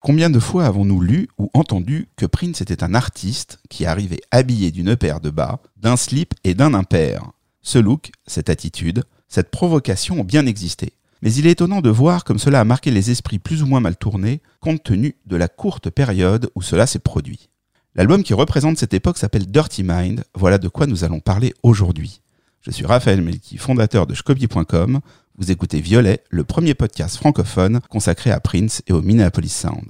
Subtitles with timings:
[0.00, 4.70] Combien de fois avons-nous lu ou entendu que Prince était un artiste qui arrivait habillé
[4.70, 7.32] d'une paire de bas, d'un slip et d'un impair?
[7.62, 10.92] Ce look, cette attitude, cette provocation ont bien existé.
[11.20, 13.80] Mais il est étonnant de voir comme cela a marqué les esprits plus ou moins
[13.80, 17.48] mal tournés, compte tenu de la courte période où cela s'est produit.
[17.96, 22.20] L'album qui représente cette époque s'appelle Dirty Mind, voilà de quoi nous allons parler aujourd'hui.
[22.60, 25.00] Je suis Raphaël Melki, fondateur de Scopie.com.
[25.40, 29.84] Vous écoutez Violet, le premier podcast francophone consacré à Prince et au Minneapolis Sound.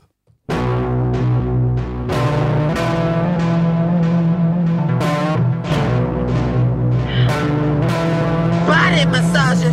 [8.67, 9.73] Body massager,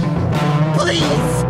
[0.77, 1.45] please.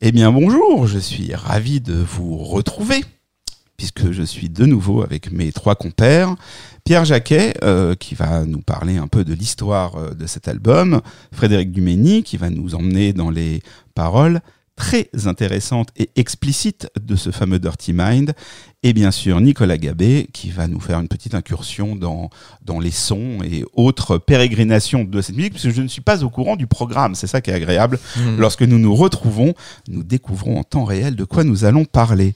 [0.00, 3.04] Eh bien bonjour, je suis ravi de vous retrouver
[3.82, 6.36] puisque je suis de nouveau avec mes trois compères.
[6.84, 11.00] Pierre Jacquet, euh, qui va nous parler un peu de l'histoire euh, de cet album,
[11.32, 13.60] Frédéric Dumény, qui va nous emmener dans les
[13.96, 14.40] paroles
[14.76, 18.34] très intéressantes et explicites de ce fameux Dirty Mind,
[18.84, 22.30] et bien sûr Nicolas Gabé, qui va nous faire une petite incursion dans,
[22.64, 26.30] dans les sons et autres pérégrinations de cette musique, puisque je ne suis pas au
[26.30, 27.98] courant du programme, c'est ça qui est agréable.
[28.38, 29.54] Lorsque nous nous retrouvons,
[29.88, 32.34] nous découvrons en temps réel de quoi nous allons parler.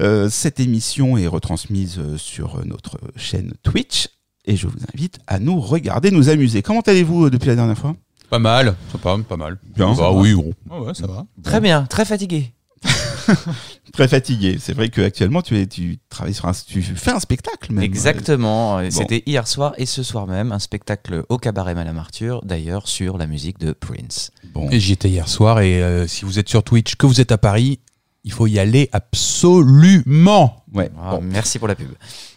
[0.00, 4.08] Euh, cette émission est retransmise euh, sur notre chaîne Twitch
[4.44, 6.62] et je vous invite à nous regarder, nous amuser.
[6.62, 7.94] Comment allez-vous euh, depuis la dernière fois?
[8.28, 9.58] Pas mal, ça pas, pas mal.
[9.76, 10.12] Bien, bah ça va.
[10.12, 10.52] oui, gros.
[10.70, 11.26] Ah ouais, ça va.
[11.42, 12.52] Très bien, très fatigué.
[13.92, 14.58] Très fatigué.
[14.60, 17.84] C'est vrai qu'actuellement tu, es, tu travailles sur un, tu fais un spectacle même.
[17.84, 18.80] Exactement.
[18.90, 23.16] C'était hier soir et ce soir même un spectacle au cabaret Madame Arthur, d'ailleurs sur
[23.16, 24.32] la musique de Prince.
[24.52, 24.68] Bon.
[24.70, 27.32] Et J'y étais hier soir et euh, si vous êtes sur Twitch, que vous êtes
[27.32, 27.78] à Paris,
[28.24, 30.64] il faut y aller absolument.
[30.72, 30.90] Ouais.
[31.00, 31.20] Ah, Bon.
[31.22, 31.88] Merci pour la pub.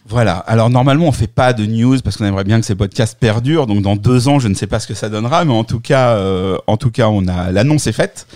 [0.06, 0.36] Voilà.
[0.38, 3.66] Alors normalement on fait pas de news parce qu'on aimerait bien que ces podcasts perdurent.
[3.66, 5.80] Donc dans deux ans je ne sais pas ce que ça donnera, mais en tout
[5.80, 8.26] cas, euh, en tout cas on a l'annonce est faite.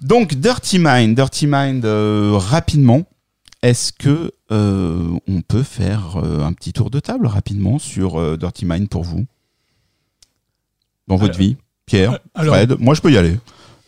[0.00, 3.02] Donc Dirty Mind, Dirty Mind euh, rapidement.
[3.62, 8.38] Est-ce que euh, on peut faire euh, un petit tour de table rapidement sur euh,
[8.38, 9.26] Dirty Mind pour vous?
[11.08, 11.56] Dans votre vie,
[11.86, 12.76] Pierre, alors- Fred?
[12.78, 13.36] Moi je peux y aller.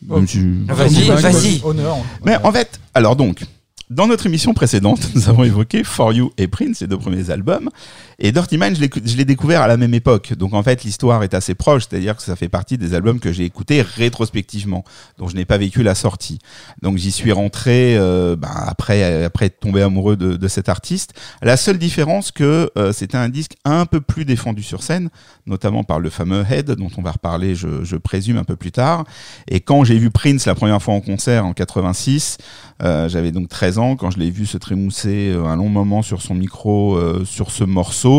[0.09, 0.17] Oh.
[0.17, 1.61] Même si- Vas-y, vas-y.
[1.65, 1.97] Honneur.
[2.25, 3.43] mais en fait, alors donc,
[3.91, 7.69] dans notre émission précédente, nous avons évoqué For You et Prince, les deux premiers albums.
[8.25, 10.33] Et Dirty Mind, je l'ai- découvert à la même époque.
[10.35, 13.33] Donc en fait, l'histoire est assez proche, c'est-à-dire que ça fait partie des albums que
[13.33, 14.85] j'ai écoutés rétrospectivement,
[15.19, 16.39] dont je n'ai pas vécu la sortie.
[16.83, 21.15] Donc j'y suis rentré euh, ben, après, après être tombé amoureux de, de cet artiste.
[21.43, 25.11] La seule différence que euh, c'était un disque un peu plus défendu sur scène,
[25.47, 28.71] notamment par le fameux Head, dont on va reparler, je, je présume, un peu plus
[28.73, 29.05] tard.
[29.49, 32.39] Et quand j'ai vu Prince la première fois en concert en 86,
[32.85, 36.03] euh, j'avais donc 13 ans quand je l'ai vu se trémousser euh, un long moment
[36.03, 38.12] sur son micro, euh, sur ce morceau.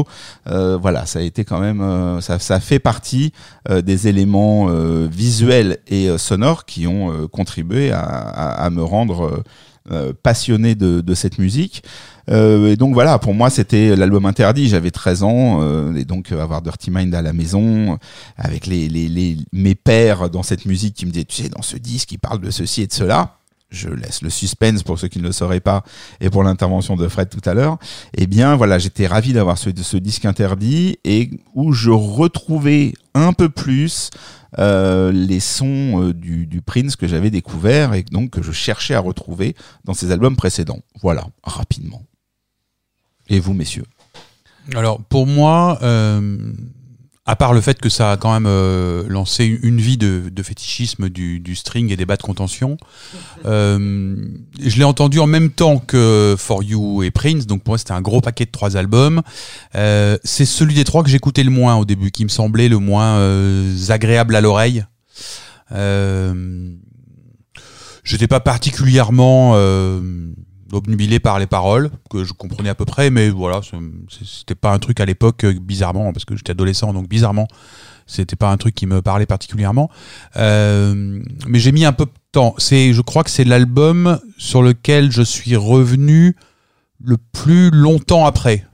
[0.48, 3.32] Euh, voilà, ça a été quand même, euh, ça, ça fait partie
[3.70, 4.68] euh, des éléments
[5.08, 9.44] visuels et sonores qui ont contribué à, me rendre
[10.22, 11.84] passionné de, cette musique.
[12.30, 14.68] Et donc voilà, pour moi c'était l'album interdit.
[14.68, 17.98] J'avais 13 ans et donc avoir Dirty Mind à la maison
[18.38, 21.62] avec les, les, les mes pères dans cette musique qui me disaient tu sais dans
[21.62, 23.38] ce disque il parle de ceci et de cela.
[23.74, 25.84] Je laisse le suspense pour ceux qui ne le sauraient pas
[26.22, 27.78] et pour l'intervention de Fred tout à l'heure.
[28.16, 33.50] Eh bien voilà, j'étais ravi d'avoir ce, disque interdit et où je retrouvais un peu
[33.50, 34.12] plus
[34.60, 38.94] euh, les sons euh, du, du Prince que j'avais découvert et donc que je cherchais
[38.94, 40.82] à retrouver dans ses albums précédents.
[41.02, 42.04] Voilà, rapidement.
[43.30, 43.86] Et vous, messieurs?
[44.76, 46.54] Alors pour moi, euh,
[47.26, 50.44] à part le fait que ça a quand même euh, lancé une vie de, de
[50.44, 52.78] fétichisme du, du string et des bas de contention,
[53.46, 54.16] euh,
[54.60, 57.94] je l'ai entendu en même temps que For You et Prince, donc pour moi c'était
[57.94, 59.22] un gros paquet de trois albums.
[59.76, 62.80] Euh, c'est celui des trois que j'écoutais le moins au début, qui me semblait le
[62.80, 64.86] moins euh, agréable à l'oreille.
[65.72, 66.74] Euh,
[68.04, 70.02] J'étais pas particulièrement euh,
[70.74, 73.62] obnubilé par les paroles, que je comprenais à peu près, mais voilà,
[74.10, 77.48] c'était pas un truc à l'époque, euh, bizarrement, parce que j'étais adolescent, donc bizarrement,
[78.08, 79.90] c'était pas un truc qui me parlait particulièrement.
[80.36, 82.56] Euh, mais j'ai mis un peu de temps.
[82.60, 86.36] Je crois que c'est l'album sur lequel je suis revenu
[87.02, 88.66] le plus longtemps après.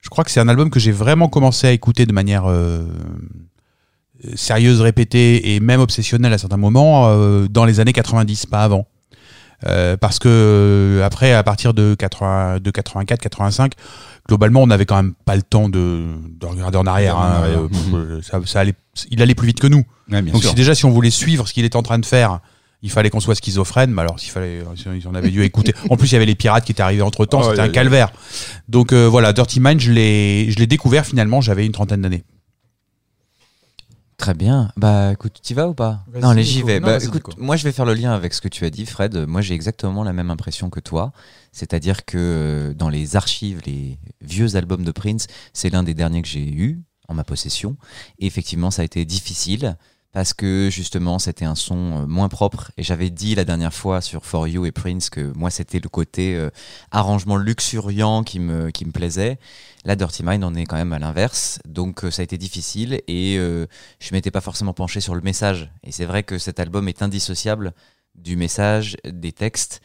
[0.00, 2.86] Je crois que c'est un album que j'ai vraiment commencé à écouter de manière euh,
[4.34, 7.14] sérieuse, répétée et même obsessionnelle à certains moments
[7.48, 8.86] dans les années 90, pas avant.
[9.66, 13.72] Euh, parce que euh, après, à partir de, 80, de 84, 85,
[14.26, 16.06] globalement, on n'avait quand même pas le temps de,
[16.40, 17.16] de regarder en arrière.
[17.16, 17.42] En hein.
[17.44, 18.74] Euh, euh, ça, ça allait,
[19.10, 19.84] il allait plus vite que nous.
[20.10, 22.40] Ouais, Donc si déjà si on voulait suivre ce qu'il était en train de faire,
[22.82, 23.90] il fallait qu'on soit schizophrène.
[23.90, 25.74] Mais alors s'il fallait, si on avait dû écouter.
[25.90, 27.68] En plus il y avait les pirates qui étaient arrivés entre temps, Oh, c'était un
[27.68, 28.12] calvaire.
[28.68, 32.24] Donc euh, voilà, Dirty Mind, je l'ai, je l'ai découvert finalement, j'avais une trentaine d'années.
[34.20, 34.70] Très bien.
[34.76, 36.04] Bah écoute, tu vas ou pas?
[36.20, 36.78] Non, allez, j'y vais.
[36.78, 37.32] Non, Bah, écoute, Nico.
[37.38, 39.16] moi je vais faire le lien avec ce que tu as dit, Fred.
[39.26, 41.12] Moi j'ai exactement la même impression que toi.
[41.52, 46.20] C'est-à-dire que euh, dans les archives, les vieux albums de Prince, c'est l'un des derniers
[46.20, 47.78] que j'ai eu en ma possession.
[48.18, 49.78] Et effectivement, ça a été difficile
[50.12, 52.72] parce que justement, c'était un son euh, moins propre.
[52.76, 55.88] Et j'avais dit la dernière fois sur For You et Prince que moi, c'était le
[55.88, 56.50] côté euh,
[56.90, 59.38] arrangement luxuriant qui me, qui me plaisait.
[59.84, 61.60] Là, Dirty Mind, on est quand même à l'inverse.
[61.66, 63.66] Donc, euh, ça a été difficile et euh,
[64.00, 65.70] je m'étais pas forcément penché sur le message.
[65.84, 67.72] Et c'est vrai que cet album est indissociable
[68.14, 69.80] du message, des textes.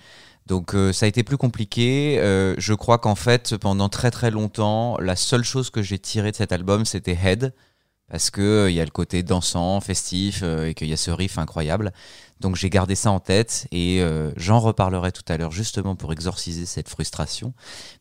[0.46, 2.20] Donc euh, ça a été plus compliqué.
[2.20, 6.32] Euh, je crois qu'en fait, pendant très très longtemps, la seule chose que j'ai tirée
[6.32, 7.54] de cet album, c'était Head.
[8.10, 10.98] Parce que euh, il y a le côté dansant, festif, euh, et qu'il y a
[10.98, 11.92] ce riff incroyable.
[12.40, 16.12] Donc j'ai gardé ça en tête et euh, j'en reparlerai tout à l'heure justement pour
[16.12, 17.54] exorciser cette frustration.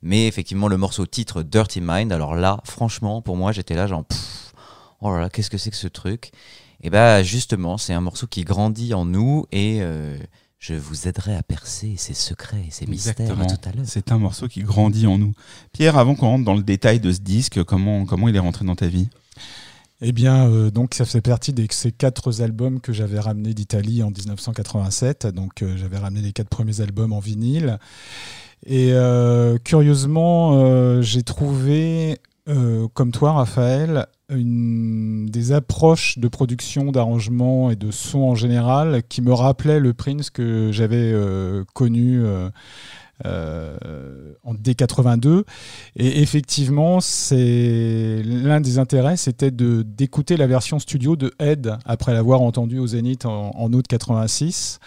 [0.02, 4.04] Mais effectivement, le morceau titre Dirty Mind, alors là, franchement, pour moi, j'étais là genre,
[4.04, 4.52] pff,
[5.00, 6.32] oh là là, qu'est-ce que c'est que ce truc?
[6.82, 10.18] Et bah justement, c'est un morceau qui grandit en nous et euh,
[10.58, 13.84] je vous aiderai à percer ses secrets et ses mystères tout à l'heure.
[13.86, 15.32] C'est un morceau qui grandit en nous.
[15.72, 18.64] Pierre, avant qu'on rentre dans le détail de ce disque, comment, comment il est rentré
[18.64, 19.08] dans ta vie?
[20.00, 24.02] Eh bien, euh, donc ça fait partie de ces quatre albums que j'avais ramenés d'Italie
[24.02, 25.28] en 1987.
[25.28, 27.78] Donc, euh, j'avais ramené les quatre premiers albums en vinyle.
[28.66, 32.18] Et euh, curieusement, j'ai trouvé,
[32.94, 39.34] comme toi, Raphaël, des approches de production, d'arrangement et de son en général qui me
[39.34, 41.14] rappelaient le Prince que j'avais
[41.74, 42.22] connu.
[43.24, 45.44] Euh, en D82.
[45.94, 52.12] Et effectivement c'est l'un des intérêts c'était de d'écouter la version studio de Ed après
[52.12, 54.80] l'avoir entendu au Zénith en, août 86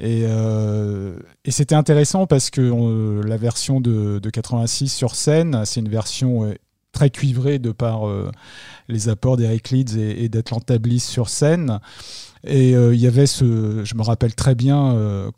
[0.00, 5.62] et, euh, et c'était intéressant parce que euh, la version de, de 86 sur scène
[5.64, 6.52] c'est une version
[6.90, 8.02] très cuivrée de par
[8.88, 11.78] les apports d'Eric Leeds et, et d'Atlanta Bliss sur scène
[12.44, 15.30] et euh, il y avait ce, je me rappelle très bien, euh,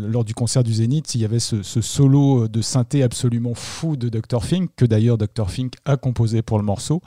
[0.00, 4.08] lors du concert du Zénith, il y avait ce, solo de synthé absolument fou de
[4.08, 4.44] Dr.
[4.44, 5.50] Fink, que d'ailleurs Dr.
[5.50, 7.00] Fink a composé pour le morceau.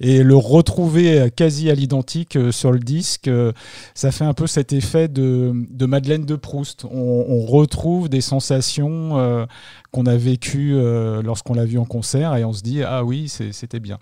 [0.00, 3.52] Et le retrouver euh, quasi à l'identique euh, sur le disque, euh,
[3.94, 6.84] ça fait un peu cet effet de, de Madeleine de Proust.
[6.90, 9.46] On, retrouve des sensations euh,
[9.90, 13.28] qu'on a vécues euh, lorsqu'on l'a vu en concert et on se dit, ah oui,
[13.28, 13.98] c'était bien.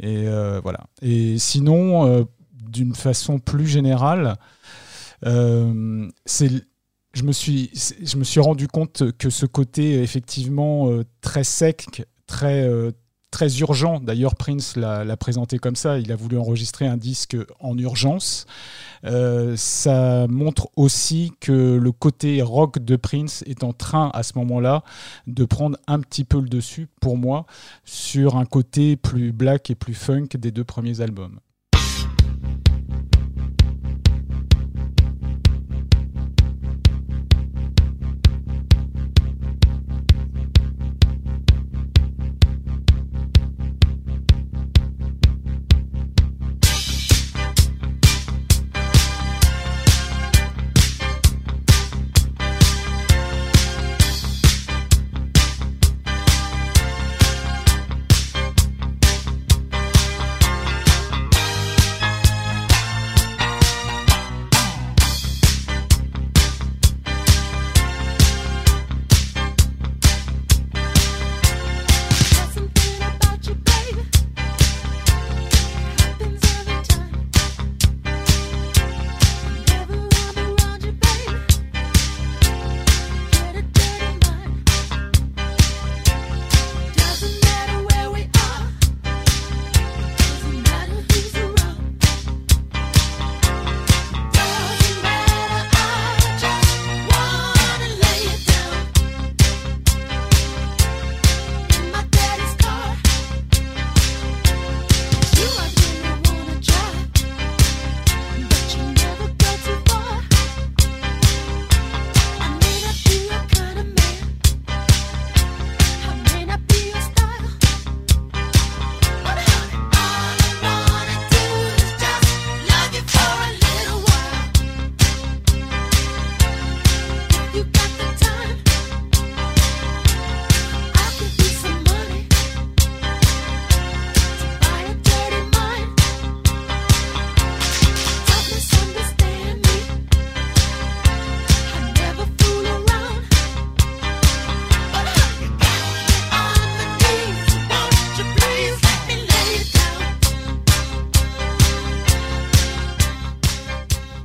[0.00, 0.80] Et euh, voilà.
[1.00, 2.24] Et sinon, euh,
[2.72, 4.36] d'une façon plus générale,
[5.26, 6.08] euh,
[7.14, 7.32] je me
[8.24, 12.90] suis rendu compte que ce côté effectivement euh, très sec, très euh,
[13.30, 13.98] très urgent.
[13.98, 15.98] D'ailleurs, Prince l'a présenté comme ça.
[15.98, 18.44] Il a voulu enregistrer un disque en urgence.
[19.56, 24.84] Ça montre aussi que le côté rock de Prince est en train à ce moment-là
[25.26, 27.46] de prendre un petit peu le dessus pour moi
[27.86, 31.40] sur un côté plus black et plus funk des deux premiers albums.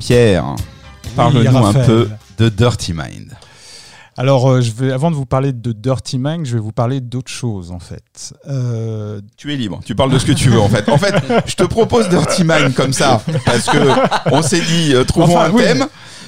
[0.08, 0.56] Pierre,
[1.18, 3.34] parle-nous un peu de Dirty Mind.
[4.16, 7.02] Alors, euh, je vais, avant de vous parler de Dirty Mind, je vais vous parler
[7.02, 8.34] d'autre chose en fait.
[8.48, 10.88] Euh, Tu es libre, tu parles de ce que tu veux en fait.
[10.88, 11.14] En fait,
[11.46, 13.78] je te propose Dirty Mind comme ça, parce que
[14.32, 15.86] on s'est dit, euh, trouvons Enfin, un oui, thème,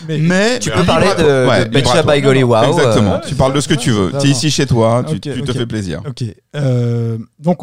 [0.10, 0.60] mais- mais...
[0.60, 2.64] Tu peux parler de, Ouais, de Betcha by Golly Wow.
[2.64, 4.12] Exactement, euh, tu parles de ce que tu veux.
[4.20, 6.02] Tu es ici chez toi, tu, te fais plaisir.
[6.06, 6.26] Ok.
[6.58, 7.60] Euh, donc,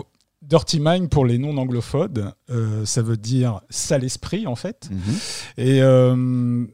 [0.46, 4.88] Dirty Mind pour les non-anglophones, euh, ça veut dire sale esprit en fait.
[4.90, 4.98] mhm.
[5.58, 6.64] Et euh,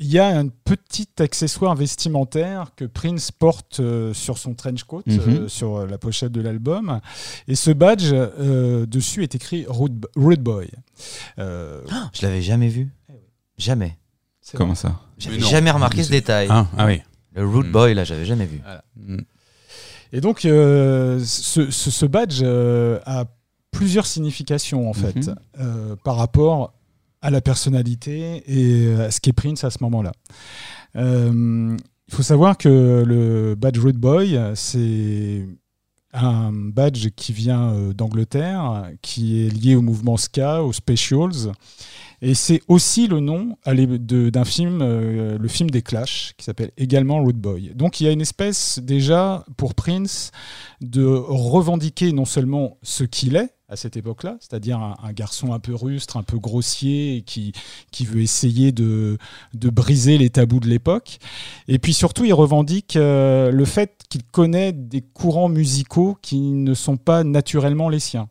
[0.00, 5.02] il y a un petit accessoire vestimentaire que Prince porte euh, sur son trench coat,
[5.06, 5.18] Mhm.
[5.28, 7.00] euh, sur la pochette de l'album.
[7.48, 10.70] Et ce badge, euh, dessus est écrit Rude, Rude Boy.
[11.38, 11.82] Euh,
[12.12, 12.88] Je l'avais jamais vu.
[13.58, 13.98] Jamais.
[14.40, 15.00] c'est Comment ça?
[15.18, 16.46] J'avais jamais remarqué ce détail.
[16.48, 17.02] Hein ah oui.
[17.34, 17.72] Le Root Mm.
[17.72, 18.60] Boy, là, j'avais jamais vu.
[18.96, 19.18] Mm.
[20.12, 23.24] Et donc, euh, ce, ce- ce badge euh, a
[23.70, 25.34] plusieurs significations, en fait, Mhm.
[25.60, 26.72] euh, par rapport
[27.20, 30.12] à la personnalité et à ce qu'est Prince à ce moment-là.
[30.94, 31.76] Il
[32.14, 35.46] faut savoir que le badge Rude Boy, c'est
[36.14, 41.52] un badge qui vient d'Angleterre, qui est lié au mouvement ska, aux Specials.
[42.20, 47.22] Et c'est aussi le nom d'un film, euh, le film des Clash, qui s'appelle également
[47.22, 47.72] Rude Boy.
[47.74, 50.32] Donc il y a une espèce déjà pour Prince
[50.80, 55.74] de revendiquer non seulement ce qu'il est à cette époque-là, c'est-à-dire un, garçon un peu
[55.74, 57.52] rustre, un peu grossier, qui,
[57.90, 59.18] qui veut essayer de,
[59.52, 61.18] de briser les tabous de l'époque.
[61.68, 66.72] Et puis surtout, il revendique euh, le fait qu'il connaît des courants musicaux qui ne
[66.72, 68.30] sont pas naturellement les siens.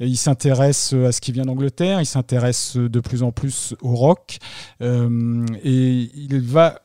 [0.00, 3.94] Et il s'intéresse à ce qui vient d'Angleterre, il s'intéresse de plus en plus au
[3.94, 4.38] rock,
[4.82, 6.82] euh, et il va,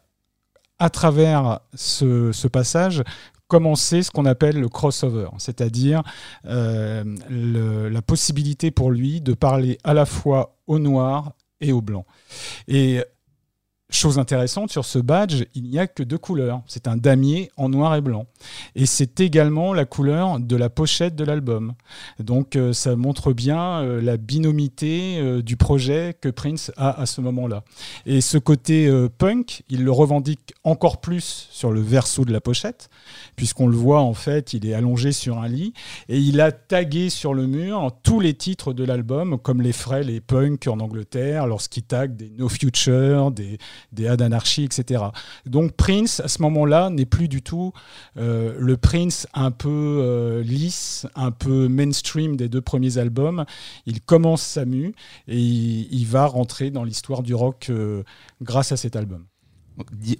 [0.79, 3.03] à travers ce, passage,
[3.47, 6.03] commencer ce qu'on appelle le crossover, c'est-à-dire
[6.45, 12.05] euh, la possibilité pour lui de parler à la fois au noir et au blanc.
[12.67, 13.03] Et
[13.89, 16.61] chose intéressante sur ce badge, il n'y a que deux couleurs.
[16.67, 18.27] C'est un damier en noir et blanc.
[18.75, 21.73] Et c'est également la couleur de la pochette de l'album.
[22.19, 27.05] Donc euh, ça montre bien euh, la binomité euh, du projet que Prince a à
[27.05, 27.63] ce moment-là.
[28.05, 32.89] Et ce côté punk, il le revendique encore plus sur le verso de la pochette,
[33.35, 35.73] puisqu'on le voit en fait, il est allongé sur un lit,
[36.07, 40.03] et il a tagué sur le mur tous les titres de l'album, comme les feraient
[40.03, 43.57] les punks en Angleterre, lorsqu'ils taguent des No Future, des,
[43.91, 45.03] des Had Anarchy, etc.
[45.45, 47.73] Donc Prince, à ce moment-là, n'est plus du tout
[48.17, 53.45] euh, le Prince un peu euh, lisse, un peu mainstream des deux premiers albums.
[53.85, 54.93] Il commence sa mue
[55.27, 58.03] et il, va rentrer dans l'histoire du rock euh,
[58.41, 59.25] grâce à cet album.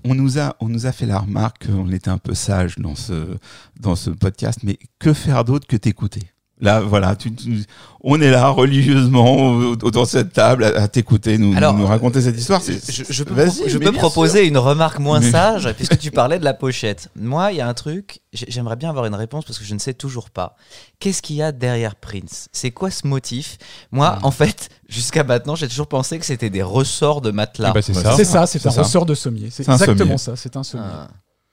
[0.05, 2.95] On nous a, on nous a fait la remarque qu'on était un peu sage dans
[2.95, 3.37] ce,
[3.79, 6.21] dans ce podcast, mais que faire d'autre que t'écouter?
[6.61, 7.63] Là, voilà, tu, tu-
[8.01, 9.35] on est là religieusement
[9.81, 12.61] autour de cette table à, à t'écouter, nous, Alors, nous raconter cette histoire.
[12.61, 12.73] Je,
[13.09, 16.53] je peux, je peux proposer une remarque moins Mais- sage, puisque tu parlais de la
[16.53, 17.09] pochette.
[17.15, 19.73] Moi, il y a un truc, j'ai- j'aimerais bien avoir une réponse parce que je
[19.73, 20.55] ne sais toujours pas.
[20.99, 22.49] Qu'est-ce qu'il y a derrière Prince?
[22.51, 23.57] C'est quoi ce motif?
[23.91, 24.25] Moi, Hmm.
[24.25, 27.69] en fait, jusqu'à maintenant, j'ai toujours pensé que c'était des ressorts de matelas.
[27.71, 28.15] Eh ben, c'est Ouais, ça.
[28.17, 29.47] C'est ça, c'est c'est un ressort de sommier.
[29.49, 30.17] C'est exactement sommier.
[30.17, 30.83] ça, c'est un sommier.
[30.89, 31.07] Ah,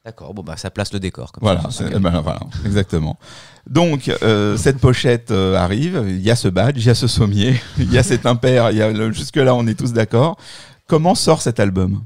[0.06, 1.32] D'accord, bon, bah, ça place le décor.
[1.32, 1.84] Comme Voilà, ça.
[1.92, 3.18] eh ben, voilà, exactement.
[3.68, 7.08] Donc, euh, cette pochette euh, arrive, il y a ce badge, il y a ce
[7.08, 10.38] sommier, il y a cet impair, il y a le- jusque-là, on est tous d'accord.
[10.86, 12.04] Comment sort cet album?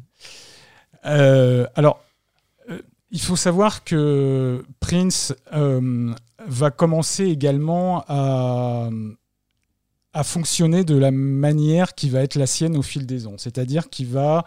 [1.05, 2.01] Euh, alors,
[2.71, 2.79] euh,
[3.11, 6.15] il faut savoir que Prince euh,
[6.47, 8.89] va commencer également à,
[10.15, 13.35] à fonctionner de la manière qui va être la sienne au fil des ans.
[13.37, 14.45] C'est-à-dire qu'il va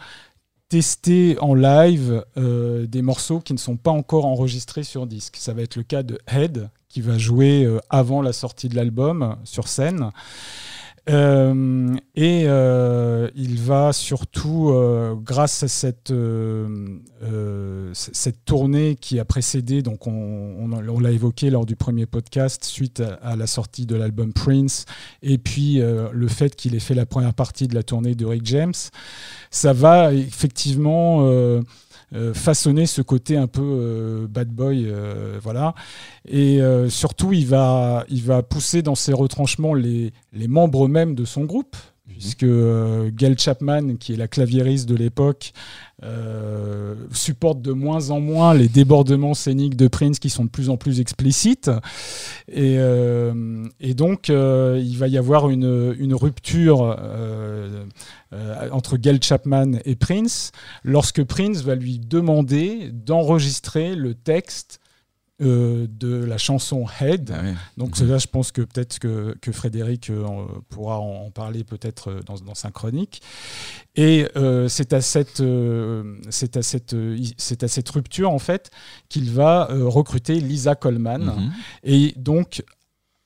[0.74, 5.36] tester en live euh, des morceaux qui ne sont pas encore enregistrés sur disque.
[5.38, 8.76] Ça va être le cas de Head, qui va jouer euh, avant la sortie de
[8.76, 10.10] l'album sur scène.
[11.10, 16.14] Euh, et euh, il va surtout, euh, grâce à cette,
[17.94, 23.04] cette tournée qui a précédé, donc on, on- l'a évoqué lors du premier podcast, suite
[23.22, 24.86] à, la sortie de l'album Prince,
[25.22, 28.46] et puis le fait qu'il ait fait la première partie de la tournée de Rick
[28.46, 28.74] James,
[29.52, 31.28] ça va effectivement
[32.34, 35.74] façonner ce côté un peu euh, bad boy, euh, voilà.
[36.28, 41.16] Et euh, surtout, il va, il va pousser dans ses retranchements les, les membres même
[41.16, 41.76] de son groupe,
[42.08, 45.54] puisque euh, Gail Chapman, qui est la claviériste de l'époque,
[46.04, 50.70] euh, supporte de moins en moins les débordements scéniques de Prince qui sont de plus
[50.70, 51.72] en plus explicites.
[52.50, 56.98] Et, euh, donc, euh, il va y avoir une, une rupture
[58.72, 60.52] entre Gail Chapman et Prince
[60.84, 64.80] lorsque Prince va lui demander d'enregistrer le texte
[65.42, 67.32] euh, de la chanson Head.
[67.34, 67.54] Ah oui.
[67.78, 68.08] Donc Mhm.
[68.10, 70.24] là, je pense que peut-être que, que Frédéric euh,
[70.70, 73.22] pourra en, en parler peut-être euh, dans, dans sa chronique.
[73.96, 75.42] Et euh, c'est à cette,
[76.30, 76.96] c'est à cette,
[77.38, 78.70] c'est à cette rupture en fait
[79.10, 81.24] qu'il va recruter Lisa Coleman.
[81.24, 81.52] Mhm.
[81.84, 82.64] Et donc,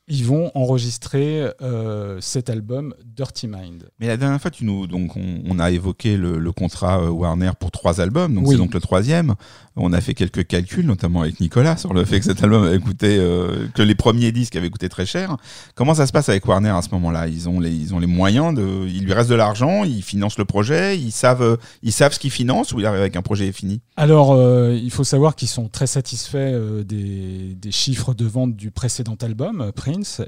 [0.09, 3.89] ils vont enregistrer euh, cet album Dirty Mind.
[3.99, 7.09] Mais la dernière fois, tu nous, donc, on, on a évoqué le, le contrat euh,
[7.09, 8.51] Warner pour trois albums, donc Oui.
[8.53, 9.35] c'est donc le troisième.
[9.75, 12.79] On a fait quelques calculs, notamment avec Nicolas, sur le fait que cet album avait
[12.79, 15.37] coûté, euh, que les premiers disques avaient coûté très cher.
[15.75, 17.27] Comment ça se passe avec Warner à ce moment-là?
[17.27, 20.39] Ils ont les, ils ont les moyens de, il lui reste de l'argent, ils financent
[20.39, 23.51] le projet, ils savent, ils savent ce qu'ils financent ou ils arrivent avec un projet
[23.51, 23.81] fini?
[23.97, 24.35] Alors,
[24.71, 29.61] il faut savoir qu'ils sont très satisfaits des, des chiffres de vente du précédent album,
[29.61, 29.71] euh,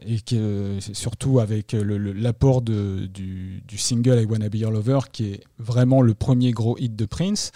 [0.06, 5.44] Et que surtout avec euh, l'apport du, single I Wanna Be Your Lover, qui est
[5.58, 7.52] vraiment le premier gros hit de Prince.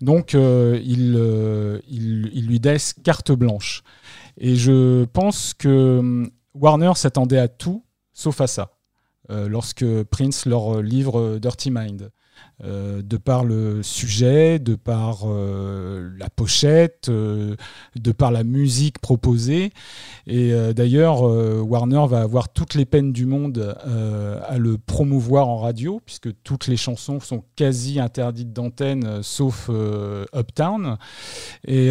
[0.00, 3.82] Donc, euh, il, euh, il, lui laisse carte blanche.
[4.38, 8.72] Et je pense que hum, Warner s'attendait à tout, sauf à ça,
[9.28, 12.10] lorsque Prince leur livre Dirty Mind.
[12.64, 17.54] Euh, de par le sujet, de par euh, la pochette, euh,
[17.94, 19.70] de par la musique proposée.
[20.26, 23.74] Et d'ailleurs, Warner va avoir toutes les peines du monde
[24.46, 29.70] à le promouvoir en radio, puisque toutes les chansons sont quasi interdites d'antenne, sauf
[30.36, 30.98] Uptown.
[31.66, 31.90] Et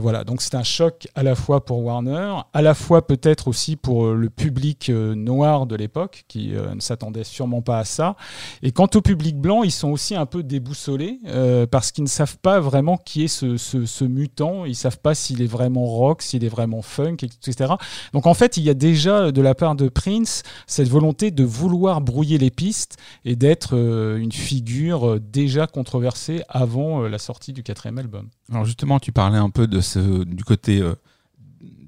[0.00, 3.76] voilà, donc c'est un choc à la fois pour Warner, à la fois peut-être aussi
[3.76, 8.16] pour le public noir de l'époque, qui ne s'attendait sûrement pas à ça.
[8.62, 12.08] Et quant au public blanc, ils sont aussi un peu déboussolés euh, parce qu'ils ne
[12.08, 14.66] savent pas vraiment qui est ce, mutant.
[14.66, 17.72] Ils savent pas s'il est vraiment rock, s'il est vraiment funk, etc.
[18.12, 21.42] Donc en fait, il y a déjà de la part de Prince cette volonté de
[21.42, 27.18] vouloir brouiller les pistes et d'être euh, une figure euh, déjà controversée avant euh, la
[27.18, 28.28] sortie du quatrième album.
[28.52, 30.94] Alors justement, tu parlais un peu de ce, du côté euh,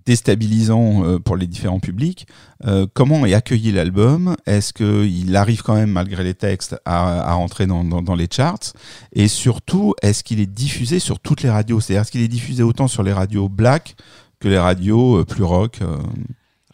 [0.06, 2.26] déstabilisant euh, pour les différents publics.
[2.64, 4.36] Euh, comment est accueilli l'album?
[4.46, 8.72] Est-ce qu'il arrive quand même, malgré les textes, à, à rentrer dans, dans- les charts?
[9.12, 11.80] Et surtout, est-ce qu'il est diffusé sur toutes les radios?
[11.80, 13.96] C'est-à-dire, est-ce qu'il est diffusé autant sur les radios black
[14.40, 15.80] que les radios euh, plus rock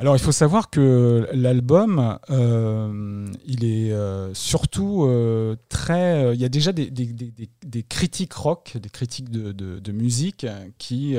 [0.02, 6.34] Alors il faut savoir que l'album, euh, il est euh, surtout euh, très...
[6.34, 6.90] Il y a déjà des,
[7.88, 10.44] critiques rock, des critiques de, musique
[10.78, 11.14] qui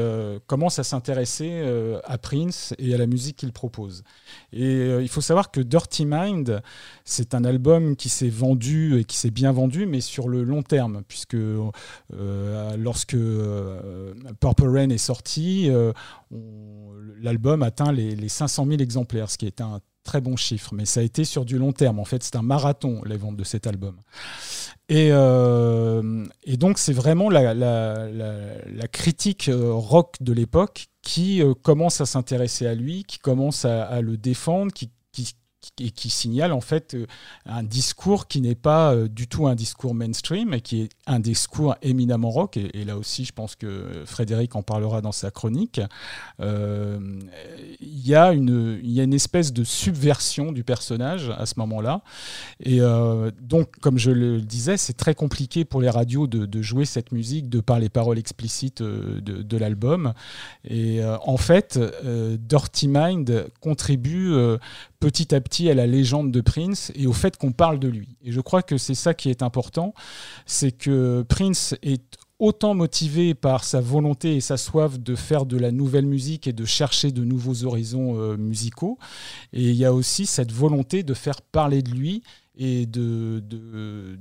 [0.47, 1.63] commencent à s'intéresser
[2.03, 4.03] à Prince et à la musique qu'il propose.
[4.51, 6.61] Et il faut savoir que Dirty Mind,
[7.05, 10.63] c'est un album qui s'est vendu et qui s'est bien vendu, mais sur le long
[10.63, 11.69] terme, puisque euh,
[12.77, 15.91] lorsque euh, Purple Rain est sorti, euh,
[17.21, 20.85] l'album atteint les, les 500 000 exemplaires, ce qui est un très bon chiffre, mais
[20.85, 21.99] ça a été sur du long terme.
[21.99, 23.95] En fait, c'est un marathon, les ventes de cet album.
[24.89, 25.09] Et,
[26.57, 33.17] donc, c'est vraiment la, critique rock de l'époque qui commence à s'intéresser à lui, qui
[33.17, 35.35] commence à, le défendre, qui- qui-
[35.80, 37.06] et qui signale en fait euh,
[37.45, 41.19] un discours qui n'est pas euh, du tout un discours mainstream, mais qui est un
[41.19, 42.58] discours éminemment rock.
[42.58, 45.82] Et, et là aussi, je pense que Frédéric en parlera dans sa chronique.
[46.39, 46.99] Euh,
[47.80, 52.02] Il y, a une- y a une espèce de subversion du personnage à ce moment-là.
[52.60, 52.80] Et
[53.41, 57.49] donc, comme je le disais, c'est très compliqué pour les radios de, jouer cette musique
[57.49, 60.13] de par les paroles explicites de, l'album.
[60.65, 64.34] Et en fait, Dirty Mind contribue
[65.03, 68.15] petit à petit à la légende de Prince et au fait qu'on parle de lui.
[68.23, 69.93] Et je crois que c'est ça qui est important,
[70.45, 75.57] c'est que Prince est autant motivé par sa volonté et sa soif de faire de
[75.57, 78.97] la nouvelle musique et de chercher de nouveaux horizons euh, musicaux.
[79.51, 82.23] Et il y a aussi cette volonté de faire parler de lui
[82.55, 84.17] et de, de,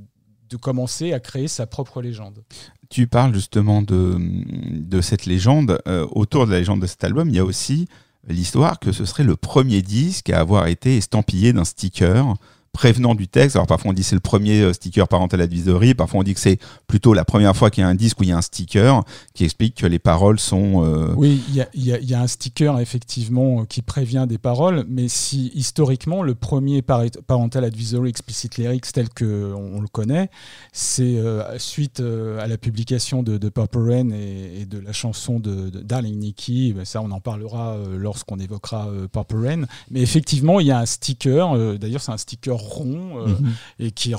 [0.50, 2.42] de commencer à créer sa propre légende.
[2.90, 5.78] Tu parles justement de, de cette légende.
[5.86, 7.86] Euh, autour de la légende de cet album, il y a aussi
[8.28, 12.34] l'histoire que ce serait le premier disque à avoir été estampillé d'un sticker
[12.72, 13.56] prévenant du texte.
[13.56, 16.40] Alors parfois on dit c'est le premier euh, sticker parental advisory, parfois on dit que
[16.40, 18.42] c'est plutôt la première fois qu'il y a un disque où il y a un
[18.42, 19.04] sticker
[19.34, 20.82] qui explique que les paroles sont...
[20.84, 25.52] euh, Oui, il y a, un sticker effectivement euh, qui prévient des paroles, mais si
[25.54, 30.30] historiquement le premier parental advisory explicit lyrics tel que on, on le connaît,
[30.72, 31.18] c'est
[31.58, 36.72] suite à la publication de, de Purple Rain et, de la chanson de, Darling Nikki.
[36.72, 39.62] Ben ça, on en parlera lorsqu'on évoquera Purple Rain.
[39.90, 41.78] Mais effectivement, il y a un sticker.
[41.78, 43.52] D'ailleurs, c'est un sticker rond euh, Mhm.
[43.78, 44.16] et qui est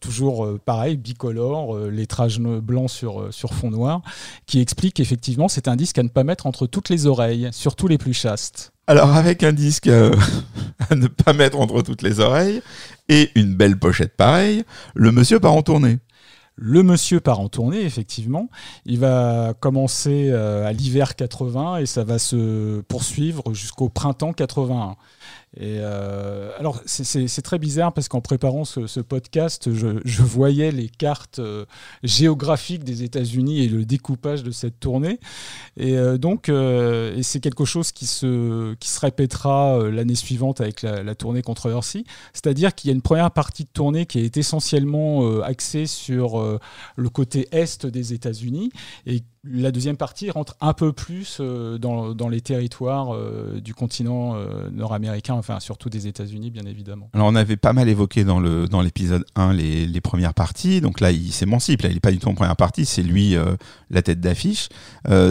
[0.00, 4.02] toujours euh, pareil, bicolore, euh, lettrage blanc sur, sur fond noir
[4.46, 7.88] qui explique qu'effectivement c'est un disque à ne pas mettre entre toutes les oreilles, surtout
[7.88, 8.72] les plus chastes.
[8.86, 10.14] Alors avec un disque euh,
[10.90, 12.60] à ne pas mettre entre toutes les oreilles
[13.08, 15.98] et une belle pochette pareille, le monsieur part en tournée.
[16.56, 18.48] Le monsieur part en tournée, effectivement.
[18.86, 24.94] Il va commencer euh, à l'hiver 80 et ça va se poursuivre jusqu'au printemps 81.
[25.56, 31.38] Et euh, alors, c'est- très bizarre parce qu'en préparant ce, podcast, je, voyais les cartes
[31.38, 31.64] euh,
[32.02, 35.20] géographiques des États-Unis et le découpage de cette tournée.
[35.76, 36.50] Et euh, donc,
[37.22, 42.04] c'est quelque chose qui se, répétera l'année suivante avec la, la tournée Controversy.
[42.32, 46.60] C'est-à-dire qu'il y a une première partie de tournée qui est essentiellement axée sur
[46.96, 48.70] le côté est des États-Unis
[49.06, 53.74] et la deuxième partie rentre un peu plus euh, dans, dans les territoires euh, du
[53.74, 57.10] continent euh, nord-américain, enfin surtout des États-Unis, bien évidemment.
[57.12, 60.80] Alors on avait pas mal évoqué dans le dans l'épisode 1 les, les premières parties.
[60.80, 63.36] Donc là il s'émancipe, là il est pas du tout en première partie, c'est lui
[63.90, 64.68] la tête d'affiche.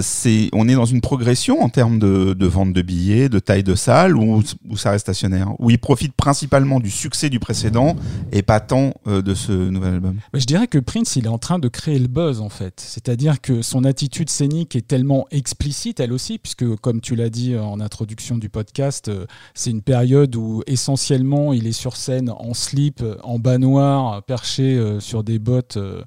[0.01, 3.63] C'est on est dans une progression en termes de, de vente de billets, de taille
[3.63, 7.95] de salle ou où ça reste stationnaire, où il profite principalement du succès du précédent
[8.31, 10.17] et pas tant de ce nouvel album.
[10.33, 12.79] Mais je dirais que Prince, il est en train de créer le buzz en fait.
[12.79, 17.57] C'est-à-dire que son attitude scénique est tellement explicite, elle aussi, puisque comme tu l'as dit
[17.57, 22.53] en introduction du podcast, euh, c'est une période où essentiellement il est sur scène en
[22.53, 26.03] slip, en bas noir, perché euh, sur des bottes euh,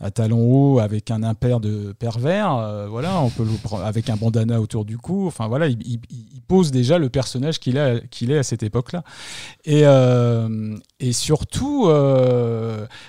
[0.00, 2.88] à talons hauts avec un impair de pervers.
[2.90, 5.26] voilà, on peut le prendre avec un bandana autour du cou.
[5.26, 6.00] Enfin voilà, il,
[6.48, 9.04] pose déjà le personnage qu'il qu'il est à cette époque-là.
[9.64, 9.84] Et,
[10.98, 11.88] et surtout,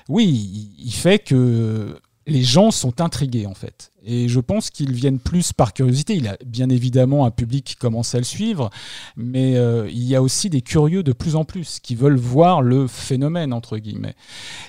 [0.07, 3.91] oui, il fait que les gens sont intrigués en fait.
[4.05, 6.15] Et je pense qu'ils viennent plus par curiosité.
[6.15, 8.69] Il a bien évidemment un public qui commence à le suivre,
[9.15, 12.61] mais euh, il y a aussi des curieux de plus en plus qui veulent voir
[12.61, 14.15] le phénomène, entre guillemets.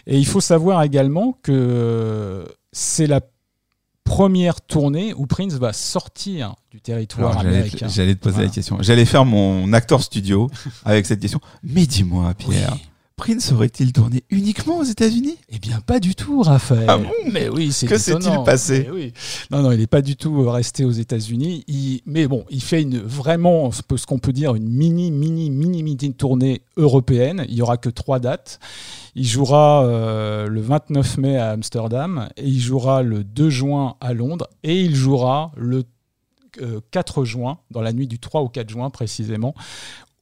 [0.07, 3.21] Et il faut savoir également que c'est la
[4.05, 7.89] première tournée où Prince va sortir du territoire Alors, américain.
[7.89, 8.49] j'allais te poser Voilà.
[8.49, 8.77] la question.
[8.81, 10.51] J'allais faire mon acteur studio
[10.85, 11.41] avec cette question.
[11.63, 12.83] Mais dis-moi Pierre, Oui.
[13.17, 15.37] Prince aurait-il tourné uniquement aux États-Unis?
[15.49, 16.87] Eh bien, pas du tout, Raphaël.
[16.89, 17.11] Ah bon?
[17.31, 18.89] Mais oui, c'est Que s'est-il passé?
[18.93, 19.13] Oui.
[19.53, 21.63] Non, non, il n'est pas du tout euh, resté aux États-Unis.
[21.69, 25.85] Il- Mais bon, il fait une vraiment, ce qu'on peut dire, une mini, mini, mini,
[25.85, 27.47] mini tournée européenne.
[27.49, 28.59] Il y aura que trois dates.
[29.15, 34.13] Il jouera euh, le 29 mai à Amsterdam et il jouera le 2 juin à
[34.13, 35.85] Londres et il jouera le
[36.63, 39.55] euh, 4 juin, dans la nuit du 3 au 4 juin précisément,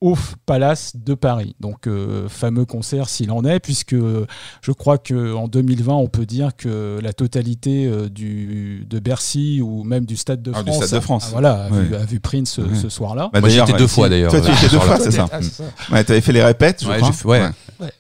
[0.02, 1.54] au Palace de Paris.
[1.60, 6.56] Donc, euh, fameux concert s'il en est, puisque je crois qu'en 2020, on peut dire
[6.56, 10.86] que la totalité euh, du, de Bercy ou même du Stade de Ah, du France,
[10.86, 11.26] Stade de France.
[11.28, 11.96] a, voilà, a, vu, Ouais.
[11.96, 13.30] a vu Prince ce soir-là.
[13.32, 15.28] Bah, Moi, deux fois, d'ailleurs, Toi tu étais deux fois, c'est ça.
[15.32, 15.64] Ah, ça.
[15.92, 17.10] Ouais, t'avais fait les répètes, je Ouais, crois.
[17.12, 17.48] j'ai fait- ouais.
[17.80, 17.92] Ouais.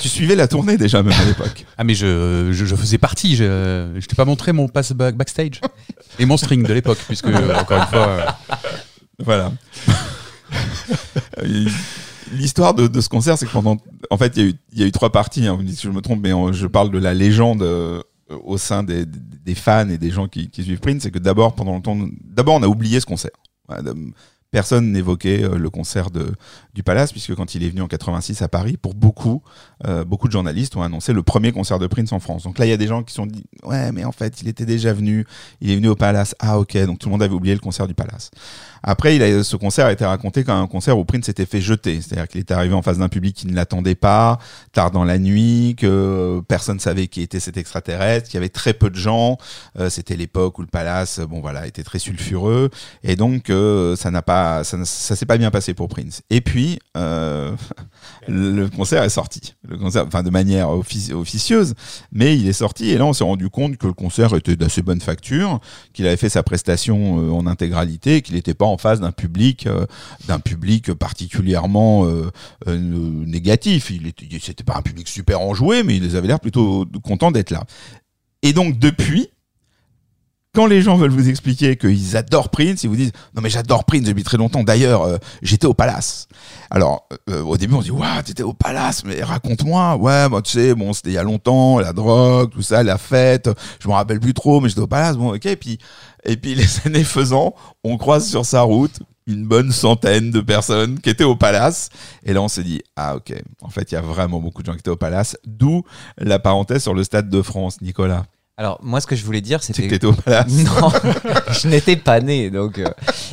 [0.00, 1.64] Tu suivais la tournée déjà même à l'époque.
[1.78, 5.16] Ah mais je, je, je faisais partie, je, je t'ai pas montré mon pass back-
[5.16, 5.60] backstage
[6.18, 8.26] et mon string de l'époque puisque encore une fois euh,
[9.20, 9.52] Voilà.
[12.32, 13.76] L'histoire de, ce concert, c'est que pendant,
[14.10, 15.46] en fait, il y a eu, trois parties.
[15.46, 18.02] hein, vous me dites si je me trompe, mais je parle de la légende euh,
[18.44, 19.04] au sein des,
[19.54, 21.02] fans et des gens qui, suivent Prince.
[21.02, 23.32] C'est que d'abord, pendant longtemps, d'abord, on a oublié ce concert.
[24.50, 28.48] Personne n'évoquait euh, le concert du Palace, puisque quand il est venu en 86 à
[28.48, 29.42] Paris, pour beaucoup,
[29.86, 32.42] euh, beaucoup de journalistes ont annoncé le premier concert de Prince en France.
[32.42, 34.42] Donc là, il y a des gens qui se sont dit, ouais, mais en fait,
[34.42, 35.24] il était déjà venu,
[35.60, 36.34] il est venu au Palace.
[36.40, 38.32] Ah, ok, donc tout le monde avait oublié le concert du Palace.
[38.82, 42.00] Après, ce concert a été raconté comme un concert où Prince s'était fait jeter.
[42.00, 44.38] C'est-à-dire qu'il était arrivé en face d'un public qui ne l'attendait pas,
[44.72, 48.72] tard dans la nuit, que personne savait qui était cet extraterrestre, qu'il y avait très
[48.74, 49.38] peu de gens.
[49.78, 52.70] Euh, C'était l'époque où le palace, bon voilà, était très sulfureux.
[53.02, 56.22] Et donc, euh, ça n'a pas, ça, ça s'est pas bien passé pour Prince.
[56.30, 57.52] Et puis, euh,
[58.28, 59.54] le concert est sorti.
[59.68, 61.74] Le concert, enfin, de manière offici- officieuse,
[62.12, 62.90] mais il est sorti.
[62.90, 65.60] Et là, on s'est rendu compte que le concert était d'assez bonne facture,
[65.92, 69.86] qu'il avait fait sa prestation en intégralité, qu'il n'était pas en face d'un public, euh,
[70.26, 72.30] d'un public particulièrement euh,
[72.68, 73.90] euh, négatif.
[73.90, 77.50] Il était, c'était pas un public super enjoué, mais ils avaient l'air plutôt contents d'être
[77.50, 77.64] là.
[78.42, 79.30] Et donc depuis,
[80.54, 83.84] quand les gens veulent vous expliquer qu'ils adorent Prince, ils vous disent non mais j'adore
[83.84, 84.64] Prince depuis très longtemps.
[84.64, 86.26] D'ailleurs, euh, j'étais au Palace.
[86.70, 89.96] Alors euh, au début on dit waouh t'étais au Palace, mais raconte-moi.
[89.96, 92.98] Ouais, bah, tu sais bon c'était il y a longtemps, la drogue, tout ça, la
[92.98, 93.48] fête.
[93.80, 95.16] Je me rappelle plus trop, mais j'étais au Palace.
[95.16, 95.46] Bon ok.
[95.46, 95.78] Et puis
[96.24, 100.98] et puis les années faisant, on croise sur sa route une bonne centaine de personnes
[100.98, 101.88] qui étaient au Palace.
[102.24, 103.32] Et là, on s'est dit, ah ok,
[103.62, 105.36] en fait, il y a vraiment beaucoup de gens qui étaient au Palace.
[105.46, 105.84] D'où
[106.18, 108.24] la parenthèse sur le Stade de France, Nicolas.
[108.60, 109.88] Alors, moi, ce que je voulais dire, C'est que c'était.
[109.88, 110.52] t'étais au Palace.
[110.52, 110.90] Non,
[111.62, 112.78] je n'étais pas né, donc.
[112.78, 112.90] euh,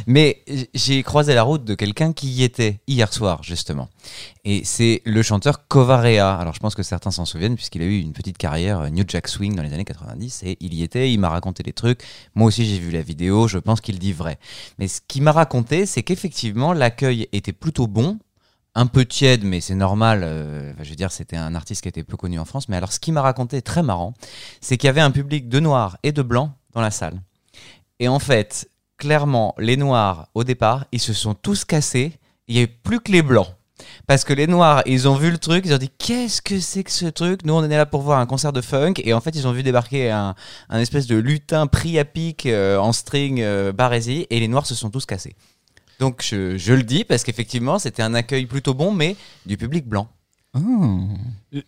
[0.07, 0.41] Mais
[0.73, 3.89] j'ai croisé la route de quelqu'un qui y était hier soir, justement.
[4.45, 6.33] Et c'est le chanteur Covarea.
[6.33, 9.03] Alors, je pense que certains s'en souviennent, puisqu'il a eu une petite carrière euh, New
[9.05, 10.43] Jack Swing dans les années 90.
[10.43, 11.99] Et il y était, il m'a raconté des trucs.
[12.33, 14.39] Moi aussi, j'ai vu la vidéo, je pense qu'il dit vrai.
[14.79, 18.17] Mais ce qu'il m'a raconté, c'est qu'effectivement, l'accueil était plutôt bon.
[18.79, 20.21] Un peu tiède, mais c'est normal.
[20.23, 22.69] euh, je veux dire, c'était un artiste qui était peu connu en France.
[22.69, 24.13] Mais alors, ce qu'il m'a raconté, très marrant,
[24.61, 27.19] c'est qu'il y avait un public de noirs et de blancs dans la salle.
[27.99, 32.59] Et en fait, clairement, les noirs, au départ, ils se sont tous cassés il y
[32.59, 33.47] avait plus que les blancs.
[34.05, 36.83] Parce que les noirs, ils ont vu le truc, ils ont dit qu'est-ce que c'est
[36.83, 37.45] que ce truc?
[37.45, 39.53] Nous, on est là pour voir un concert de funk, et en fait, ils ont
[39.53, 40.35] vu débarquer un,
[40.69, 44.67] un espèce de lutin pris à pic euh, en string euh, barésie, et les noirs
[44.67, 45.35] se sont tous cassés.
[45.99, 49.87] Donc, je, je le dis parce qu'effectivement, c'était un accueil plutôt bon, mais du public
[49.87, 50.07] blanc.
[50.53, 50.59] Ah.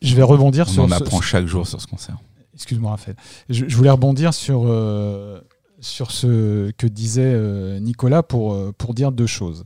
[0.01, 0.83] Je vais rebondir On sur.
[0.83, 2.17] en ce- apprend chaque jour sur ce concert.
[2.53, 3.15] Excuse-moi, Raphaël.
[3.49, 5.39] Je, je voulais rebondir sur, euh,
[5.79, 9.63] sur ce que disait euh, Nicolas pour, euh, pour dire deux choses.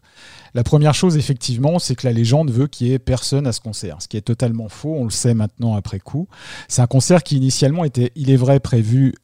[0.53, 3.59] La première chose, effectivement, c'est que la légende veut qu'il y ait personne à ce
[3.61, 4.93] concert, ce qui est totalement faux.
[4.95, 6.27] On le sait maintenant après coup.
[6.67, 9.15] C'est un concert qui initialement était, il est vrai, prévu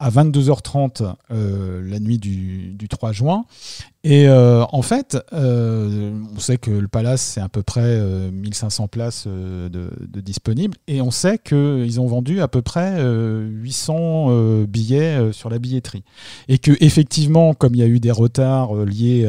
[0.00, 3.44] à 22h30 euh, la nuit du, du 3 juin.
[4.06, 8.30] Et euh, en fait, euh, on sait que le Palace, c'est à peu près euh,
[8.30, 10.76] 1500 places euh, de, de disponibles.
[10.88, 15.58] Et on sait qu'ils ont vendu à peu près euh, 800 euh, billets sur la
[15.58, 16.04] billetterie.
[16.48, 19.26] Et que effectivement, comme il y a eu des retards liés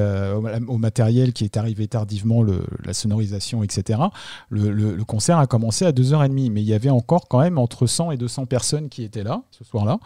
[0.68, 4.00] au, matériel qui est arrivé tardivement, la sonorisation, etc.,
[4.50, 6.52] le, le- le concert a commencé à 2h30.
[6.52, 9.44] Mais il y avait encore quand même entre 100 et 200 personnes qui étaient là
[9.52, 10.00] ce soir-là.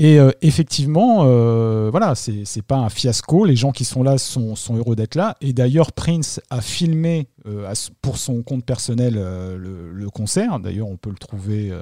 [0.00, 3.44] Et euh, effectivement, euh, voilà, c'est pas un fiasco.
[3.44, 5.36] Les gens qui sont là sont, heureux d'être là.
[5.40, 10.58] Et d'ailleurs, Prince a filmé euh, pour son compte personnel euh, le, concert.
[10.58, 11.72] D'ailleurs, on peut le trouver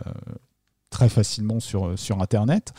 [0.91, 2.75] très facilement sur, sur Internet.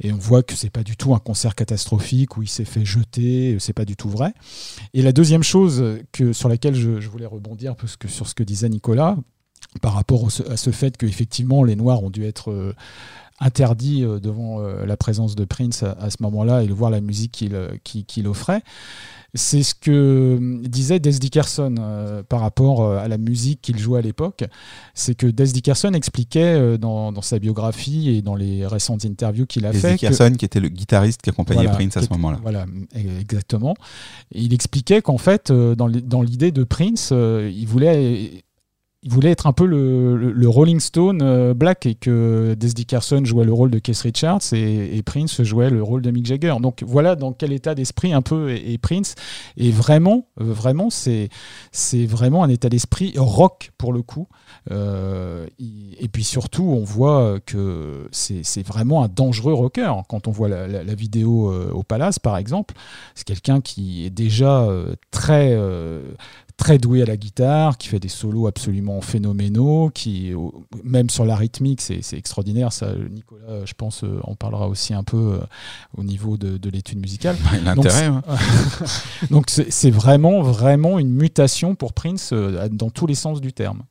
[0.00, 2.84] Et on voit que c'est pas du tout un concert catastrophique où il s'est fait
[2.84, 3.56] jeter.
[3.60, 4.32] C'est pas du tout vrai.
[4.94, 6.00] Et la deuxième chose
[6.32, 9.16] sur laquelle je, voulais rebondir, parce que sur ce que disait Nicolas,
[9.80, 12.74] par rapport à ce fait qu'effectivement les Noirs ont dû être
[13.40, 16.90] interdits euh, devant euh, la présence de Prince à, à ce moment-là et de voir
[16.90, 18.62] la musique qu'il euh, qu'il- offrait.
[19.34, 19.90] C'est ce que
[20.40, 24.44] euh, disait Des Dickerson euh, par rapport à la musique qu'il jouait à l'époque.
[24.94, 29.46] C'est que Des Dickerson expliquait euh, dans, dans sa biographie et dans les récentes interviews
[29.46, 32.02] qu'il a Les fait que, Dickerson, qui était le guitariste qui accompagnait Voilà, Prince à
[32.02, 32.40] ce moment-là.
[32.42, 33.74] voilà, exactement.
[34.34, 38.44] Et il expliquait qu'en fait, euh, dans l'idée de Prince, il voulait.
[39.04, 43.44] Il voulait être un peu le, Rolling Stone euh, black et que Des Dickerson jouait
[43.44, 46.54] le rôle de Keith Richards et, Prince jouait le rôle de Mick Jagger.
[46.60, 49.16] Donc voilà dans quel état d'esprit un peu est, Prince.
[49.56, 51.30] Et vraiment, euh, vraiment, c'est
[52.06, 54.28] vraiment un état d'esprit rock pour le coup.
[54.70, 59.92] Euh, et puis surtout, on voit que c'est vraiment un dangereux rocker.
[60.08, 62.74] Quand on voit la, vidéo au Palace, par exemple,
[63.16, 64.68] c'est quelqu'un qui est déjà
[65.10, 65.58] très,
[66.62, 70.32] très doué à la guitare, qui fait des solos absolument phénoménaux, qui,
[70.84, 72.72] même sur la rythmique, c'est extraordinaire.
[72.72, 75.38] Ça, Nicolas, je pense, euh, en parlera aussi un peu euh,
[75.96, 77.36] au niveau de, de l'étude musicale.
[77.64, 78.10] L'intérêt,
[79.30, 79.64] Donc, hein.
[79.70, 83.82] C'est vraiment, vraiment une mutation pour Prince euh, dans tous les sens du terme.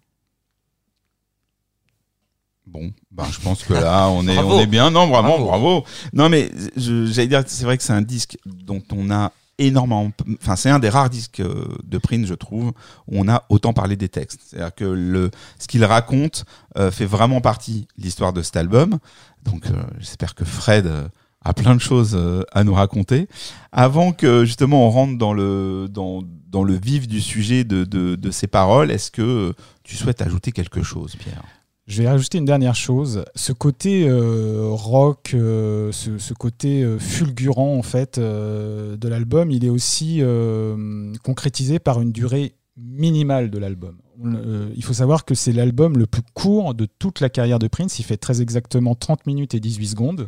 [2.66, 4.92] Bon, ben, je pense que là, on est, on est bien.
[4.92, 5.46] Non, vraiment, bravo.
[5.48, 5.84] Bravo.
[6.14, 9.34] Non, mais j'allais dire, c'est vrai que c'est un disque dont on a
[9.65, 10.12] énormément.
[10.41, 12.69] Enfin, c'est un des rares disques euh, de Prince, je trouve,
[13.08, 14.41] où on a autant parlé des textes.
[14.45, 16.45] C'est-à-dire que le, ce qu'il raconte
[16.78, 19.00] euh, fait vraiment partie de l'histoire de cet album.
[19.43, 20.89] Donc, euh, j'espère que Fred
[21.43, 22.15] a plein de choses
[22.52, 23.28] à nous raconter.
[23.71, 28.15] Avant que justement on rentre dans le, dans, dans le vif du sujet de, de,
[28.15, 31.43] de ces paroles, est-ce que tu souhaites ajouter quelque chose, Pierre?
[31.88, 33.26] Je vais rajouter une dernière chose.
[33.36, 39.70] Ce côté euh, rock, euh, ce, côté euh, fulgurant en fait de l'album, il est
[39.70, 40.22] aussi
[41.24, 43.98] concrétisé par une durée minimale de l'album.
[44.76, 47.98] Il faut savoir que c'est l'album le plus court de toute la carrière de Prince.
[47.98, 50.28] Il fait très exactement 30 minutes et 18 secondes.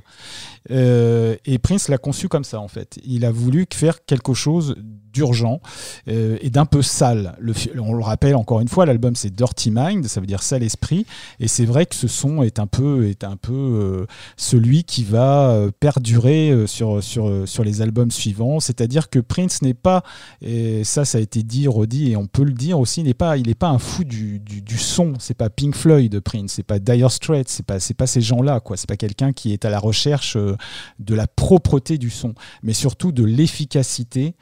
[0.69, 2.99] Et Prince l'a conçu comme ça en fait.
[3.05, 4.75] Il a voulu faire quelque chose
[5.13, 5.61] d'urgent
[6.07, 7.37] euh, et d'un peu sale.
[7.79, 11.05] On le rappelle encore une fois, l'album c'est Dirty Mind, ça veut dire sale esprit.
[11.39, 15.03] Et c'est vrai que ce son est un peu, est un peu euh, celui qui
[15.03, 18.59] va euh, perdurer sur, sur, sur les albums suivants.
[18.59, 20.03] C'est-à-dire que Prince n'est pas,
[20.41, 23.13] et ça, ça a été dit, redit, et on peut le dire aussi, il n'est
[23.13, 25.13] pas, pas un fou du, du, du son.
[25.19, 28.77] C'est pas Pink Floyd, Prince, c'est pas Dire Straits, c'est pas, pas ces gens-là, quoi.
[28.77, 33.11] C'est pas quelqu'un qui est à la recherche de la propreté du son, mais surtout
[33.11, 34.35] de l'efficacité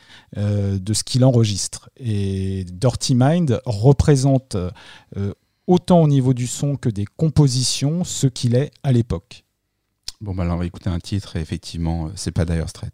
[0.79, 1.89] de ce qu'il enregistre.
[1.97, 5.33] Et Dirty Mind représente euh,
[5.67, 9.45] autant au niveau du son que des compositions ce qu'il est à l'époque.
[10.19, 12.91] Bon, bah là, on va écouter un titre, et effectivement, euh, c'est pas d'ailleurs Strait.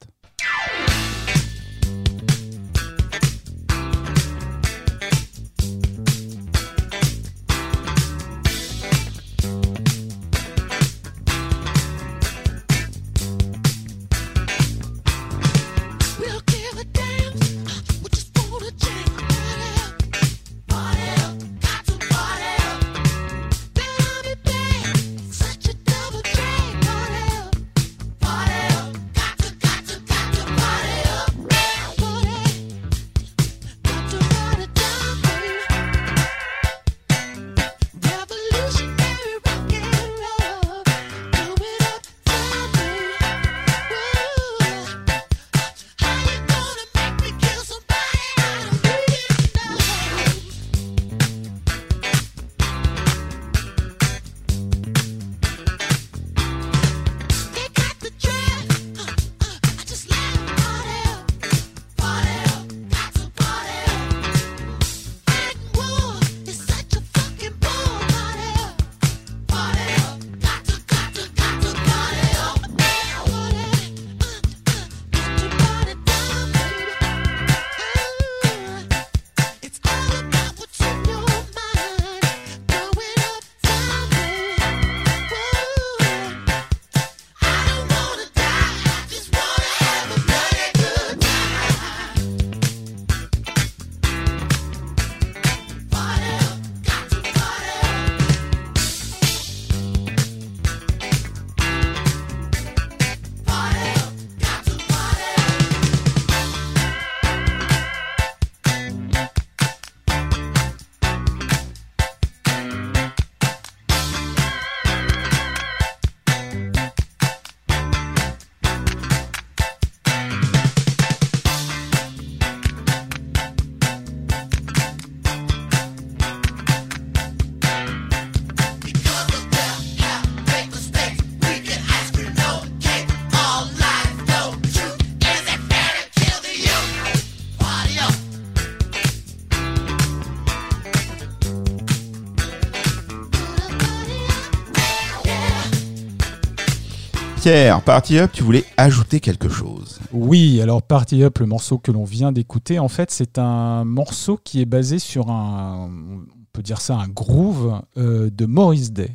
[147.47, 150.01] Pierre, Party Up, tu voulais ajouter quelque chose.
[150.11, 154.37] Oui, alors Party Up, le morceau que l'on vient d'écouter, en fait, c'est un morceau
[154.43, 159.11] qui est basé sur un, on peut dire ça, un groove euh, de Maurice Day.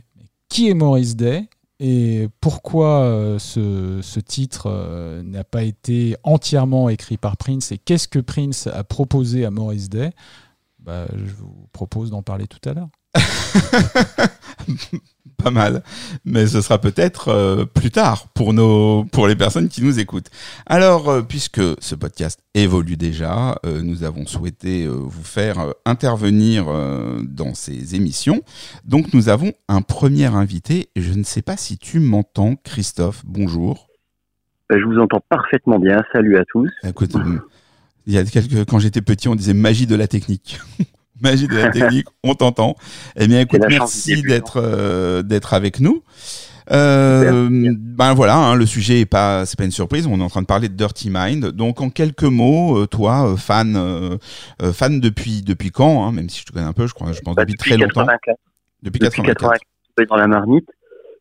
[0.49, 1.47] Qui est Maurice Day
[1.79, 8.09] et pourquoi euh, ce, titre euh, n'a pas été entièrement écrit par Prince et qu'est-ce
[8.09, 10.11] que Prince a proposé à Maurice Day?
[10.79, 12.89] Bah, Je vous propose d'en parler tout à l'heure.
[15.43, 15.83] Pas mal,
[16.25, 20.31] mais ce sera peut-être euh, plus tard pour nos pour les personnes qui nous écoutent.
[20.67, 26.67] Alors, euh, puisque ce podcast évolue déjà, euh, nous avons souhaité vous faire intervenir
[27.25, 28.43] dans ces émissions.
[28.85, 30.91] Donc, nous avons un premier invité.
[30.95, 33.23] Je ne sais pas si tu m'entends, Christophe.
[33.27, 33.89] Bonjour.
[34.71, 36.05] Ben, je vous entends parfaitement bien.
[36.13, 36.71] Salut à tous.
[36.85, 37.17] Écoute,
[38.07, 40.61] il y a quelques quand j'étais petit, on disait magie de la technique.
[41.23, 42.77] magie de la technique, on t'entend.
[43.17, 46.03] Eh bien, écoute, merci d'être euh, d'être avec nous.
[46.71, 50.07] Euh, ben voilà, hein, le sujet est pas, c'est pas une surprise.
[50.07, 51.47] On est en train de parler de Dirty Mind.
[51.47, 54.17] Donc, en quelques mots, euh, toi, fan, euh,
[54.73, 57.21] fan depuis depuis quand hein, Même si je te connais un peu, je crois, je
[57.21, 58.07] pense Bah, depuis, très longtemps.
[58.07, 58.39] 84.
[58.83, 59.41] Depuis Depuis 84.
[59.41, 59.61] 84,
[59.97, 60.69] tombé dans la marmite.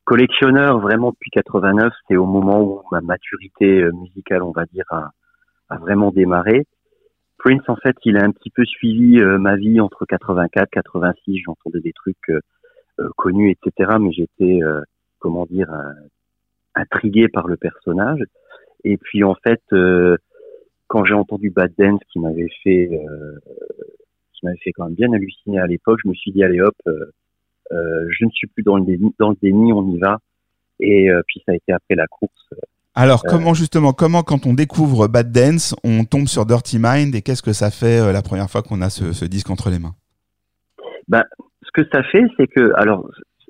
[0.05, 5.11] Collectionneur vraiment depuis 89, c'est au moment où ma maturité musicale, on va dire, a,
[5.69, 6.65] a vraiment démarré.
[7.43, 11.41] Prince, en fait, il a un petit peu suivi euh, ma vie entre 84, 86.
[11.43, 12.39] J'entendais des trucs euh,
[12.99, 13.93] euh, connus, etc.
[13.99, 14.81] Mais j'étais, euh,
[15.17, 15.91] comment dire, euh,
[16.75, 18.19] intrigué par le personnage.
[18.83, 20.17] Et puis, en fait, euh,
[20.85, 22.91] quand j'ai entendu Bad Dance, qui m'avait fait,
[24.33, 26.75] qui m'avait fait quand même bien halluciner à l'époque, je me suis dit, allez hop,
[26.85, 30.19] je ne suis plus dans le déni, dans le déni on y va.
[30.79, 32.49] Et puis ça a été après la course.
[32.93, 37.15] Alors, Euh, comment justement, comment quand on découvre Bad Dance, on tombe sur Dirty Mind
[37.15, 39.69] et qu'est-ce que ça fait euh, la première fois qu'on a ce, ce disque entre
[39.69, 39.95] les mains?
[41.63, 43.09] Ce que ça fait, c'est que, alors,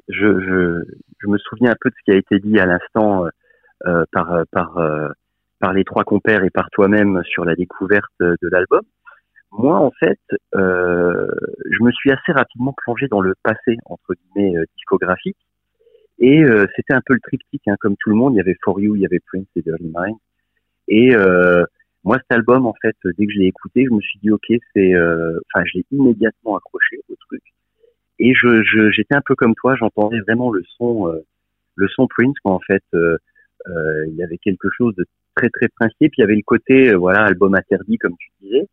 [0.10, 0.84] je, je,
[1.20, 3.26] je me souviens un peu de ce qui a été dit à l'instant
[3.88, 5.10] euh, par par euh,
[5.60, 8.82] par les trois compères et par toi-même sur la découverte de l'album.
[9.52, 10.20] Moi, en fait,
[10.56, 11.28] euh,
[11.70, 15.38] je me suis assez rapidement plongé dans le passé entre guillemets discographique.
[16.22, 18.36] Et euh, c'était un peu le triptyque, hein, comme tout le monde.
[18.36, 20.18] Il y avait For You, il y avait Prince et Dirty Mind.
[20.88, 21.66] Et euh,
[22.04, 24.46] moi, cet album, en fait, dès que je l'ai écouté, je me suis dit, ok,
[24.74, 27.42] c'est, euh, enfin, je l'ai immédiatement accroché au truc.
[28.20, 31.26] Et je, j'étais un peu comme toi, j'entendais vraiment le son, euh,
[31.76, 33.18] le son Prince, quand en fait, euh,
[34.08, 36.10] il y avait quelque chose de très très princier.
[36.10, 38.68] Puis il y avait le côté, voilà, album interdit, comme tu disais.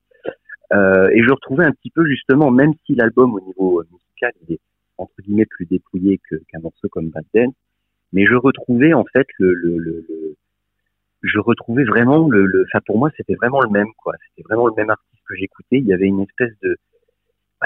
[0.72, 4.55] Euh, et je retrouvais un petit peu justement, même si l'album au niveau musical il
[4.55, 4.61] est
[4.99, 7.55] entre guillemets plus dépouillé qu'un morceau comme Bad Dance,
[8.12, 10.36] mais je retrouvais en fait le, le, le,
[11.22, 14.66] je retrouvais vraiment le, le, enfin pour moi c'était vraiment le même quoi, c'était vraiment
[14.66, 15.78] le même artiste que j'écoutais.
[15.78, 16.76] Il y avait une espèce de,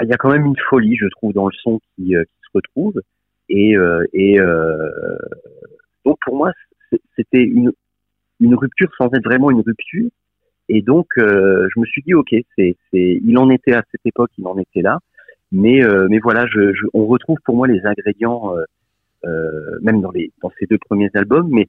[0.01, 2.35] il y a quand même une folie je trouve dans le son qui, euh, qui
[2.41, 3.01] se retrouve.
[3.49, 3.75] Et et,
[4.13, 5.17] et euh,
[6.05, 6.51] donc pour moi
[7.15, 7.71] c'était une
[8.39, 10.09] une rupture sans être vraiment une rupture.
[10.69, 14.05] Et donc euh, je me suis dit ok c'est c'est il en était à cette
[14.05, 14.99] époque il en était là
[15.53, 18.63] mais euh, mais voilà je, je on retrouve pour moi les ingrédients euh,
[19.25, 21.67] euh, même dans les dans ces deux premiers albums mais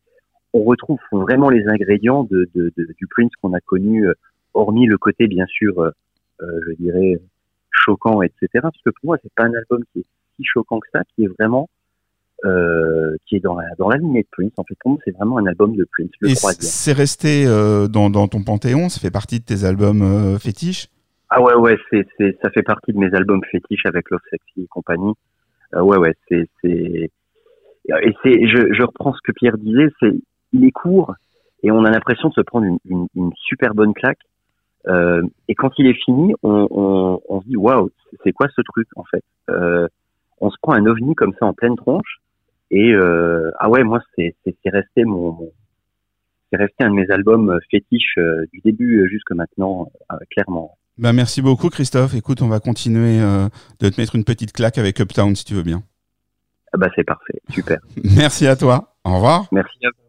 [0.53, 4.15] on retrouve vraiment les ingrédients de, de, de- du Prince qu'on a connu euh,
[4.55, 5.93] hormis le côté bien sûr
[6.41, 7.19] je dirais
[7.71, 10.07] choquant etc parce que pour moi c'est pas un album qui est
[10.37, 11.69] si choquant que ça qui est vraiment
[12.45, 14.75] euh, qui est dans la dans la lignée de Prince en fait.
[14.81, 18.29] Pour moi c'est vraiment un album de Prince le Et c'est resté euh, dans, dans
[18.29, 20.89] ton panthéon, ça fait partie de tes albums euh, fétiches?
[21.31, 24.63] Ah ouais ouais c'est c'est ça fait partie de mes albums fétiches avec Love Sexy
[24.63, 25.15] et compagnie.
[25.75, 27.11] Euh, ouais ouais c'est c'est
[28.03, 30.13] et c'est je je reprends ce que Pierre disait c'est
[30.53, 31.15] il est court
[31.63, 34.21] et on a l'impression de se prendre une, une, une super bonne claque.
[34.87, 37.91] Euh, et quand il est fini on on, on se dit waouh
[38.23, 39.25] c'est quoi ce truc en fait?
[39.51, 39.89] Euh,
[40.41, 42.21] on se prend un ovni comme ça en pleine tronche
[42.71, 45.51] et euh, ah ouais moi c'est c'est c'est resté mon,
[46.51, 51.13] c'est resté un de mes albums fétiches euh, du début jusque maintenant euh, clairement Ben,
[51.13, 52.15] merci beaucoup Christophe.
[52.15, 53.49] Écoute, on va continuer euh,
[53.81, 55.83] de te mettre une petite claque avec Uptown si tu veux bien.
[56.73, 57.79] Ah bah c'est parfait, super.
[58.17, 58.97] Merci à toi.
[59.05, 59.47] Au revoir.
[59.53, 60.04] Merci à vous.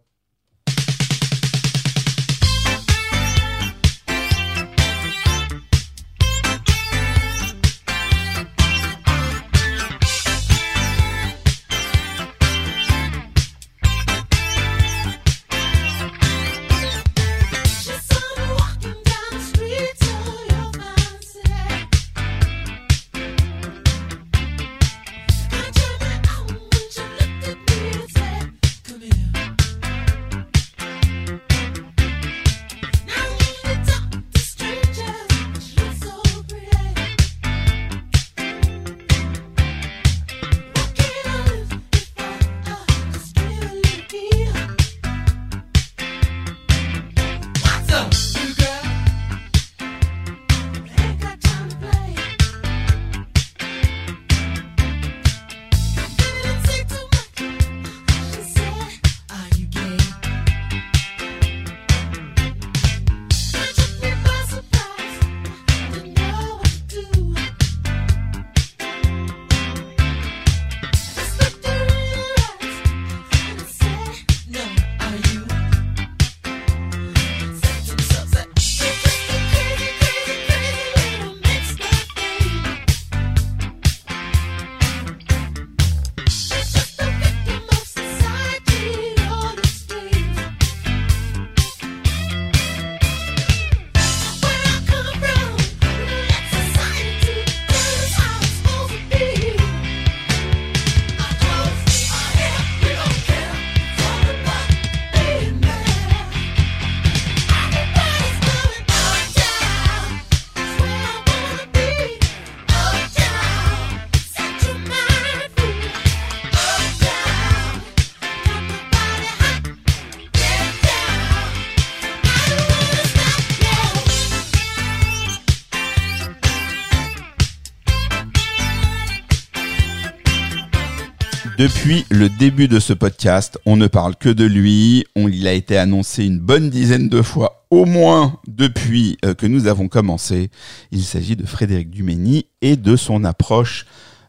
[131.66, 135.04] Depuis le début de ce podcast, on ne parle que de lui.
[135.16, 139.48] On, il a été annoncé une bonne dizaine de fois, au moins depuis euh, que
[139.48, 140.52] nous avons commencé.
[140.92, 143.88] Il s'agit de Frédéric Dumény et de son approche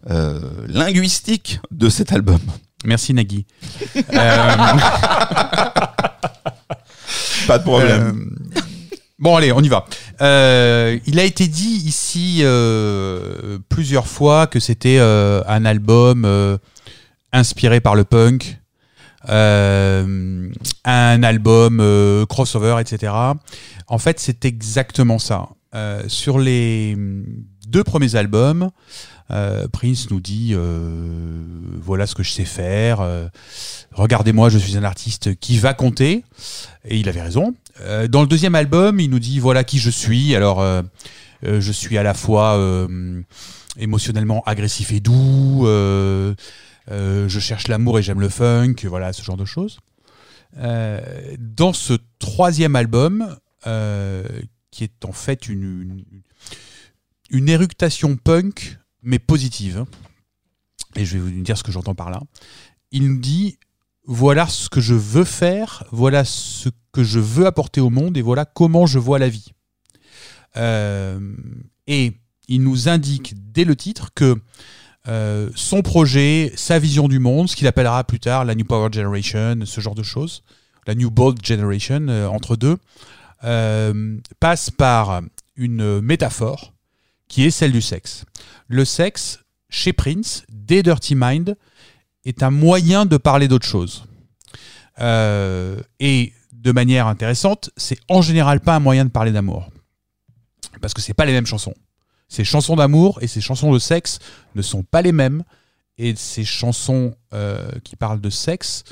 [0.08, 2.40] euh, linguistique de cet album.
[2.86, 3.44] Merci Nagui.
[4.14, 4.54] Euh,
[7.46, 8.30] Pas de problème.
[8.56, 8.62] Euh,
[9.18, 9.84] bon, allez, on y va.
[10.22, 16.58] Euh, il a été dit ici euh, plusieurs fois que c'était euh, un album
[17.36, 18.58] inspiré par le punk,
[19.28, 20.48] euh,
[20.84, 23.12] un album euh, crossover, etc.
[23.88, 25.48] En fait, c'est exactement ça.
[25.74, 26.96] Euh, sur les
[27.68, 28.70] deux premiers albums,
[29.72, 30.54] Prince nous dit
[31.80, 33.04] voilà ce que je sais faire.
[33.92, 36.24] Regardez-moi, je suis un artiste qui va compter.
[36.84, 37.54] Et il avait raison.
[38.08, 40.36] Dans le deuxième album, il nous dit voilà qui je suis.
[40.36, 40.64] Alors,
[41.42, 42.56] je suis à la fois
[43.76, 45.66] émotionnellement agressif et doux.
[46.90, 48.76] Euh, je cherche l'amour et j'aime le funk.
[48.84, 49.78] Voilà, ce genre de choses.
[50.58, 51.00] Euh,
[51.38, 54.24] dans ce troisième album, euh,
[54.70, 56.04] qui est en fait une,
[57.30, 59.86] une, éructation punk, mais positive, hein,
[60.94, 62.20] et je vais vous dire ce que j'entends par là,
[62.90, 63.58] il nous dit
[64.04, 68.22] voilà ce que je veux faire, voilà ce que je veux apporter au monde et
[68.22, 69.52] voilà comment je vois la vie.
[71.88, 72.12] Et
[72.48, 74.40] il nous indique dès le titre que
[75.08, 78.88] euh, son projet, sa vision du monde, ce qu'il appellera plus tard la New Power
[78.92, 80.42] Generation, ce genre de choses,
[80.86, 82.76] la New Bold Generation, euh, entre deux,
[83.44, 85.22] euh, passe par
[85.54, 86.72] une métaphore
[87.28, 88.24] qui est celle du sexe.
[88.68, 91.56] Le sexe, chez Prince, dès Dirty Mind,
[92.24, 94.04] est un moyen de parler d'autre chose.
[94.98, 99.68] Et de manière intéressante, c'est en général pas un moyen de parler d'amour.
[100.80, 101.74] Parce que c'est pas les mêmes chansons.
[102.28, 104.18] Ces chansons d'amour et ces chansons de sexe
[104.54, 105.42] ne sont pas les mêmes.
[105.98, 108.84] Et ces chansons euh, qui parlent de sexe,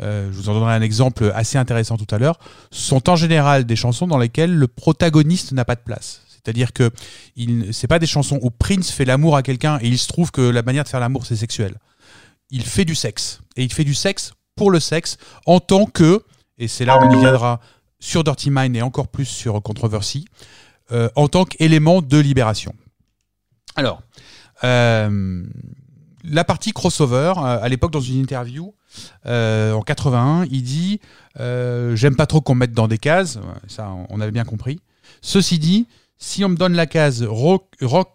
[0.00, 2.38] euh, je vous en donnerai un exemple assez intéressant tout à l'heure,
[2.72, 6.22] sont en général des chansons dans lesquelles le protagoniste n'a pas de place.
[6.28, 6.90] C'est-à-dire que
[7.72, 10.40] c'est pas des chansons où Prince fait l'amour à quelqu'un et il se trouve que
[10.40, 11.74] la manière de faire l'amour c'est sexuel.
[12.50, 16.24] Il fait du sexe et il fait du sexe pour le sexe en tant que
[16.56, 17.60] et c'est là où on y viendra
[18.00, 20.24] sur Dirty Mind et encore plus sur Controversy
[20.90, 22.74] euh, en tant qu'élément de libération.
[23.76, 24.02] Alors,
[24.64, 25.44] euh,
[26.24, 28.74] la partie crossover, euh, à l'époque dans une interview
[29.26, 31.00] en 81, il dit
[31.36, 34.80] J'aime pas trop qu'on me mette dans des cases, ça on avait bien compris.
[35.20, 35.86] Ceci dit,
[36.16, 37.68] si on me donne la case rock,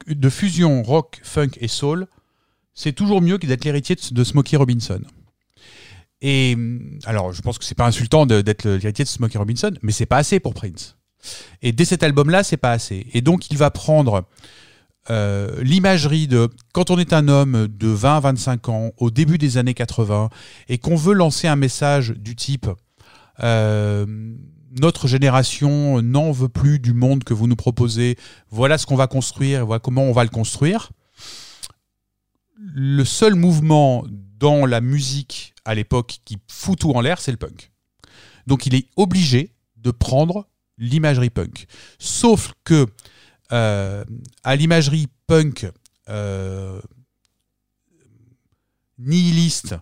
[0.07, 2.07] de fusion rock, funk et soul,
[2.74, 5.01] c'est toujours mieux que d'être l'héritier de, Smokey Robinson.
[6.21, 6.57] Et
[7.05, 10.17] alors, je pense que c'est pas insultant d'être l'héritier de Smokey Robinson, mais c'est pas
[10.17, 10.97] assez pour Prince.
[11.61, 13.07] Et dès cet album-là, c'est pas assez.
[13.13, 14.26] Et donc, il va prendre
[15.09, 19.38] euh, l'imagerie de quand on est un homme de 20 à 25 ans, au début
[19.38, 20.30] des années 80,
[20.69, 22.67] et qu'on veut lancer un message du type
[23.41, 24.05] euh,
[24.80, 28.17] notre génération n'en veut plus du monde que vous nous proposez,
[28.49, 30.91] voilà ce qu'on va construire, voilà comment on va le construire.
[32.57, 37.38] Le seul mouvement dans la musique à l'époque qui fout tout en l'air, c'est le
[37.38, 37.71] punk.
[38.47, 40.47] Donc il est obligé de prendre
[40.78, 41.67] l'imagerie punk.
[41.99, 42.88] Sauf que
[43.51, 44.03] euh,
[44.43, 45.69] à l'imagerie punk
[46.09, 46.82] euh,
[48.97, 49.76] nihiliste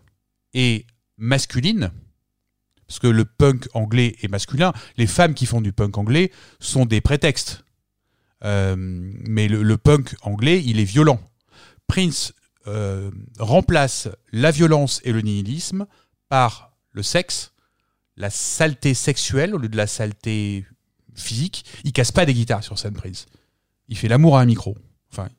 [0.54, 0.86] et
[1.18, 1.92] masculine,
[2.88, 6.86] parce que le punk anglais est masculin, les femmes qui font du punk anglais sont
[6.86, 7.64] des prétextes.
[8.44, 11.22] Euh, mais le, punk anglais, il est violent.
[11.88, 12.34] Prince
[13.40, 15.88] remplace la violence et le nihilisme
[16.30, 17.54] par le sexe,
[18.18, 20.66] la saleté sexuelle au lieu de la saleté
[21.16, 21.66] physique.
[21.84, 23.26] Il casse pas des guitares sur scène, Prince.
[23.88, 24.78] Il fait l'amour à un micro.
[25.12, 25.30] Enfin,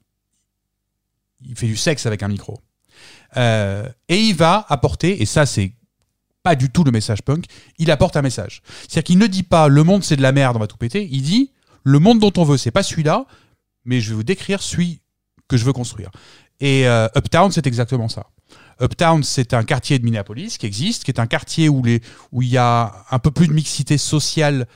[1.44, 2.60] il fait du sexe avec un micro.
[3.36, 5.72] Euh, et il va apporter, et ça c'est
[6.42, 7.46] pas du tout le message punk,
[7.78, 8.62] il apporte un message.
[8.82, 11.08] C'est-à-dire qu'il ne dit pas le monde c'est de la merde, on va tout péter.
[11.10, 11.50] Il dit
[11.84, 13.26] le monde dont on veut, c'est pas celui-là,
[13.84, 15.00] mais je vais vous décrire celui
[15.48, 16.10] que je veux construire.
[16.60, 18.26] Et euh, Uptown, c'est exactement ça.
[18.80, 22.00] Uptown, c'est un quartier de Minneapolis qui existe, qui est un quartier où, les,
[22.30, 24.66] où il y a un peu plus de mixité sociale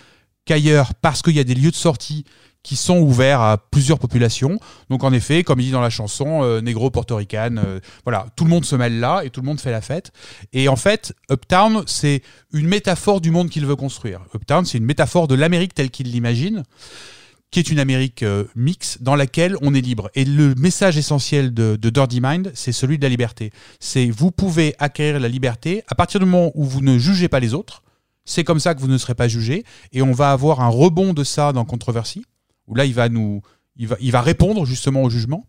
[0.47, 2.25] qu'ailleurs parce qu'il y a des lieux de sortie
[2.67, 4.59] qui sont ouverts à plusieurs populations.
[4.91, 8.43] Donc en effet, comme il dit dans la chanson, euh, négro, portoricaine, euh, voilà, tout
[8.43, 10.11] le monde se mêle là et tout le monde fait la fête.
[10.53, 12.23] Et en fait, Uptown, c'est
[12.53, 14.23] une métaphore du monde qu'il veut construire.
[14.35, 16.65] Uptown, c'est une métaphore de l'Amérique telle qu'il l'imagine,
[17.53, 20.11] qui est une Amérique euh, mixte dans laquelle on est libre.
[20.17, 23.53] Et le message essentiel de, de Dirty Mind, c'est celui de la liberté.
[23.79, 27.39] C'est vous pouvez acquérir la liberté à partir du moment où vous ne jugez pas
[27.39, 27.85] les autres.
[28.27, 29.65] C'est comme ça que vous ne serez pas jugé.
[29.93, 32.27] Et on va avoir un rebond de ça dans Controversy,
[32.67, 33.41] où là, il va nous,
[33.77, 35.47] il va, il va répondre justement au jugement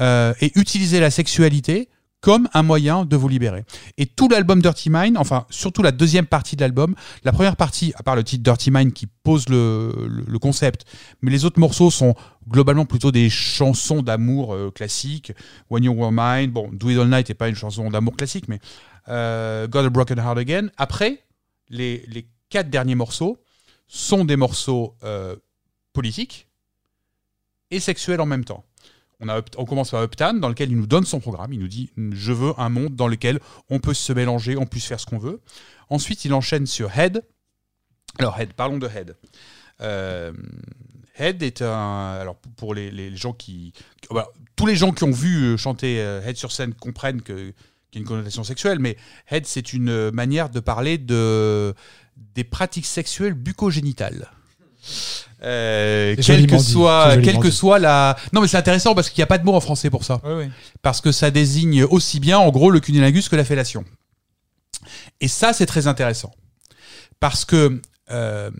[0.00, 1.88] euh, et utiliser la sexualité
[2.22, 3.64] comme un moyen de vous libérer.
[3.98, 7.92] Et tout l'album Dirty Mind, enfin surtout la deuxième partie de l'album, la première partie,
[7.96, 10.86] à part le titre Dirty Mind qui pose le, le- le concept,
[11.20, 12.14] mais les autres morceaux sont
[12.48, 15.32] globalement plutôt des chansons d'amour euh, classiques.
[15.70, 18.48] When You Were Mine, bon, Do It All Night n'est pas une chanson d'amour classique,
[18.48, 18.58] mais
[19.08, 20.68] euh, Got a Broken Heart Again.
[20.78, 21.20] Après,
[21.68, 23.42] les, quatre derniers morceaux
[23.88, 25.36] sont des morceaux euh,
[25.92, 26.48] politiques
[27.70, 28.64] et sexuels en même temps.
[29.20, 31.52] On, commence par Uptown, dans lequel il nous donne son programme.
[31.52, 33.40] Il nous dit Je veux un monde dans lequel
[33.70, 35.40] on peut se mélanger, on puisse faire ce qu'on veut.
[35.88, 37.22] Ensuite, il enchaîne sur Head.
[38.18, 39.16] Alors, Head, parlons de Head.
[39.80, 40.32] Euh,
[41.16, 42.18] Head est un.
[42.20, 43.72] Alors, pour les, gens qui.
[44.10, 47.54] voilà, tous les gens qui ont vu euh, chanter Head sur scène comprennent que-
[47.96, 48.96] a une connotation sexuelle, mais
[49.30, 51.74] Head, c'est une euh, manière de parler de,
[52.34, 54.30] des pratiques sexuelles bucogénitales.
[55.42, 58.16] Euh, quelle que soit, quelle que soit la.
[58.32, 60.20] Non, mais c'est intéressant parce qu'il n'y a pas de mot en français pour ça
[60.24, 60.50] Oui, oui.
[60.80, 63.84] parce que ça désigne aussi bien en gros le cunilingus que la fellation.
[65.20, 66.32] Et ça, c'est très intéressant.
[67.20, 67.80] Parce que
[68.10, 68.50] euh,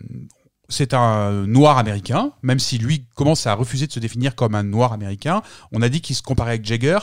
[0.69, 4.63] c'est un noir américain, même si lui commence à refuser de se définir comme un
[4.63, 5.41] noir américain.
[5.71, 6.99] On a dit qu'il se comparait avec Jagger.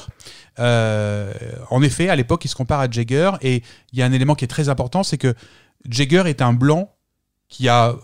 [0.59, 1.33] Euh,
[1.71, 3.33] en effet, à l'époque, il se compare à Jagger.
[3.41, 3.63] Et
[3.93, 5.35] il y a un élément qui est très important, c'est que
[5.89, 6.95] Jagger est un blanc
[7.49, 7.95] qui a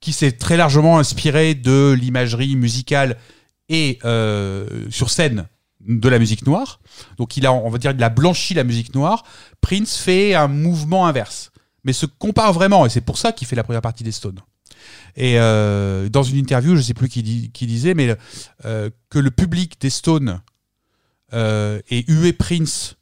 [0.00, 3.18] qui s'est très largement inspiré de l'imagerie musicale
[3.68, 5.46] et euh, sur scène
[5.80, 6.80] de la musique noire.
[7.18, 9.24] Donc il a, on va dire, il a blanchi la musique noire.
[9.60, 11.52] Prince fait un mouvement inverse,
[11.84, 14.40] mais se compare vraiment, et c'est pour ça qu'il fait la première partie des Stones.
[15.16, 17.22] Et euh, dans une interview, je sais plus qui,
[17.66, 18.16] disait, mais
[18.64, 20.40] euh, que le public des Stones
[21.32, 22.96] euh, ait hué Prince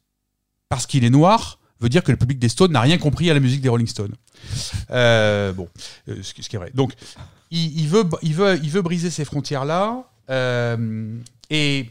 [0.69, 3.35] parce qu'il est noir, veut dire que le public des Stones n'a rien compris à
[3.35, 4.15] la musique des Rolling Stones.
[4.91, 5.69] Euh, bon,
[6.07, 6.71] ce, qui, est vrai.
[6.75, 6.93] Donc,
[7.51, 10.05] il, il veut, il, veut, il veut briser ces frontières-là.
[11.51, 11.91] et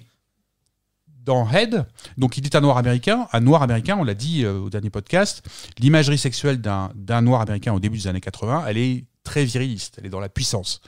[1.27, 1.85] dans Head,
[2.17, 3.27] donc il est un noir américain.
[3.33, 5.43] Un noir américain, on l'a dit euh, au dernier podcast,
[5.77, 10.05] l'imagerie sexuelle d'un noir américain au début des années 80, elle est très viriliste, elle
[10.05, 10.81] est dans la puissance.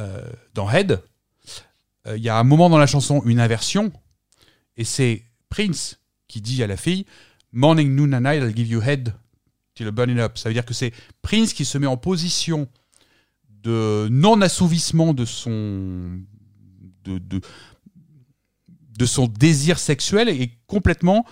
[0.00, 0.22] Euh,
[0.54, 1.00] dans Head,
[2.08, 3.92] euh, il y a un moment dans la chanson, une inversion,
[4.76, 7.06] et c'est Prince qui dit à la fille
[7.52, 9.14] Morning, noon and night, I'll give you head
[9.74, 10.36] till you burn it up.
[10.36, 10.92] Ça veut dire que c'est
[11.22, 12.68] Prince qui se met en position
[13.62, 16.20] de non-assouvissement de son,
[17.04, 17.40] de,
[19.00, 21.24] de son désir sexuel et complètement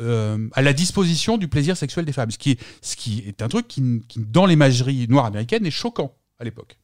[0.00, 2.30] euh, à la disposition du plaisir sexuel des femmes.
[2.30, 3.82] Ce qui est, ce qui est un truc qui,
[4.16, 6.78] dans l'imagerie noire américaine, est choquant à l'époque.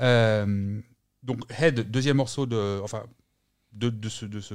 [0.00, 0.80] Euh,
[1.24, 3.02] donc, Head, deuxième morceau de, enfin,
[3.72, 4.54] de, de ce, de ce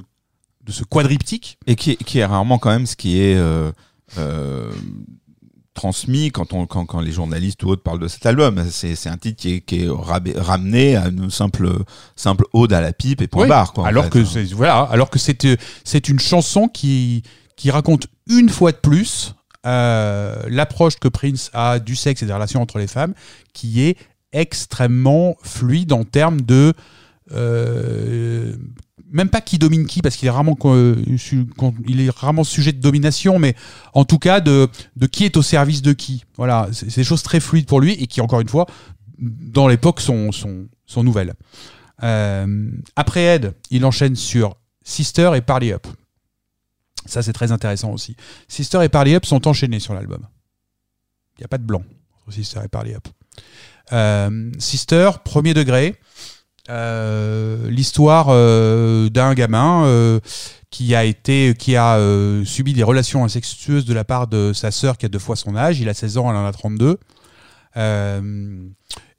[0.61, 1.57] de ce quadriptyque.
[1.67, 3.71] Et qui est, est rarement quand même ce qui est euh,
[5.77, 8.65] transmis quand, on, quand, quand les journalistes ou autres parlent de cet album.
[8.69, 11.69] C'est un titre qui est, qui est ramené à une simple,
[12.15, 13.71] simple ode à la pipe et point Oui, barre.
[13.71, 14.09] Quoi, alors fait.
[14.09, 17.23] que c'est voilà, alors que c'est une chanson qui
[17.55, 19.33] qui raconte une fois de plus
[19.65, 23.13] euh, l'approche que Prince a du sexe et des relations entre les femmes,
[23.53, 23.97] qui est
[24.31, 26.73] extrêmement fluide en termes de
[27.33, 28.55] euh,
[29.17, 30.95] même pas qui domine qui parce qu'il est rarement euh,
[31.87, 33.55] il est rarement sujet de domination mais
[33.93, 34.69] en tout cas de
[35.11, 38.07] qui est au service de qui voilà c'est des choses très fluides pour lui et
[38.07, 38.65] qui encore une fois
[39.19, 41.33] dans l'époque sont, sont sont nouvelles
[42.03, 45.87] euh, après Ed, il enchaîne sur Sister et Party Up.
[47.05, 48.15] Ça, c'est très intéressant aussi.
[48.47, 50.27] Sister et Party Up sont enchaînés sur l'album.
[51.37, 51.83] Il n'y a pas de blanc
[52.19, 53.07] entre Sister et Party Up.
[53.93, 55.95] Euh, Sister, premier degré.
[56.69, 60.19] Euh, L'histoire euh, d'un gamin euh,
[60.69, 61.99] qui a été, qui a
[62.45, 65.55] subi des relations incestueuses de la part de sa sœur qui a deux fois son
[65.55, 65.79] âge.
[65.79, 66.97] Il a 16 ans, elle en a 32.
[67.77, 68.69] Euh,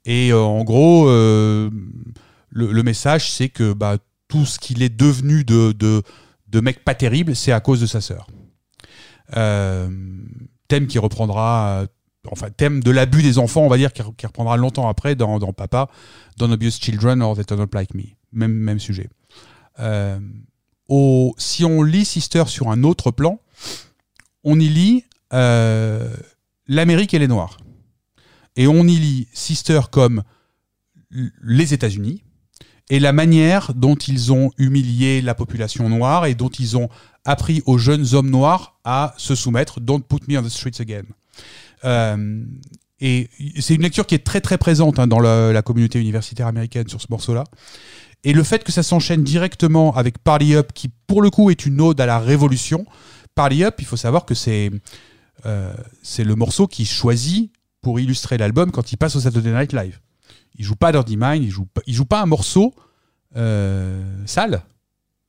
[0.05, 1.69] et en gros, le,
[2.51, 3.97] le message, c'est que bah,
[4.27, 6.03] tout ce qu'il est devenu de, de,
[6.47, 8.27] de mec pas terrible, c'est à cause de sa sœur.
[9.33, 11.85] Thème qui reprendra,
[12.27, 15.89] enfin thème de l'abus des enfants, on va dire, qui, reprendra longtemps après dans, Papa,
[16.37, 18.03] Don't Abuse Children or They Up Like Me.
[18.31, 19.09] Même, même sujet.
[19.79, 20.19] Euh,
[21.37, 23.39] si on lit Sister sur un autre plan,
[24.43, 26.13] on y lit euh,
[26.67, 27.57] l'Amérique et les Noirs.
[28.55, 30.23] Et on y lit Sister comme
[31.11, 32.23] les États-Unis
[32.89, 36.89] et la manière dont ils ont humilié la population noire et dont ils ont
[37.23, 39.79] appris aux jeunes hommes noirs à se soumettre.
[39.79, 41.03] Don't put me on the streets again.
[41.85, 42.43] Euh,
[43.01, 46.87] et c'est une lecture qui est très très présente hein, dans la, communauté universitaire américaine
[46.87, 47.45] sur ce morceau-là.
[48.25, 51.65] Et le fait que ça s'enchaîne directement avec Party Up, qui pour le coup est
[51.65, 52.85] une ode à la révolution.
[53.35, 54.69] Party Up, il faut savoir que c'est
[55.45, 55.73] euh,
[56.17, 59.99] le morceau qui choisit pour illustrer l'album quand il passe au Saturday Night Live.
[60.55, 62.73] Il joue pas Dirty Mind, il joue il joue pas un morceau
[63.37, 64.63] euh, sale.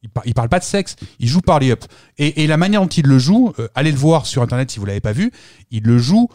[0.03, 1.85] Il, par- parle pas de sexe, il joue Party Up.
[2.17, 4.87] Et, la manière dont il le joue, euh, allez le voir sur internet si vous
[4.87, 5.31] l'avez pas vu,
[5.71, 6.29] il le joue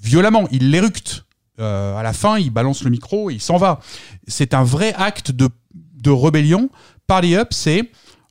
[0.00, 1.24] violemment, il l'éructe.
[1.60, 3.80] Euh, à la fin, il balance le micro et il s'en va.
[4.28, 6.70] C'est un vrai acte de, de rébellion.
[7.08, 7.90] Party Up, c'est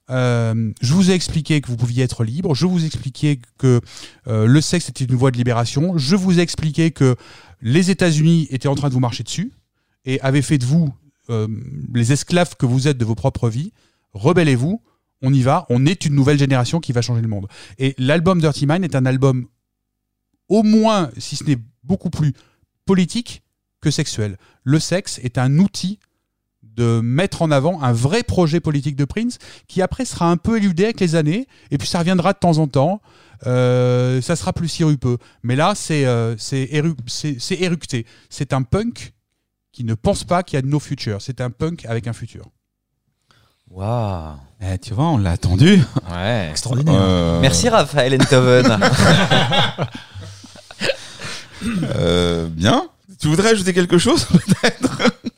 [0.10, 3.82] euh, je vous ai expliqué que vous pouviez être libre, je vous ai expliqué que
[4.26, 7.18] le sexe était une voie de libération, je vous ai expliqué que
[7.62, 9.52] les États-Unis étaient en train de vous marcher dessus
[10.06, 10.94] et avaient fait de vous
[11.94, 13.74] les esclaves que vous êtes de vos propres vies.
[14.18, 14.82] Rebellez-vous,
[15.22, 17.48] on y va, on est une nouvelle génération qui va changer le monde.
[17.78, 19.48] Et l'album Dirty Mind est un album
[20.50, 22.34] au moins, si ce n'est beaucoup plus
[22.86, 23.44] politique
[23.82, 24.38] que sexuel.
[24.64, 26.00] Le sexe est un outil
[26.64, 30.58] de mettre en avant un vrai projet politique de Prince qui après sera un peu
[30.58, 33.02] éludé avec les années et puis ça reviendra de temps en temps.
[33.46, 35.18] Euh, ça sera plus sirupeux.
[35.44, 38.06] Mais là, c'est euh, éructé.
[38.30, 39.14] C'est un punk
[39.72, 41.22] qui ne pense pas qu'il y a de no future.
[41.22, 42.50] C'est un punk avec un futur.
[43.72, 44.36] Waouh.
[44.62, 45.82] Eh, tu vois, on l'a attendu.
[46.12, 46.48] Ouais.
[46.52, 46.96] Extraordinaire.
[47.00, 48.80] Euh, Merci Raphaël Enthoven.
[51.96, 52.88] euh, bien.
[53.20, 54.28] Tu voudrais ajouter quelque chose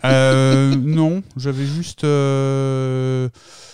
[0.06, 2.04] Euh, non, j'avais juste.
[2.06, 3.28] euh,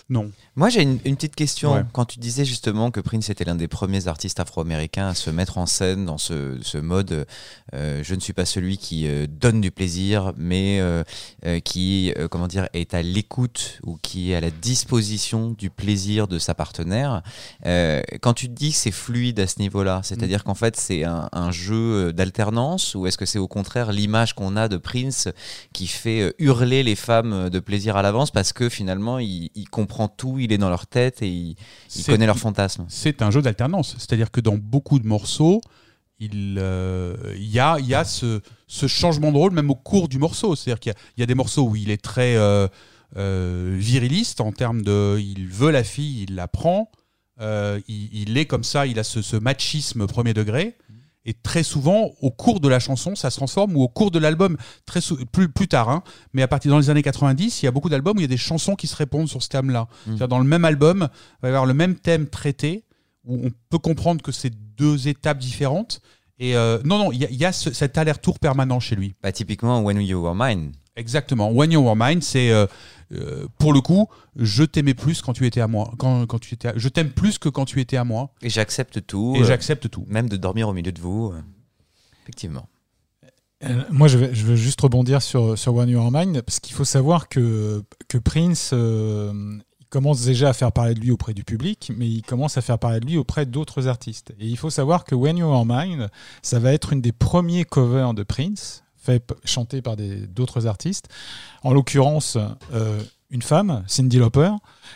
[0.09, 0.31] Non.
[0.55, 1.73] Moi, j'ai une, une petite question.
[1.73, 1.83] Ouais.
[1.91, 5.57] Quand tu disais justement que Prince était l'un des premiers artistes afro-américains à se mettre
[5.57, 7.25] en scène dans ce, ce mode
[7.73, 11.03] euh, je ne suis pas celui qui euh, donne du plaisir, mais euh,
[11.63, 16.39] qui, comment dire, est à l'écoute ou qui est à la disposition du plaisir de
[16.39, 17.21] sa partenaire.
[18.21, 20.43] Quand tu dis que c'est fluide à ce niveau-là, c'est-à-dire Mm.
[20.43, 24.55] qu'en fait c'est un, un jeu d'alternance ou est-ce que c'est au contraire l'image qu'on
[24.55, 25.27] a de Prince
[25.73, 30.07] qui fait hurler les femmes de plaisir à l'avance parce que finalement il, il comprend
[30.07, 31.55] tout, il est dans leur tête et il,
[31.95, 32.85] il connaît leurs fantasmes.
[32.89, 33.95] C'est un jeu d'alternance.
[33.97, 35.61] C'est-à-dire que dans beaucoup de morceaux,
[36.19, 39.75] il euh, il y, a, il y a ce, ce changement de rôle même au
[39.75, 40.55] cours du morceau.
[40.55, 42.67] C'est-à-dire qu'il y a- il y, a des morceaux où il est très euh,
[43.17, 46.89] euh, viriliste en termes de il veut la fille, il la prend.
[47.41, 50.77] Il, il est comme ça, il a ce, ce machisme premier degré.
[51.25, 54.19] Et très souvent, au cours de la chanson, ça se transforme, ou au cours de
[54.19, 54.99] l'album, très
[55.31, 56.03] plus, plus tard, hein,
[56.33, 58.25] mais à partir dans les années 90, il y a beaucoup d'albums où il y
[58.25, 59.87] a des chansons qui se répondent sur ce thème-là.
[60.05, 62.83] C'est-à-dire dans le même album, il va y avoir le même thème traité,
[63.25, 65.99] où on peut comprendre que c'est deux étapes différentes.
[66.37, 68.95] Et euh, non, non, il y a, il y a ce- cet aller-retour permanent chez
[68.95, 69.15] lui.
[69.23, 70.73] Bah, typiquement When You Were Mine.
[70.95, 71.49] Exactement.
[71.51, 72.67] When You Were Mine, c'est euh,
[73.13, 75.91] euh, pour le coup, je t'aimais plus quand tu étais à moi.
[75.97, 78.49] Quand, quand tu étais, à- je t'aime plus que quand tu étais à moi, Et
[78.49, 79.33] j'accepte tout.
[79.35, 80.05] et euh, j'accepte tout.
[80.07, 81.31] même de dormir au milieu de vous.
[81.33, 81.41] euh,
[82.23, 82.67] Effectivement.
[83.63, 86.73] Euh, Moi, je, vais, je veux juste rebondir sur, sur One Your Mind, parce qu'il
[86.75, 91.33] faut savoir que, que Prince euh, il commence déjà à faire parler de lui auprès
[91.33, 94.33] du public, mais il commence à faire parler de lui auprès d'autres artistes.
[94.39, 96.09] Et il faut savoir que When Your Mind,
[96.41, 101.07] ça va être une des premiers covers de Prince, fait chanté par d'autres artistes.
[101.63, 102.37] En l'occurrence,
[102.73, 103.01] euh,
[103.31, 104.51] une femme, Cindy Lauper,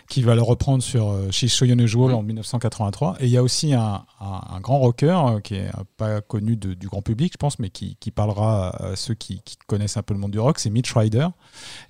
[0.08, 3.18] qui va le reprendre sur euh, She's So Unusual en 1983.
[3.20, 6.22] Et il y a aussi un, un- un grand rocker euh, qui est euh, pas
[6.22, 9.58] connu de- du grand public, je pense, mais qui, qui parlera à ceux qui, qui
[9.68, 11.28] connaissent un peu le monde du rock, c'est Mitch Ryder.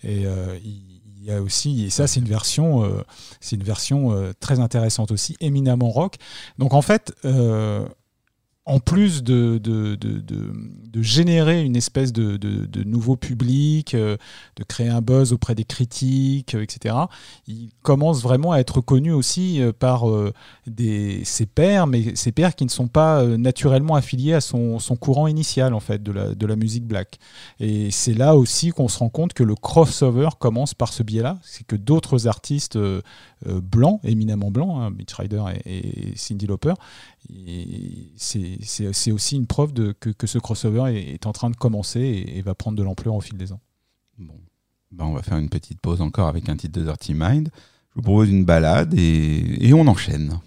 [0.03, 0.23] Et
[0.63, 3.03] il, il y a aussi, et ça c'est une version, euh,
[3.41, 6.15] c'est une version euh, très intéressante aussi, éminemment rock.
[6.57, 7.85] Donc en fait, euh,
[8.69, 10.53] en plus de, de, de, de-
[11.01, 14.17] générer une espèce de, nouveau public, euh,
[14.57, 16.95] de créer un buzz auprès des critiques, euh, etc.,
[17.47, 20.05] il commence vraiment à être connu aussi euh, par
[20.67, 24.95] des, ses pairs, mais ses pairs qui ne sont pas naturellement affiliés à son, son
[24.95, 27.17] courant initial en fait de la, de la musique black.
[27.59, 31.39] Et c'est là aussi qu'on se rend compte que le crossover commence par ce biais-là,
[31.43, 32.77] c'est que d'autres artistes
[33.45, 36.73] blancs, éminemment blancs, hein, Mitch Ryder et, et Cindy Lauper,
[38.15, 42.77] c'est aussi une preuve que, ce crossover est, en train de commencer et, va prendre
[42.77, 43.61] de l'ampleur au fil des ans.
[44.17, 44.39] Bon.
[44.91, 47.49] Ben, on va faire une petite pause encore avec un titre de Dirty Mind.
[47.91, 50.39] Je vous propose une balade et on enchaîne.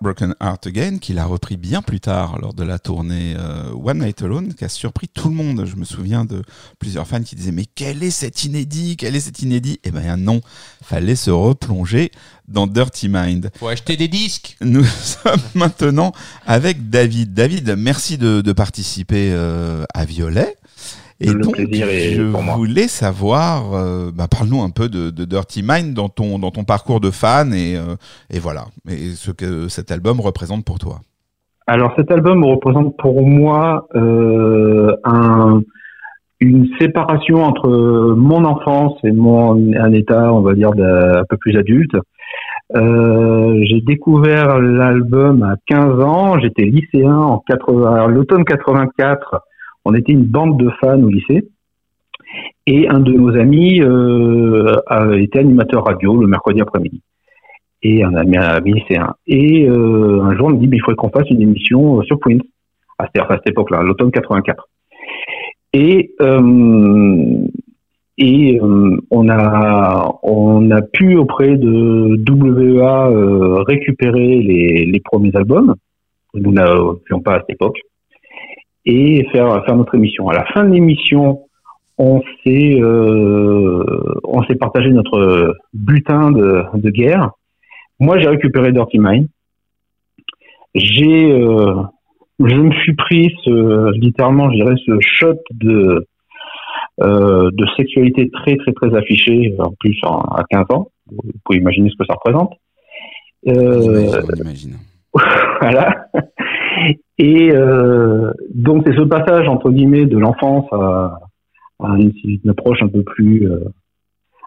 [0.00, 3.98] Broken Heart Again, qu'il a repris bien plus tard lors de la tournée euh, One
[3.98, 5.64] Night Alone, qui a surpris tout le monde.
[5.66, 6.42] Je me souviens de
[6.78, 8.96] plusieurs fans qui disaient mais quel est cet inédit?
[8.96, 9.80] Quel est cet inédit?
[9.82, 10.40] Eh ben non,
[10.82, 12.12] fallait se replonger
[12.46, 13.50] dans Dirty Mind.
[13.58, 14.56] Faut acheter des disques.
[14.60, 16.12] Nous sommes maintenant
[16.46, 17.34] avec David.
[17.34, 20.56] David, merci de, de participer euh, à Violet.
[21.20, 22.54] Et Le donc, plaisir est je pour moi.
[22.56, 26.64] voulais savoir, euh, bah, parle-nous un peu de, de Dirty Mind dans ton, dans ton
[26.64, 27.96] parcours de fan et, euh,
[28.30, 31.00] et voilà, et ce que cet album représente pour toi.
[31.66, 35.62] Alors cet album représente pour moi euh, un,
[36.40, 37.68] une séparation entre
[38.14, 41.96] mon enfance et mon un état, on va dire, un peu plus adulte.
[42.74, 49.40] Euh, j'ai découvert l'album à 15 ans, j'étais lycéen en 80, alors, l'automne 84.
[49.88, 51.46] On était une bande de fans au lycée.
[52.66, 54.74] Et un de nos amis euh,
[55.16, 57.02] été animateur radio le mercredi après-midi.
[57.84, 59.14] Et un ami, lycéen.
[59.28, 62.02] Et euh, un jour, on me dit, mais il faudrait qu'on fasse une émission euh,
[62.02, 62.18] sur.
[62.98, 64.68] À cette, à cette époque-là, l'automne 84.
[65.72, 66.16] Et,
[69.10, 75.76] on, a, pu, auprès de WEA, récupérer les, les premiers albums.
[76.34, 77.78] Nous n'avions pas à cette époque.
[78.86, 80.28] Et faire, faire notre émission.
[80.28, 81.40] À la fin de l'émission,
[81.98, 83.84] on s'est euh,
[84.24, 87.30] on s'est partagé notre butin de, de guerre.
[87.98, 89.26] Moi, j'ai récupéré Dirty Mind.
[90.74, 91.74] J'ai, euh,
[92.38, 96.06] je me suis pris ce, littéralement, je dirais, ce shot de
[97.02, 100.88] euh, de sexualité très très très affiché, en plus en- à 15 ans.
[101.10, 102.52] Vous pouvez imaginer ce que ça représente.
[103.48, 104.76] Euh, J'imagine, on imagine.
[105.60, 106.06] voilà.
[107.18, 111.18] Et euh, donc c'est ce passage entre guillemets de l'enfance à,
[111.80, 112.12] une,
[112.48, 113.64] approche un peu plus euh,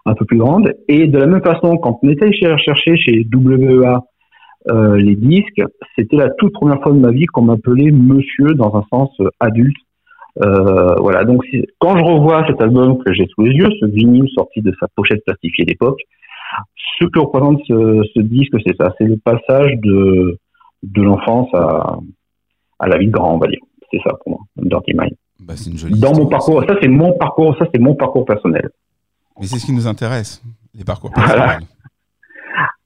[0.06, 0.72] un peu plus grande.
[0.88, 4.02] Et de la même façon, quand on était chercher chez WEA
[4.70, 5.62] euh, les disques,
[5.96, 9.28] c'était la toute première fois de ma vie qu'on m'appelait Monsieur dans un sens euh,
[9.40, 9.76] adulte.
[10.44, 11.24] Euh, voilà.
[11.24, 11.42] Donc
[11.78, 14.86] quand je revois cet album que j'ai sous les yeux, ce vinyle sorti de sa
[14.94, 16.00] pochette plastifiée d'époque,
[16.98, 20.38] ce que représente ce, ce disque, c'est ça, c'est le passage de
[20.82, 21.98] de l'enfance à,
[22.80, 23.60] à la vie de grand, on va dire.
[23.92, 25.14] C'est ça pour moi, Dirty Mind.
[25.40, 28.24] Bah, c'est une jolie Dans mon parcours, ça c'est mon parcours, ça c'est mon parcours
[28.24, 28.68] personnel.
[29.40, 30.42] Mais c'est ce qui nous intéresse,
[30.74, 31.28] les parcours Voilà.
[31.34, 31.68] personnels.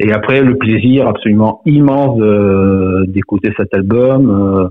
[0.00, 4.68] Et après, le plaisir absolument immense de- d'écouter cet album, euh,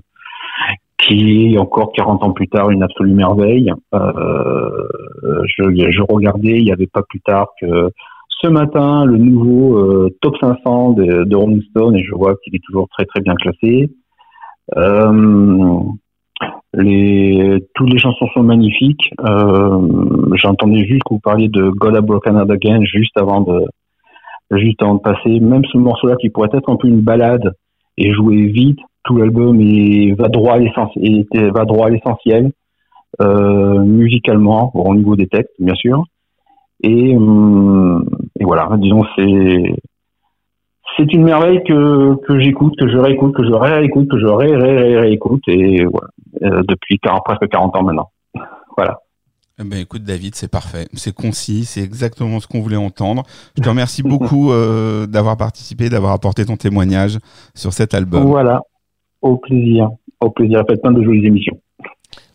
[0.98, 3.72] qui est encore 40 ans plus tard une absolue merveille.
[3.94, 4.70] Euh,
[5.58, 7.90] je, je regardais, il n'y avait pas plus tard que
[8.42, 12.56] ce matin le nouveau euh, top 500 de, de Rolling Stone et je vois qu'il
[12.56, 13.90] est toujours très très bien classé.
[14.76, 15.80] Euh,
[16.74, 19.14] les, toutes les chansons sont magnifiques.
[19.20, 19.88] Euh,
[20.36, 23.66] J'entendais juste que vous parliez de God Have Broken Again juste avant de
[24.52, 25.40] juste avant de passer.
[25.40, 27.54] Même ce morceau-là qui pourrait être un peu une balade
[27.98, 32.52] et jouer vite, tout l'album est- va droit à l'essentiel, et- va droit à l'essentiel,
[33.22, 36.04] euh, musicalement, au niveau des textes, bien sûr.
[36.82, 38.06] Et, hum,
[38.40, 39.76] et voilà, disons, c'est
[40.98, 44.56] c'est une merveille que, que j'écoute, que je réécoute, que je réécoute, que je ré,
[44.56, 46.08] ré, ré- réécoute, et voilà,
[46.44, 48.12] euh, depuis 40 presque 40 ans maintenant.
[48.78, 49.00] Voilà.
[49.60, 50.88] Eh ben, écoute, David, c'est parfait.
[50.94, 53.24] C'est concis, c'est exactement ce qu'on voulait entendre.
[53.56, 57.20] Je te remercie beaucoup euh, d'avoir participé, d'avoir apporté ton témoignage
[57.54, 58.24] sur cet album.
[58.24, 58.62] Voilà.
[59.22, 59.90] Au plaisir.
[60.20, 60.64] Au plaisir.
[60.68, 61.60] Faites plein de jolies émissions.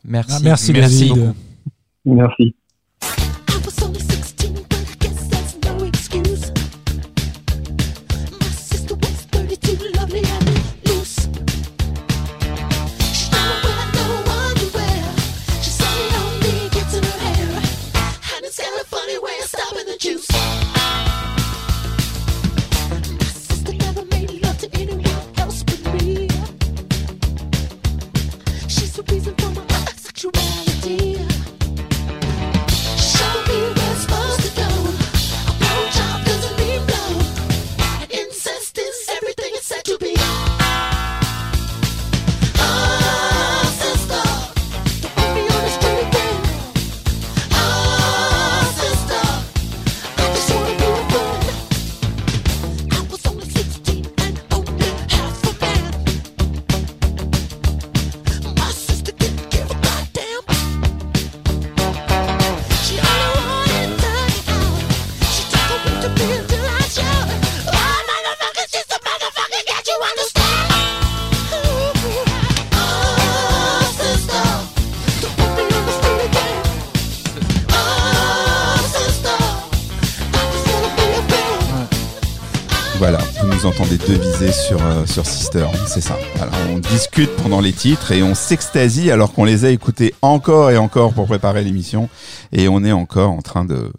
[0.04, 0.34] Merci.
[0.36, 1.34] Ah, merci, Merci David.
[2.04, 2.54] Merci.
[84.46, 86.16] Sur, euh, sur Sister, c'est ça.
[86.36, 90.70] Voilà, on discute pendant les titres et on s'extasie alors qu'on les a écoutés encore
[90.70, 92.08] et encore pour préparer l'émission.
[92.52, 93.92] Et on est encore en train de,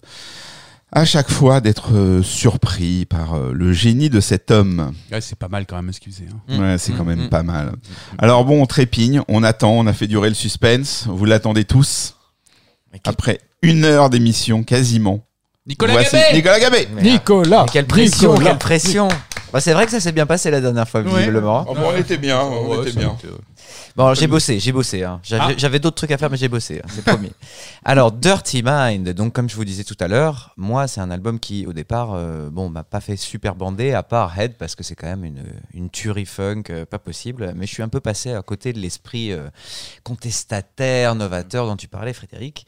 [0.94, 4.94] à chaque fois, d'être euh, surpris par euh, le génie de cet homme.
[5.12, 6.28] Ouais, c'est pas mal quand même ce qu'il faisait.
[6.32, 6.56] hein.
[6.58, 6.60] Mm.
[6.62, 7.30] Ouais, c'est quand Mm, même mm.
[7.30, 7.74] pas mal.
[8.18, 11.04] Alors bon, on trépigne, on attend, on a fait durer le suspense.
[11.08, 12.16] Vous l'attendez tous.
[13.04, 15.20] Après une heure d'émission, quasiment.
[15.68, 18.50] Nicolas Gabet Nicolas Gabé Nicolas mais quelle pression, Nicolas.
[18.52, 19.08] quelle pression
[19.52, 21.20] Bah, C'est vrai que ça s'est bien passé la dernière fois, Ouais.
[21.20, 21.66] visiblement.
[21.68, 23.16] Oh, bon, on était bien, on Ouais, était bien.
[23.18, 23.28] était,
[23.96, 25.04] Bon, j'ai bossé, j'ai bossé.
[25.04, 25.20] hein.
[25.24, 25.58] J'avais Ah.
[25.58, 27.32] j'avais d'autres trucs à faire, mais j'ai bossé, hein, c'est promis.
[27.86, 31.40] Alors, Dirty Mind, donc comme je vous disais tout à l'heure, moi, c'est un album
[31.40, 34.84] qui, au départ, euh, bon, m'a pas fait super bander, à part Head, parce que
[34.84, 35.44] c'est quand même une,
[35.74, 37.52] une tuerie funk, euh, pas possible.
[37.56, 39.50] Mais je suis un peu passé à côté de l'esprit euh,
[40.04, 42.66] contestataire, novateur dont tu parlais, Frédéric.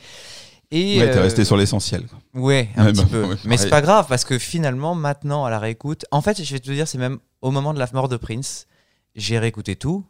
[0.71, 2.05] Et, Ouais, t'es euh, resté sur l'essentiel.
[2.33, 3.23] Ouais, un Ouais, petit bah, peu.
[3.25, 6.53] ouais, Mais c'est pas grave parce que finalement, maintenant, à la réécoute, en fait, je
[6.53, 8.67] vais te dire, c'est même au moment de la mort de Prince,
[9.15, 10.05] j'ai réécouté tout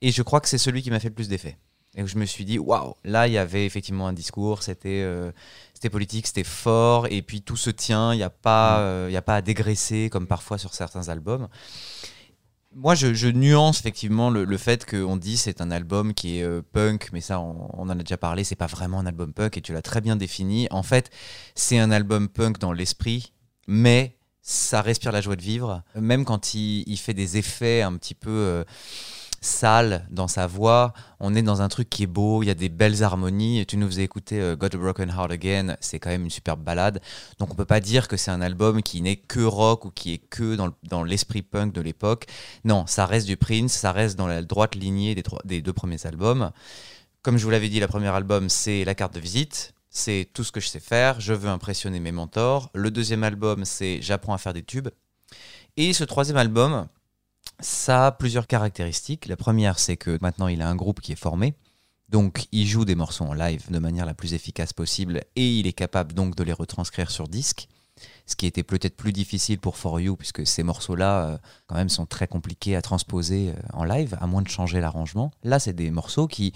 [0.00, 1.58] et je crois que c'est celui qui m'a fait le plus d'effet.
[1.98, 5.00] Et où je me suis dit, waouh, là, il y avait effectivement un discours, c'était
[5.02, 5.32] euh,
[5.72, 9.16] c'était politique, c'était fort, et puis tout se tient, il n'y a, pas, euh, y
[9.16, 11.48] a pas à dégraisser comme parfois sur certains albums.
[12.78, 16.42] Moi, je, je nuance effectivement le, le fait qu'on dit c'est un album qui est
[16.42, 19.32] euh, punk, mais ça, on, on en a déjà parlé, c'est pas vraiment un album
[19.32, 20.68] punk, et tu l'as très bien défini.
[20.70, 21.08] En fait,
[21.54, 23.32] c'est un album punk dans l'esprit,
[23.66, 25.84] mais ça respire la joie de vivre.
[25.94, 28.64] Même quand il, il fait des effets un petit peu euh,
[29.40, 32.54] sales dans sa voix, on est dans un truc qui est beau, il y a
[32.54, 33.64] des belles harmonies.
[33.66, 36.60] Tu nous faisais écouter euh, Got a Broken Heart Again, c'est quand même une superbe
[36.62, 37.00] balade.
[37.38, 40.14] Donc on peut pas dire que c'est un album qui n'est que rock ou qui
[40.14, 42.26] est que dans, le- dans l'esprit punk de l'époque.
[42.64, 46.06] Non, ça reste du Prince, ça reste dans la droite lignée des, des deux premiers
[46.06, 46.50] albums.
[47.22, 49.72] Comme je vous l'avais dit, le premier album, c'est la carte de visite.
[49.90, 51.20] C'est tout ce que je sais faire.
[51.20, 52.70] Je veux impressionner mes mentors.
[52.74, 54.88] Le deuxième album, c'est j'apprends à faire des tubes.
[55.78, 56.86] Et ce troisième album,
[57.60, 59.26] ça a plusieurs caractéristiques.
[59.26, 61.54] La première, c'est que maintenant, il a un groupe qui est formé.
[62.08, 65.66] Donc, il joue des morceaux en live de manière la plus efficace possible et il
[65.66, 67.68] est capable donc de les retranscrire sur disque.
[68.26, 71.88] Ce qui était peut-être plus difficile pour For You, puisque ces morceaux-là, euh, quand même,
[71.88, 75.30] sont très compliqués à transposer euh, en live, à moins de changer l'arrangement.
[75.44, 76.52] Là, c'est des morceaux qui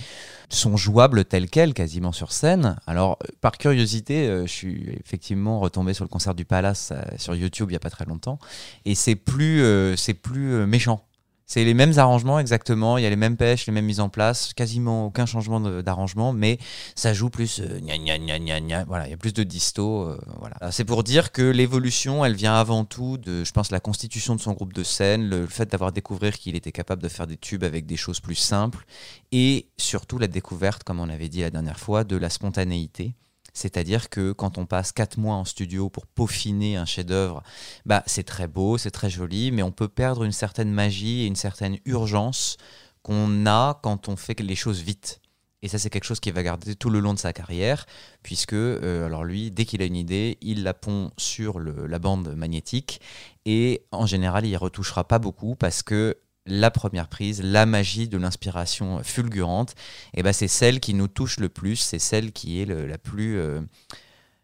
[0.48, 2.76] sont jouables tels quels, quasiment sur scène.
[2.88, 7.68] Alors, euh, par curiosité, je suis effectivement retombé sur le concert du Palace sur YouTube
[7.70, 8.38] il n'y a pas très longtemps,
[8.84, 9.62] et c'est plus,
[9.96, 11.04] c'est plus méchant.
[11.52, 14.08] C'est les mêmes arrangements exactement, il y a les mêmes pêches, les mêmes mises en
[14.08, 16.58] place, quasiment aucun changement d'arrangement, mais
[16.94, 18.84] ça joue plus euh, gna gna gna.
[18.84, 20.02] Voilà, il y a plus de disto.
[20.02, 20.54] euh, voilà.
[20.60, 24.36] Alors, C'est pour dire que l'évolution, elle vient avant tout de, je pense, la constitution
[24.36, 27.36] de son groupe de scène, le fait d'avoir découvert qu'il était capable de faire des
[27.36, 28.86] tubes avec des choses plus simples,
[29.32, 33.16] et surtout la découverte, comme on avait dit la dernière fois, de la spontanéité.
[33.52, 37.42] C'est-à-dire que quand on passe quatre mois en studio pour peaufiner un chef-d'œuvre,
[37.86, 41.26] bah, c'est très beau, c'est très joli, mais on peut perdre une certaine magie et
[41.26, 42.56] une certaine urgence
[43.02, 45.20] qu'on a quand on fait les choses vite.
[45.62, 47.84] Et ça, c'est quelque chose qu'il va garder tout le long de sa carrière,
[48.22, 52.34] puisque, euh, alors lui, dès qu'il a une idée, il la pond sur la bande
[52.34, 53.00] magnétique,
[53.44, 56.16] et en général, il retouchera pas beaucoup, parce que
[56.50, 59.74] la première prise, la magie de l'inspiration fulgurante,
[60.14, 63.38] eh ben, c'est celle qui nous touche le plus, c'est celle qui est la plus,
[63.38, 63.60] euh,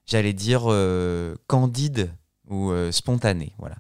[0.07, 2.11] j'allais dire, euh, candide
[2.48, 3.52] ou euh, spontanée.
[3.59, 3.76] Voilà.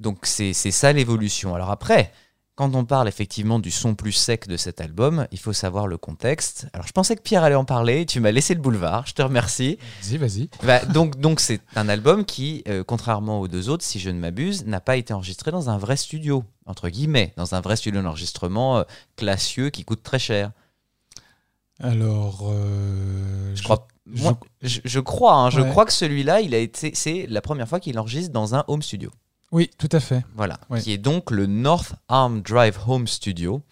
[0.00, 1.54] Donc c'est ça l'évolution.
[1.54, 2.12] Alors après,
[2.56, 5.98] quand on parle effectivement du son plus sec de cet album, il faut savoir le
[5.98, 6.68] contexte.
[6.72, 9.22] Alors je pensais que Pierre allait en parler, tu m'as laissé le boulevard, je te
[9.22, 9.78] remercie.
[10.02, 10.48] Vas-y, vas-y.
[10.62, 14.18] Bah, donc donc c'est un album qui, euh, contrairement aux deux autres, si je ne
[14.20, 18.02] m'abuse, n'a pas été enregistré dans un vrai studio, entre guillemets, dans un vrai studio
[18.02, 18.82] d'enregistrement euh,
[19.16, 20.52] classieux qui coûte très cher.
[21.80, 26.58] Alors, euh, Je crois, moi, je, je crois, hein, je crois que celui-là, il a
[26.58, 29.10] été, c'est la première fois qu'il enregistre dans un home studio.
[29.52, 30.24] Oui, tout à fait.
[30.36, 33.62] Voilà, qui est donc le North Arm Drive Home Studio,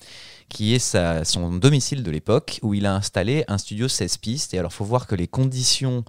[0.48, 4.54] qui est sa- son domicile de l'époque, où il a installé un studio 16 pistes.
[4.54, 6.04] Et alors, faut voir que les conditions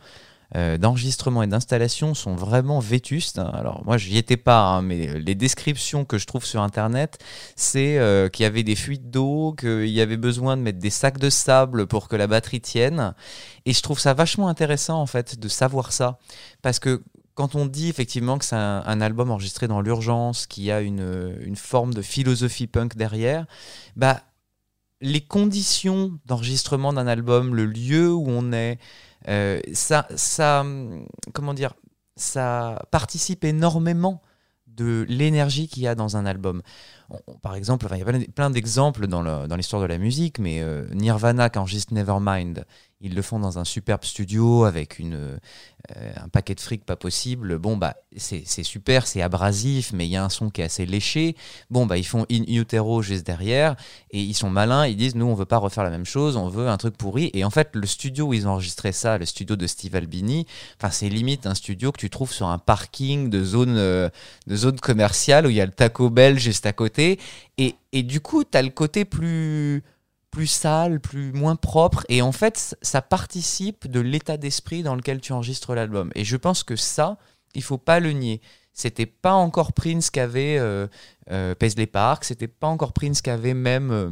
[0.55, 3.39] euh, d'enregistrement et d'installation sont vraiment vétustes.
[3.39, 7.17] Alors, moi, je n'y étais pas, hein, mais les descriptions que je trouve sur Internet,
[7.55, 10.91] c'est euh, qu'il y avait des fuites d'eau, qu'il y avait besoin de mettre des
[10.91, 13.15] sacs de sable pour que la batterie tienne.
[13.65, 16.19] Et je trouve ça vachement intéressant, en fait, de savoir ça.
[16.61, 17.01] Parce que
[17.35, 21.93] quand on dit effectivement que c'est un, album enregistré dans l'urgence, qui a une, forme
[21.93, 23.45] de philosophie punk derrière,
[23.95, 24.21] bah,
[25.01, 28.79] les conditions d'enregistrement d'un album, le lieu où on est,
[29.27, 30.07] euh, ça,
[31.33, 31.73] comment dire,
[32.15, 34.21] ça participe énormément
[34.67, 36.61] de l'énergie qu'il y a dans un album.
[37.41, 41.49] Par exemple, il y a plein- d'exemples dans l'histoire de la musique, mais euh, Nirvana
[41.49, 42.65] qui enregistre Nevermind,
[43.03, 45.37] ils le font dans un superbe studio avec euh,
[46.15, 47.57] un paquet de fric pas possible.
[47.57, 50.85] Bon, bah, c'est super, c'est abrasif, mais il y a un son qui est assez
[50.85, 51.35] léché.
[51.69, 53.75] Bon, bah, ils font In Utero juste derrière
[54.11, 54.87] et ils sont malins.
[54.87, 57.29] Ils disent, nous, on veut pas refaire la même chose, on veut un truc pourri.
[57.33, 60.47] Et en fait, le studio où ils ont enregistré ça, le studio de Steve Albini,
[60.89, 64.09] c'est limite un studio que tu trouves sur un parking de zone, euh,
[64.47, 66.92] de zone commerciale où il y a le Taco Bell juste à côté.
[66.99, 69.83] Et, du coup, tu as le côté plus
[70.45, 75.33] sale, plus moins propre, et en fait, ça participe de l'état d'esprit dans lequel tu
[75.33, 76.11] enregistres l'album.
[76.15, 77.17] Et je pense que ça,
[77.55, 78.41] il faut pas le nier.
[78.73, 80.87] C'était pas encore Prince qu'avait euh,
[81.29, 84.09] euh, Paisley Park, c'était pas encore Prince qu'avait même euh,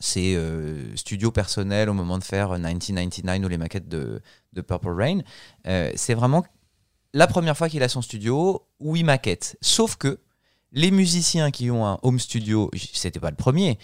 [0.00, 4.20] ses euh, studios personnels au moment de faire euh, 1999 ou les maquettes de,
[4.52, 5.20] de Purple Rain.
[5.66, 6.44] Euh, c'est vraiment
[7.14, 9.56] la première fois qu'il a son studio où il maquette.
[9.60, 10.18] Sauf que
[10.72, 13.78] les musiciens qui ont un home studio, c'était pas le premier,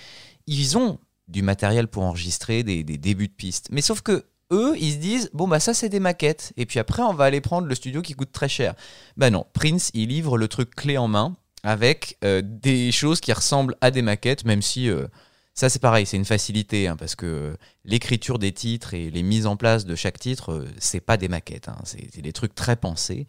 [0.47, 3.69] ils ont du matériel pour enregistrer des, débuts de pistes.
[3.71, 6.79] Mais sauf que eux, ils se disent bon bah ça c'est des maquettes et puis
[6.79, 8.75] après on va aller prendre le studio qui coûte très cher.
[9.17, 13.33] Ben non, Prince il livre le truc clé en main avec euh, des choses qui
[13.33, 15.07] ressemblent à des maquettes, même si euh,
[15.55, 17.57] ça c'est pareil, c'est une facilité hein, parce que
[17.87, 21.29] l'écriture des titres et les mises en place de chaque titre, euh, c'est pas des
[21.29, 23.27] maquettes, hein, c'est des trucs très pensés.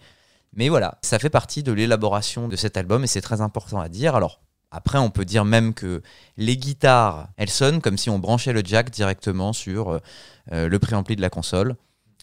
[0.55, 3.89] Mais voilà, ça fait partie de l'élaboration de cet album et c'est très important à
[3.89, 4.15] dire.
[4.15, 4.41] Alors
[4.71, 6.01] après, on peut dire même que
[6.37, 9.99] les guitares, elles sonnent comme si on branchait le jack directement sur euh,
[10.51, 11.75] euh, le préampli de la console.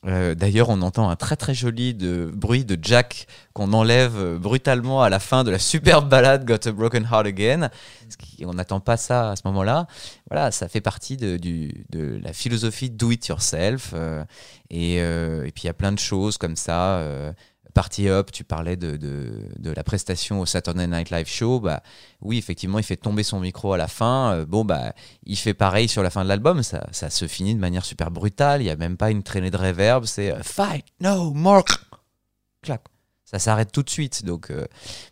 [0.05, 4.39] Euh, D'ailleurs, on entend un très très joli de, bruit de jack qu'on enlève euh,
[4.39, 7.71] brutalement à la fin de la superbe balade Got a Broken Heart Again.
[8.45, 9.87] On n'attend pas ça à ce moment-là.
[10.29, 11.39] Voilà, ça fait partie de,
[11.93, 13.95] la philosophie do it yourself.
[14.71, 15.01] et
[15.55, 17.01] puis il y a plein de choses comme ça.
[17.73, 21.61] Party Up, tu parlais de, de, la prestation au Saturday Night Live Show.
[21.61, 21.83] Bah,
[22.21, 24.33] oui, effectivement, il fait tomber son micro à la fin.
[24.33, 24.95] Euh, bon, bah,
[25.25, 26.63] il fait pareil sur la fin de l'album.
[26.63, 28.61] Ça, ça se finit de manière super brutale.
[28.61, 30.05] Il n'y a même pas une traînée de réverb.
[30.05, 31.65] C'est euh, Fight, no more.
[32.63, 32.83] Clac.
[33.25, 34.25] Ça s'arrête tout de suite.
[34.25, 34.67] Donc euh,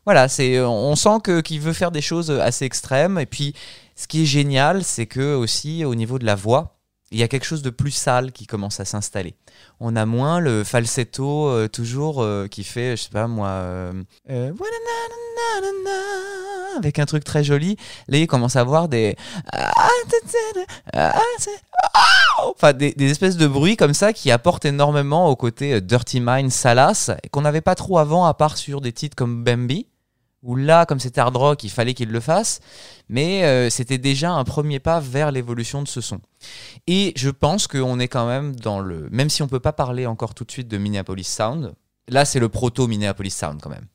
[0.04, 3.18] voilà, c'est, on sent que, qu'il veut faire des choses assez extrêmes.
[3.18, 3.54] Et puis,
[3.96, 6.79] ce qui est génial, c'est que aussi au niveau de la voix,
[7.12, 9.34] il y a quelque chose de plus sale qui commence à s'installer.
[9.80, 13.92] On a moins le falsetto euh, toujours euh, qui fait, je sais pas moi, euh,
[14.30, 14.52] euh,
[16.78, 17.76] avec un truc très joli.
[18.06, 19.16] Là, il commence à avoir des
[22.38, 27.10] enfin des, espèces de bruits comme ça qui apportent énormément au côté Dirty Mind salace
[27.32, 29.86] qu'on n'avait pas trop avant à part sur des titres comme Bambi
[30.42, 32.60] où là comme c'était hard rock il fallait qu'il le fasse
[33.08, 36.20] mais euh, c'était déjà un premier pas vers l'évolution de ce son
[36.86, 40.06] et je pense qu'on est quand même dans le même si on peut pas parler
[40.06, 41.74] encore tout de suite de Minneapolis Sound
[42.08, 43.86] là c'est le proto Minneapolis Sound quand même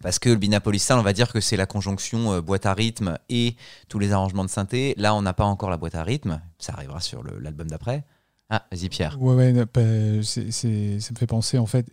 [0.00, 2.72] parce que le Minneapolis Sound, on va dire que c'est la conjonction euh, boîte à
[2.72, 3.56] rythme et
[3.88, 4.94] tous les arrangements de synthé.
[4.96, 6.40] Là, on n'a pas encore la boîte à rythme.
[6.60, 8.04] Ça arrivera sur l'album d'après.
[8.48, 9.20] Ah, vas-y Pierre.
[9.20, 11.84] Ouais, ouais, c'est- ça me fait penser en fait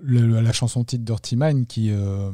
[0.00, 2.30] la chanson titre Dirty Mind qui, euh,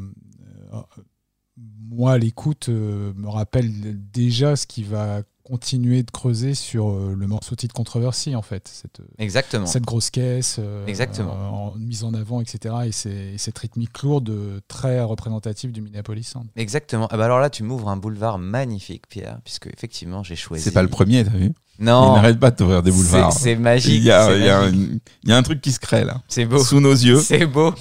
[1.90, 3.70] moi, à l'écoute, euh, me rappelle
[4.10, 8.66] déjà ce qui va continuer de creuser sur euh, le morceau titre Controversy en fait.
[8.66, 9.66] Cette, Exactement.
[9.66, 11.34] cette grosse caisse euh, Exactement.
[11.34, 12.74] euh, en, mise en avant, etc.
[12.86, 16.46] Et, c'est- cette rythmique lourde euh, très représentative du Minneapolis Sound.
[16.56, 17.08] Exactement.
[17.10, 20.64] Ah bah alors là, tu m'ouvres un boulevard magnifique, Pierre, puisque effectivement, j'ai choisi.
[20.64, 21.52] C'est pas le premier, t'as vu?
[21.80, 22.14] Il Non.
[22.14, 23.32] n'arrête pas de t'ouvrir des boulevards.
[23.32, 23.92] C'est magique.
[23.92, 26.22] Il y, a, il y un- il y a un truc qui se crée là,
[26.28, 26.62] C'est beau.
[26.62, 27.20] sous nos yeux.
[27.20, 27.74] C'est beau.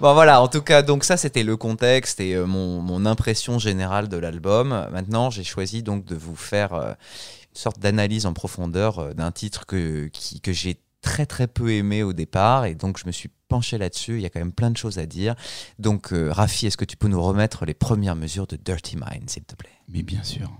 [0.00, 3.58] Bon voilà, en tout cas, donc ça c'était le contexte et euh, mon, mon impression
[3.58, 4.70] générale de l'album.
[4.92, 9.30] Maintenant, j'ai choisi donc de vous faire euh, une sorte d'analyse en profondeur euh, d'un
[9.30, 13.12] titre que, qui- que j'ai très très peu aimé au départ et donc je me
[13.12, 14.14] suis penché là-dessus.
[14.16, 15.34] Il y a quand même plein de choses à dire.
[15.78, 19.28] Donc euh, Rafi, est-ce que tu peux nous remettre les premières mesures de Dirty Mind,
[19.28, 19.68] s'il te plaît?
[19.92, 20.50] Mais bien sûr.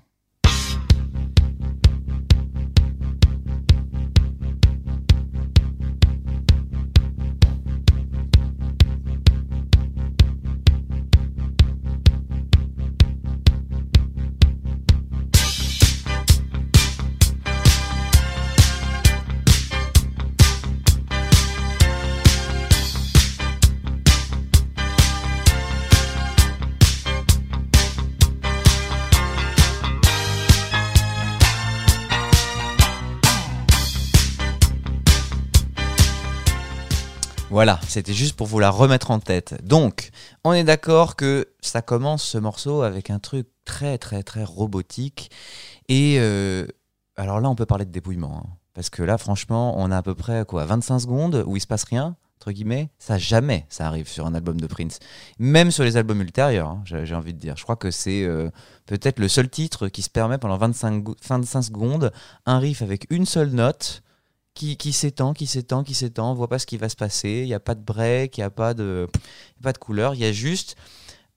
[37.52, 39.62] Voilà, c'était juste pour vous la remettre en tête.
[39.62, 40.08] Donc,
[40.42, 45.30] on est d'accord que ça commence ce morceau avec un truc très très très robotique.
[45.90, 46.66] Et euh,
[47.16, 48.42] alors là, on peut parler de dépouillement.
[48.42, 48.50] hein.
[48.72, 51.66] parce que là, franchement, on a à peu près quoi 25 secondes où il se
[51.66, 52.16] passe rien.
[52.38, 54.98] entre guillemets, ça jamais ça arrive sur un album de Prince.
[55.38, 57.58] Même sur les albums ultérieurs, hein, j'ai envie de dire.
[57.58, 58.48] Je crois que c'est euh,
[58.86, 62.12] peut-être le seul titre qui se permet pendant 25, go- 25 secondes
[62.46, 64.02] un riff avec une seule note
[64.54, 66.30] qui, s'étend, qui s'étend, qui s'étend.
[66.30, 67.40] On voit pas ce qui va se passer.
[67.42, 69.08] Il n'y a pas de break, il n'y a pas de,
[69.62, 70.14] pas de couleur.
[70.14, 70.76] Il y a juste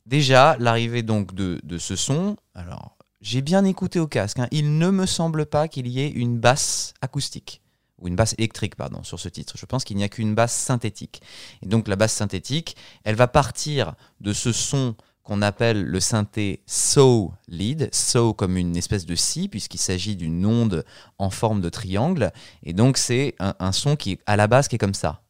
[0.05, 2.37] déjà l'arrivée donc de, de ce son.
[2.53, 4.39] Alors, j'ai bien écouté au casque.
[4.39, 4.47] hein.
[4.51, 7.61] Il ne me semble pas qu'il y ait une basse acoustique
[7.97, 9.55] ou une basse électrique, pardon, sur ce titre.
[9.57, 11.21] Je pense qu'il n'y a qu'une basse synthétique.
[11.63, 12.75] Et donc la basse synthétique,
[13.05, 14.95] elle va partir de ce son
[15.25, 20.45] qu'on appelle le synthé saw lead, saw comme une espèce de scie puisqu'il s'agit d'une
[20.45, 20.85] onde
[21.17, 22.31] en forme de triangle.
[22.63, 25.21] Et donc c'est un, un son qui à la base qui est comme ça.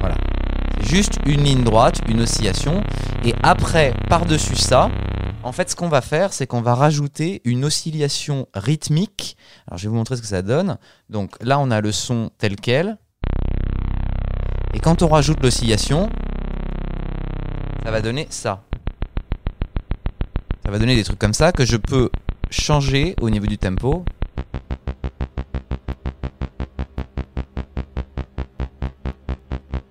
[0.00, 0.16] Voilà.
[0.80, 2.82] Juste une ligne droite, une oscillation.
[3.24, 4.90] Et après, par-dessus ça,
[5.42, 9.36] en fait, ce qu'on va faire, c'est qu'on va rajouter une oscillation rythmique.
[9.66, 10.78] Alors, je vais vous montrer ce que ça donne.
[11.10, 12.96] Donc là, on a le son tel quel.
[14.74, 16.08] Et quand on rajoute l'oscillation,
[17.88, 18.62] ça va donner ça.
[20.62, 22.10] Ça va donner des trucs comme ça que je peux
[22.50, 24.04] changer au niveau du tempo.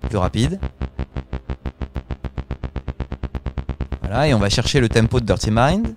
[0.01, 0.59] Plus rapide.
[4.01, 5.95] Voilà, et on va chercher le tempo de Dirty Mind.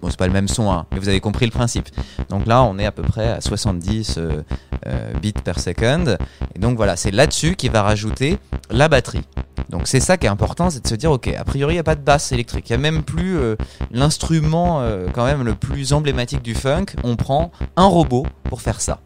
[0.00, 1.88] Bon, c'est pas le même son, hein, mais vous avez compris le principe.
[2.28, 4.42] Donc là, on est à peu près à 70 euh,
[4.86, 6.16] euh, bits per second.
[6.54, 8.38] Et donc voilà, c'est là-dessus qu'il va rajouter
[8.70, 9.24] la batterie.
[9.68, 11.80] Donc c'est ça qui est important, c'est de se dire, ok, a priori, il n'y
[11.80, 12.70] a pas de basse électrique.
[12.70, 13.56] Il n'y a même plus euh,
[13.90, 16.86] l'instrument quand même le plus emblématique du funk.
[17.02, 19.00] On prend un robot pour faire ça.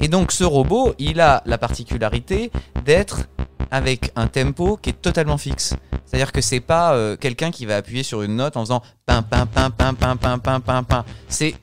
[0.00, 2.50] Et donc ce robot, il a la particularité
[2.84, 3.26] d'être
[3.70, 5.74] avec un tempo qui est totalement fixe.
[6.06, 9.22] C'est-à-dire que c'est pas euh, quelqu'un qui va appuyer sur une note en faisant pim
[9.22, 11.04] pim pim pim pim pim pim pim.
[11.28, 11.54] C'est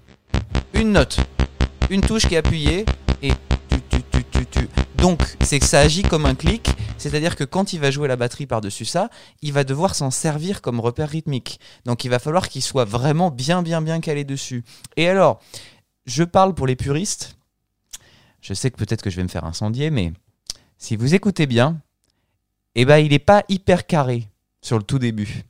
[0.74, 1.18] une note,
[1.90, 2.86] une touche qui est appuyée
[3.22, 3.32] et
[3.70, 4.70] tu tu tu tu tu.
[4.98, 6.70] Donc c'est que ça agit comme un clic.
[6.98, 9.10] C'est-à-dire que quand il va jouer la batterie par-dessus ça,
[9.41, 11.60] il va devoir s'en servir comme repère rythmique.
[11.86, 14.64] Donc il va falloir qu'il soit vraiment bien bien bien calé dessus.
[14.98, 15.40] Et alors,
[16.06, 17.38] je parle pour les puristes.
[18.41, 20.11] Je sais que peut-être que je vais me faire incendier, mais
[20.78, 21.80] si vous écoutez bien,
[22.76, 24.28] eh ben il n'est pas hyper carré
[24.64, 25.44] sur le tout début.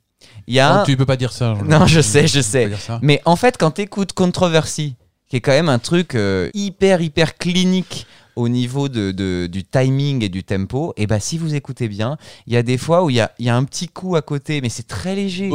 [0.48, 1.56] Il y a Oh, tu peux pas dire ça.
[1.66, 2.66] Non, je sais, je sais.
[3.02, 4.96] Mais en fait, quand tu écoutes Controversy,
[5.30, 9.64] qui est quand même un truc euh, hyper, hyper clinique au niveau de, de- du
[9.64, 12.18] timing et du tempo, et bah si vous écoutez bien,
[12.48, 14.16] il y a des fois où il y a, il y a un petit coup
[14.16, 15.50] à côté, mais c'est très léger.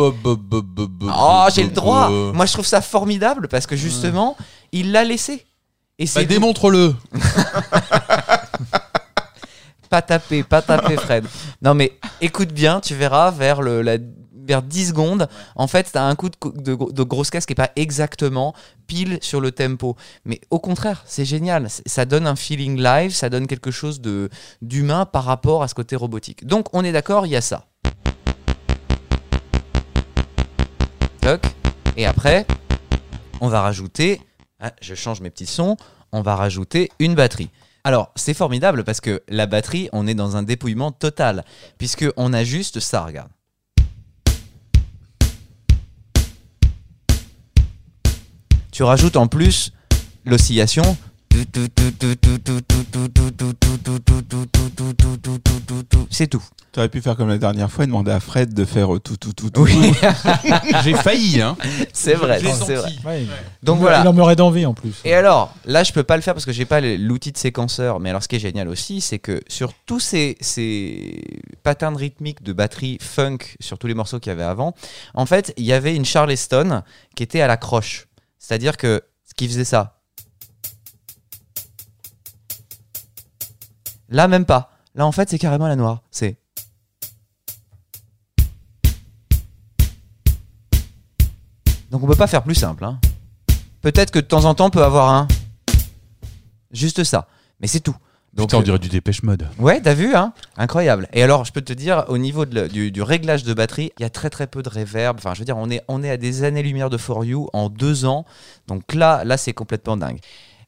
[1.12, 2.08] Oh, j'ai le droit.
[2.32, 4.36] Moi, je trouve ça formidable parce que justement,
[4.72, 5.44] il l'a laissé.
[6.00, 6.94] Et Bah, démontre-le.
[9.88, 11.24] pas taper, pas taper, Fred.
[11.62, 13.98] Non, mais écoute bien, tu verras vers le la-
[14.46, 17.44] vers 10 secondes, en fait, tu as un coup de, de, gro- de grosse caisse
[17.44, 18.54] qui est pas exactement
[18.86, 19.94] pile sur le tempo.
[20.24, 21.68] Mais au contraire, c'est génial.
[21.84, 24.30] Ça donne un feeling live, ça donne quelque chose de
[24.62, 26.46] d'humain par rapport à ce côté robotique.
[26.46, 27.66] Donc, on est d'accord, il y a ça.
[31.20, 31.42] Toc.
[31.96, 32.46] Et après,
[33.42, 34.20] on va rajouter.
[34.60, 35.76] ah, je change mes petits sons.
[36.12, 37.50] On va rajouter une batterie.
[37.84, 41.44] Alors, c'est formidable parce que la batterie, on est dans un dépouillement total.
[41.78, 43.30] Puisque on a juste ça, regarde.
[48.72, 49.72] Tu rajoutes en plus
[50.24, 50.96] l'oscillation.
[56.10, 56.42] C'est tout.
[56.72, 58.98] Tu aurais pu faire comme la dernière fois et demander à Fred de faire euh,
[59.00, 59.62] tout, tout, tout, tout.
[59.62, 59.92] Oui,
[60.84, 61.56] J'ai failli, hein.
[61.92, 62.40] c'est vrai.
[62.40, 62.90] C'est vrai.
[63.04, 63.26] Ouais,
[63.62, 64.02] Donc il- voilà.
[64.02, 64.92] Il en m'aurait d'envie en plus.
[65.04, 68.00] Et alors, là, je peux pas le faire parce que j'ai pas l'outil de séquenceur.
[68.00, 71.24] Mais alors, ce qui est génial aussi, c'est que sur tous ces, ces
[71.62, 74.74] patterns rythmiques de batterie funk, sur tous les morceaux qu'il y avait avant,
[75.14, 76.82] en fait, il y avait une Charleston
[77.16, 78.08] qui était à la croche.
[78.38, 79.97] C'est-à-dire que ce qui faisait ça.
[84.08, 84.72] Là, même pas.
[84.94, 86.02] Là, en fait, c'est carrément la noire.
[86.10, 86.36] C'est.
[91.90, 92.84] Donc, on peut pas faire plus simple.
[92.84, 92.98] Hein.
[93.80, 95.28] Peut-être que de temps en temps, on peut avoir un.
[96.70, 97.28] Juste ça.
[97.60, 97.96] Mais c'est tout.
[98.34, 99.48] Donc, Putain, on euh, dirait du dépêche mode.
[99.58, 101.08] Ouais, t'as vu, hein Incroyable.
[101.12, 104.02] Et alors, je peux te dire, au niveau de du, du réglage de batterie, il
[104.02, 105.16] y a très très peu de reverb.
[105.18, 107.68] Enfin, je veux dire, on est, on est à des années-lumière de For You en
[107.68, 108.26] deux ans.
[108.66, 110.20] Donc là, là, c'est complètement dingue.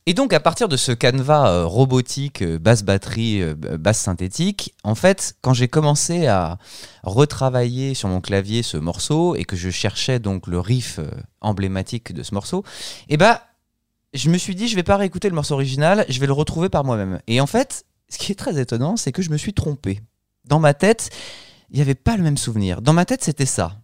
[0.07, 4.75] Et donc, à partir de ce canevas euh, robotique, euh, basse batterie, euh, basse synthétique,
[4.83, 6.59] en fait, quand j'ai commencé à
[7.03, 11.01] retravailler sur mon clavier ce morceau et que je cherchais donc le riff
[11.41, 12.65] emblématique de ce morceau,
[13.09, 13.39] eh ben,
[14.15, 16.69] je me suis dit, je vais pas réécouter le morceau original, je vais le retrouver
[16.69, 17.21] par moi-même.
[17.27, 20.01] Et en fait, ce qui est très étonnant, c'est que je me suis trompé.
[20.47, 21.11] Dans ma tête,
[21.71, 22.83] il n'y avait pas le même souvenir.
[22.83, 23.80] Dans ma tête, c'était ça.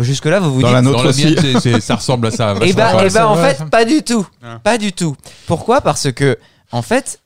[0.00, 0.74] Jusque-là, vous vous Dans dites.
[0.74, 1.24] la nôtre Dans la aussi.
[1.26, 2.54] mienne, c'est- c'est- ça ressemble à ça.
[2.56, 2.74] Eh vachement.
[2.76, 4.26] ben, Ouais, eh ben, en fait, pas du tout.
[4.42, 4.58] Ah.
[4.62, 5.16] Pas du tout.
[5.46, 5.80] Pourquoi?
[5.80, 6.38] Parce que,
[6.72, 7.20] en fait,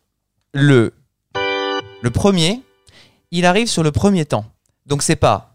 [0.53, 0.93] le,
[2.03, 2.63] le premier,
[3.31, 4.45] il arrive sur le premier temps.
[4.87, 5.55] Donc c'est pas.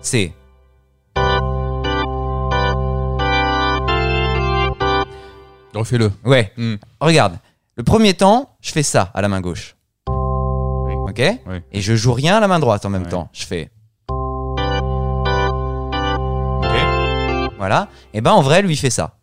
[0.00, 0.32] C'est.
[5.74, 6.10] Refais-le.
[6.24, 6.52] Ouais.
[6.56, 6.74] Hmm.
[7.00, 7.38] Regarde.
[7.76, 9.76] Le premier temps, je fais ça à la main gauche.
[10.08, 11.20] Ok?
[11.46, 11.56] Oui.
[11.72, 13.08] Et je joue rien à la main droite en même Ouais.
[13.08, 13.28] temps.
[13.32, 13.70] Je fais.
[17.58, 17.88] Voilà.
[18.14, 19.14] Et ben en vrai, lui il fait ça.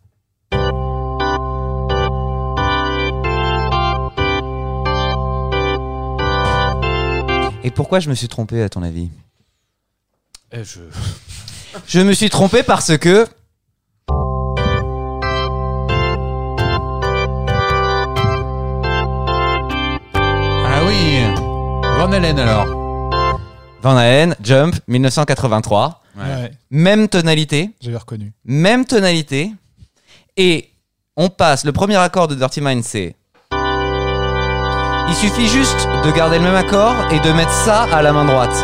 [7.64, 9.10] Et pourquoi je me suis trompé à ton avis?
[10.52, 10.80] Eh, je...
[11.86, 13.26] Je me suis trompé parce que
[20.64, 21.20] Ah oui.
[21.98, 22.66] Van Halen alors.
[23.82, 26.50] Van Halen, Jump, 1983, Ouais.
[26.70, 28.32] Même tonalité, J'avais reconnu.
[28.44, 29.52] même tonalité,
[30.36, 30.70] et
[31.16, 31.64] on passe.
[31.64, 33.14] Le premier accord de Dirty Mind, c'est.
[35.08, 38.24] Il suffit juste de garder le même accord et de mettre ça à la main
[38.24, 38.54] droite.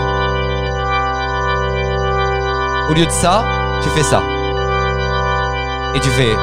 [2.91, 3.45] Au lieu de ça,
[3.83, 4.23] tu fais ça.
[5.95, 6.35] Et tu fais.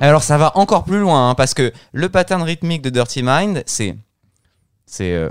[0.00, 3.62] Alors ça va encore plus loin, hein, parce que le pattern rythmique de Dirty Mind,
[3.66, 3.96] c'est.
[4.86, 5.12] C'est.
[5.12, 5.30] euh,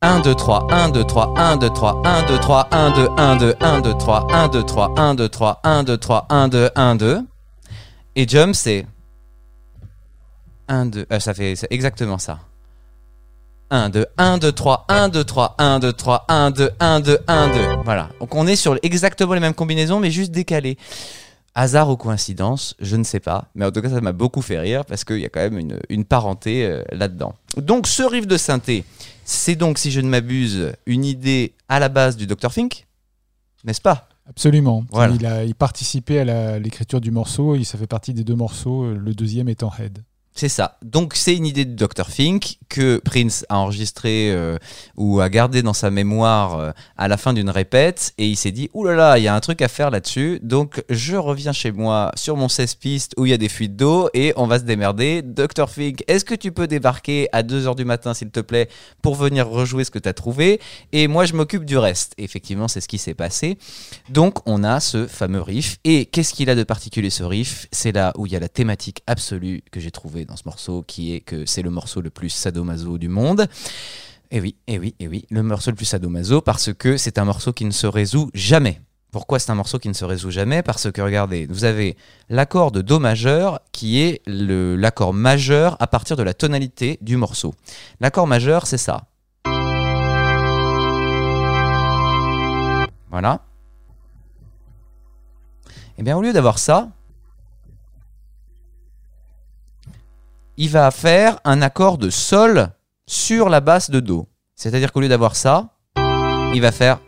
[0.00, 3.36] 1, 2, 3, 1, 2, 3, 1, 2, 3, 1, 2, 3, 1, 2, 1,
[3.36, 6.70] 2, 1, 2, 3, 1, 2, 3, 1, 2, 3, 1, 2, 3, 1, 2,
[6.76, 7.20] 1, 2.
[8.14, 8.86] Et jump, c'est
[10.68, 12.38] 1, 2, euh, ça fait exactement ça.
[13.70, 17.18] 1, 2, 1, 2, 3, 1, 2, 3, 1, 2, 3, 1, 2, 1, 2,
[17.26, 17.54] 1, 2.
[17.84, 18.08] Voilà.
[18.20, 20.78] Donc on est sur exactement les mêmes combinaisons, mais juste décalées.
[21.56, 23.46] Hasard ou coïncidence, je ne sais pas.
[23.56, 25.58] Mais en tout cas, ça m'a beaucoup fait rire parce qu'il y a quand même
[25.58, 27.34] une, une parenté euh, là-dedans.
[27.56, 28.84] Donc ce riff de synthé,
[29.30, 32.50] c'est donc, si je ne m'abuse, une idée à la base du Dr.
[32.50, 32.86] Fink,
[33.62, 34.08] n'est-ce pas?
[34.26, 34.86] Absolument.
[34.90, 35.14] Voilà.
[35.14, 37.54] Il a il participait à l'écriture du morceau.
[37.54, 38.94] Il, ça fait partie des deux morceaux.
[38.94, 40.02] Le deuxième étant Head.
[40.38, 40.78] C'est ça.
[40.84, 42.08] Donc c'est une idée de Dr.
[42.08, 44.56] Fink que Prince a enregistrée euh,
[44.96, 48.52] ou a gardé dans sa mémoire euh, à la fin d'une répète et il s'est
[48.52, 50.38] dit Ouh là là, il y a un truc à faire là-dessus.
[50.44, 53.74] Donc je reviens chez moi sur mon 16 pistes où il y a des fuites
[53.74, 55.22] d'eau et on va se démerder.
[55.22, 55.68] Dr.
[55.68, 58.68] Fink, est-ce que tu peux débarquer à 2h du matin s'il te plaît
[59.02, 60.60] pour venir rejouer ce que tu as trouvé?
[60.92, 62.14] Et moi je m'occupe du reste.
[62.16, 63.58] Effectivement, c'est ce qui s'est passé.
[64.08, 65.78] Donc on a ce fameux riff.
[65.82, 67.66] Et qu'est-ce qu'il a de particulier ce riff?
[67.72, 70.84] C'est là où il y a la thématique absolue que j'ai trouvée dans ce morceau,
[70.86, 73.48] qui est que c'est le morceau le plus sadomaso du monde.
[74.30, 77.24] Et oui, et oui, et oui, le morceau le plus sadomaso parce que c'est un
[77.24, 78.80] morceau qui ne se résout jamais.
[79.10, 80.62] Pourquoi c'est un morceau qui ne se résout jamais?
[80.62, 81.96] Parce que regardez, vous avez
[82.28, 87.54] l'accord de Do majeur qui est l'accord majeur à partir de la tonalité du morceau.
[88.00, 89.06] L'accord majeur, c'est ça.
[93.10, 93.40] Voilà.
[95.96, 96.90] Et bien au lieu d'avoir ça,
[100.60, 102.70] il va faire un accord de sol
[103.06, 104.26] sur la basse de do.
[104.56, 105.68] C'est-à-dire qu'au lieu d'avoir ça,
[106.52, 106.98] il va faire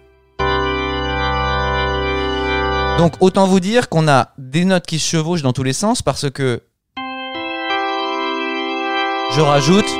[2.97, 6.03] donc autant vous dire qu'on a des notes qui se chevauchent dans tous les sens
[6.03, 6.63] parce que
[9.35, 9.91] je rajoute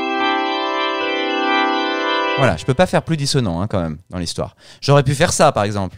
[2.39, 4.55] voilà, je peux pas faire plus dissonant hein, quand même dans l'histoire.
[4.81, 5.97] J'aurais pu faire ça par exemple.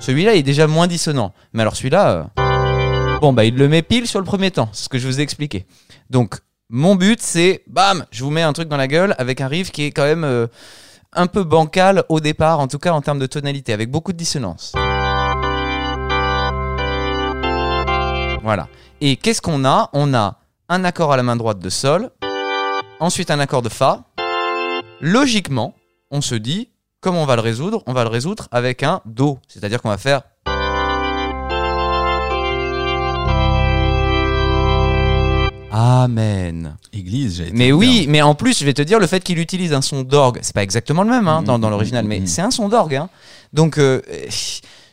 [0.00, 3.82] Celui-là il est déjà moins dissonant, mais alors celui-là euh, bon bah il le met
[3.82, 5.64] pile sur le premier temps, c'est ce que je vous ai expliqué.
[6.12, 9.48] Donc mon but c'est bam, je vous mets un truc dans la gueule avec un
[9.48, 10.46] riff qui est quand même euh,
[11.14, 14.18] un peu bancal au départ, en tout cas en termes de tonalité, avec beaucoup de
[14.18, 14.72] dissonance.
[18.42, 18.68] Voilà.
[19.00, 19.88] Et qu'est-ce qu'on a?
[19.94, 22.10] On a un accord à la main droite de Sol,
[23.00, 24.04] ensuite un accord de Fa.
[25.00, 25.74] Logiquement,
[26.10, 26.68] on se dit,
[27.00, 29.38] comment on va le résoudre On va le résoudre avec un Do.
[29.48, 30.22] C'est-à-dire qu'on va faire.
[35.84, 36.76] Amen.
[36.92, 39.72] Église, j'ai Mais oui, mais en plus, je vais te dire, le fait qu'il utilise
[39.72, 42.26] un son d'orgue, c'est pas exactement le même hein, dans, dans Mhm, l'original, mhm, mais
[42.26, 42.94] c'est un son d'orgue.
[42.94, 43.08] hein.
[43.52, 44.00] Donc, euh,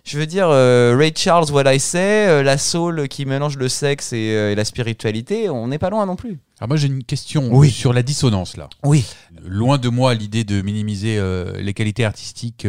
[0.04, 3.70] je veux dire, euh, Ray Charles, What I Say, euh, la soul qui mélange le
[3.70, 6.40] sexe et, euh, et la spiritualité, on n'est pas loin non plus.
[6.60, 7.70] Alors moi j'ai une question Oui.
[7.72, 8.68] sur la dissonance là.
[8.84, 9.06] Oui.
[9.46, 12.68] Loin de moi l'idée de minimiser euh, les qualités artistiques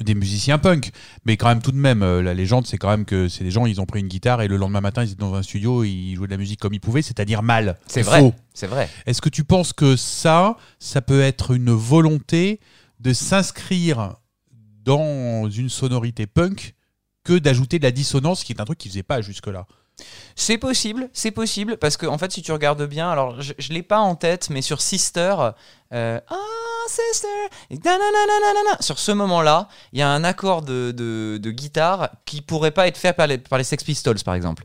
[0.00, 0.90] des musiciens punk,
[1.24, 3.64] mais quand même tout de même la légende c'est quand même que c'est des gens
[3.66, 6.14] ils ont pris une guitare et le lendemain matin ils étaient dans un studio ils
[6.14, 7.78] jouaient de la musique comme ils pouvaient, c'est-à-dire mal.
[7.86, 8.32] C'est vrai.
[8.54, 8.88] C'est vrai.
[9.06, 12.60] Est-ce que tu penses que ça, ça peut être une volonté
[13.00, 14.14] de s'inscrire
[14.84, 16.74] dans une sonorité punk
[17.24, 19.66] que d'ajouter de la dissonance, qui est un truc qu'ils faisaient pas jusque-là
[20.34, 23.72] C'est possible, c'est possible, parce que en fait, si tu regardes bien, alors je, je
[23.72, 25.34] l'ai pas en tête, mais sur Sister,
[25.92, 26.36] euh, ah,
[26.88, 27.28] sister.
[28.80, 32.86] Sur ce moment-là, il y a un accord de, de, de guitare qui pourrait pas
[32.86, 34.64] être fait par les, par les Sex Pistols, par exemple.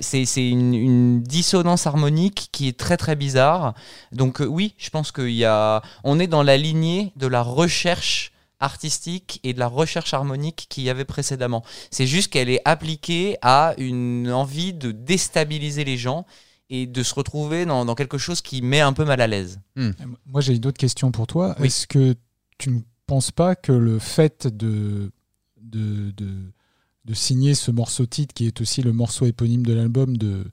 [0.00, 3.74] C'est une, une dissonance harmonique qui est très très bizarre.
[4.12, 7.42] Donc euh, oui, je pense qu'il y a, on est dans la lignée de la
[7.42, 8.32] recherche
[8.64, 11.62] artistique et de la recherche harmonique qu'il y avait précédemment.
[11.90, 16.26] C'est juste qu'elle est appliquée à une envie de déstabiliser les gens
[16.70, 19.60] et de se retrouver dans, dans quelque chose qui met un peu mal à l'aise.
[20.26, 21.54] Moi, j'ai une autre question pour toi.
[21.60, 21.66] Oui.
[21.66, 22.14] Est-ce que
[22.58, 25.12] tu ne penses pas que le fait de,
[25.60, 26.52] de, de,
[27.04, 30.44] de signer ce morceau titre, qui est aussi le morceau éponyme de l'album, de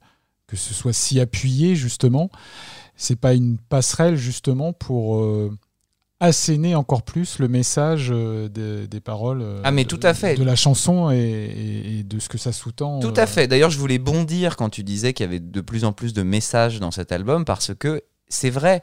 [0.46, 2.30] que ce soit si appuyé, justement,
[2.94, 5.56] c'est pas une passerelle, justement, pour euh,
[6.22, 10.36] asséner encore plus le message euh, des, des paroles euh, Ah, mais tout à fait.
[10.36, 13.48] de la chanson et, et- et de ce que ça sous-tend Tout euh, à fait.
[13.48, 16.22] D'ailleurs, je voulais bondir quand tu disais qu'il y avait de plus en plus de
[16.22, 18.82] messages dans cet album parce que c'est vrai.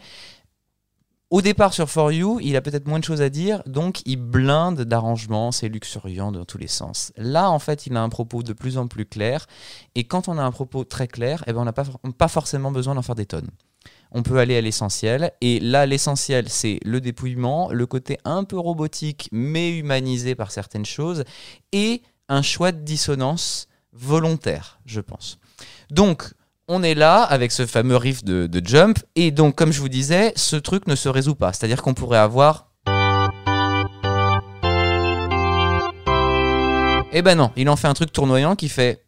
[1.32, 4.16] Au départ sur For You, il a peut-être moins de choses à dire, donc il
[4.18, 7.14] blinde d'arrangements, c'est luxuriant dans tous les sens.
[7.18, 9.46] Là, en fait, il a un propos de plus en plus clair,
[9.94, 11.84] et quand on a un propos très clair, eh ben, on n'a pas,
[12.18, 13.50] pas forcément besoin d'en faire des tonnes.
[14.12, 18.58] On peut aller à l'essentiel, et là, l'essentiel, c'est le dépouillement, le côté un peu
[18.58, 21.24] robotique, mais humanisé par certaines choses,
[21.72, 25.38] et un choix de dissonance volontaire, je pense.
[25.92, 26.34] Donc,
[26.68, 30.34] on est là avec ce fameux riff de, jump, et donc, comme je vous disais,
[30.36, 31.54] ce truc ne se résout pas.
[31.54, 32.72] C'est-à-dire qu'on pourrait avoir.
[37.12, 39.04] Eh ben non, il en fait un truc tournoyant qui fait.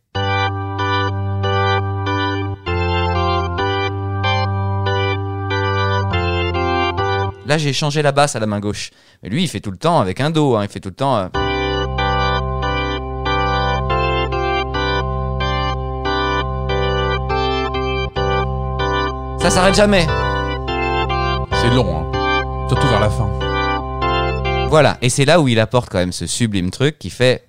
[7.51, 8.91] Là, j'ai changé la basse à la main gauche.
[9.21, 10.95] Mais lui, il fait tout le temps avec un do, hein, il fait tout le
[10.95, 11.17] temps.
[11.17, 11.27] euh,
[19.39, 20.07] Ça s'arrête jamais.
[21.61, 22.67] C'est long, hein.
[22.69, 23.27] surtout vers la fin.
[24.69, 27.45] Voilà, et c'est là où il apporte quand même ce sublime truc qui fait.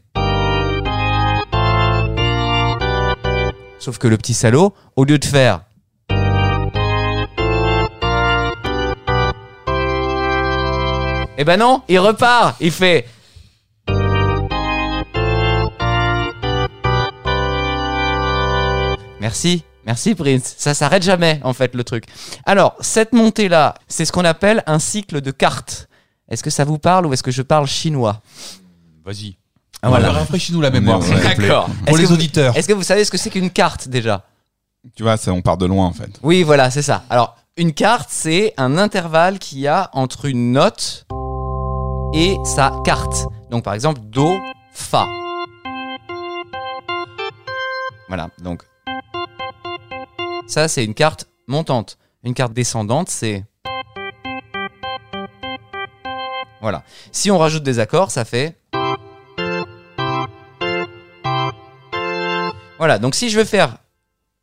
[3.78, 5.60] Sauf que le petit salaud, au lieu de faire.
[11.38, 13.06] Eh ben non, il repart, il fait.
[19.20, 20.54] Merci, merci Prince.
[20.58, 22.04] Ça s'arrête jamais en fait le truc.
[22.44, 25.88] Alors, cette montée-là, c'est ce qu'on appelle un cycle de cartes.
[26.28, 28.20] Est-ce que ça vous parle ou est-ce que je parle chinois?
[29.04, 29.36] Vas-y.
[29.82, 30.10] Ah, voilà.
[30.12, 31.00] Rafraîchis-nous la mémoire.
[31.00, 31.68] D'accord.
[31.86, 32.56] Pour les vous- auditeurs.
[32.56, 34.24] Est-ce que vous savez ce que c'est qu'une carte déjà?
[34.96, 36.10] Tu vois, ça, on part de loin en fait.
[36.22, 37.04] Oui, voilà, c'est ça.
[37.08, 41.06] Alors, une carte, c'est un intervalle qu'il y a entre une note
[42.14, 43.26] et sa carte.
[43.50, 44.30] Donc, par exemple, Do,
[44.72, 45.06] Fa.
[48.08, 48.62] Voilà, donc.
[50.46, 51.98] Ça, c'est une carte montante.
[52.24, 53.44] Une carte descendante, c'est.
[56.60, 56.84] Voilà.
[57.10, 58.56] Si on rajoute des accords, ça fait.
[62.78, 63.76] Voilà, donc si je veux faire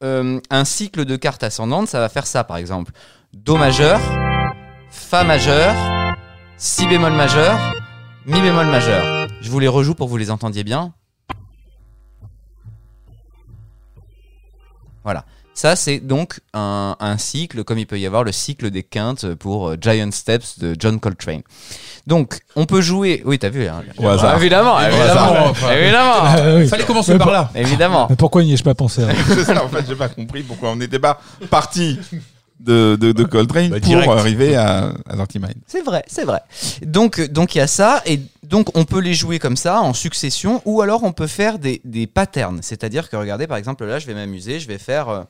[0.02, 2.94] euh, un cycle de cartes ascendantes, ça va faire ça par exemple.
[3.34, 4.00] Do majeur,
[4.90, 5.76] Fa majeur,
[6.60, 7.57] Si bémol majeur,
[8.26, 9.27] Mi bémol majeur.
[9.41, 10.94] Je vous les rejoue pour que vous les entendiez bien.
[15.03, 15.23] Voilà.
[15.53, 19.34] Ça, c'est donc un, un cycle, comme il peut y avoir le cycle des quintes
[19.36, 21.41] pour euh, Giant Steps de John Coltrane.
[22.07, 23.22] Donc, on peut jouer.
[23.26, 24.38] Oui, t'as vu hein Au hasard.
[24.38, 25.72] Évidemment, Au évidemment, hasard.
[25.73, 26.68] évidemment, oui.
[26.68, 27.52] Fallait commencer Mais par là.
[27.56, 28.07] évidemment.
[28.10, 29.02] Mais pourquoi n'y ai-je pas pensé
[29.45, 31.19] ça, en fait, j'ai pas compris pourquoi on n'était pas
[31.49, 31.99] parti
[32.60, 35.56] de, de, de Coltrane Bah, pour arriver à, à Dirty Mind.
[35.68, 36.41] C'est vrai, c'est vrai.
[36.86, 39.94] Donc, donc il y a ça, et donc on peut les jouer comme ça, en
[39.94, 42.60] succession, ou alors on peut faire des, des patterns.
[42.61, 45.10] C'est-à-dire que, regardez, par exemple, là, je vais m'amuser, je vais faire.
[45.10, 45.23] euh,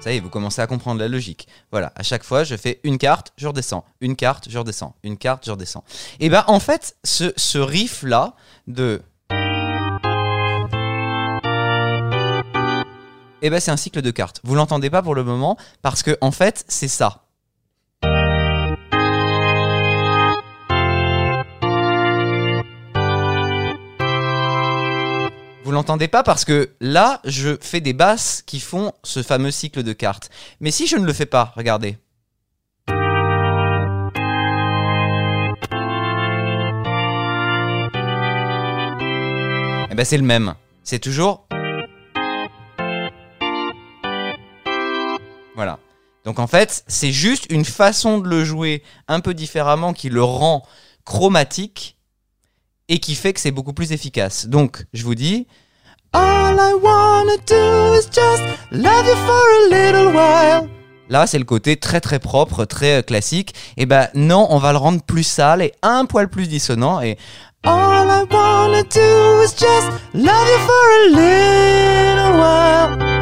[0.00, 1.46] Ça y est, vous commencez à comprendre la logique.
[1.70, 5.16] Voilà, à chaque fois, je fais une carte, je redescends, une carte, je redescends, une
[5.16, 5.84] carte, je redescends.
[6.18, 8.34] Et ben, en fait, ce, ce riff-là
[8.66, 9.00] de.
[13.44, 14.40] Eh ben, c'est un cycle de cartes.
[14.44, 17.24] Vous l'entendez pas pour le moment parce que en fait, c'est ça.
[25.64, 29.82] Vous l'entendez pas parce que là, je fais des basses qui font ce fameux cycle
[29.82, 30.30] de cartes.
[30.60, 31.98] Mais si je ne le fais pas, regardez.
[39.90, 40.54] Eh ben, c'est le même.
[40.84, 41.46] C'est toujours
[46.24, 50.22] Donc en fait, c'est juste une façon de le jouer un peu différemment qui le
[50.22, 50.64] rend
[51.04, 51.96] chromatique
[52.88, 54.46] et qui fait que c'est beaucoup plus efficace.
[54.46, 55.46] Donc, je vous dis,
[56.12, 60.68] All I wanna do is just love you for a little while.
[61.08, 63.54] Là, c'est le côté très très propre, très euh, classique.
[63.76, 67.00] Et ben non, on va le rendre plus sale et un poil plus dissonant.
[67.00, 67.18] Et
[67.64, 73.21] All I wanna do is just love you for a little while.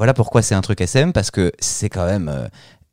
[0.00, 0.14] Voilà.
[0.14, 2.48] Pourquoi c'est un truc SM, parce que c'est quand même euh,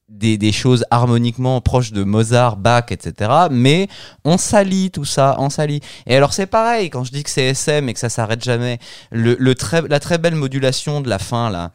[0.09, 3.31] des, choses harmoniquement proches de Mozart, Bach, etc.
[3.49, 3.87] Mais
[4.25, 5.79] on salit tout ça, on salit.
[6.05, 8.79] Et alors c'est pareil, quand je dis que c'est SM et que ça s'arrête jamais,
[9.13, 11.71] la très belle modulation de la fin là.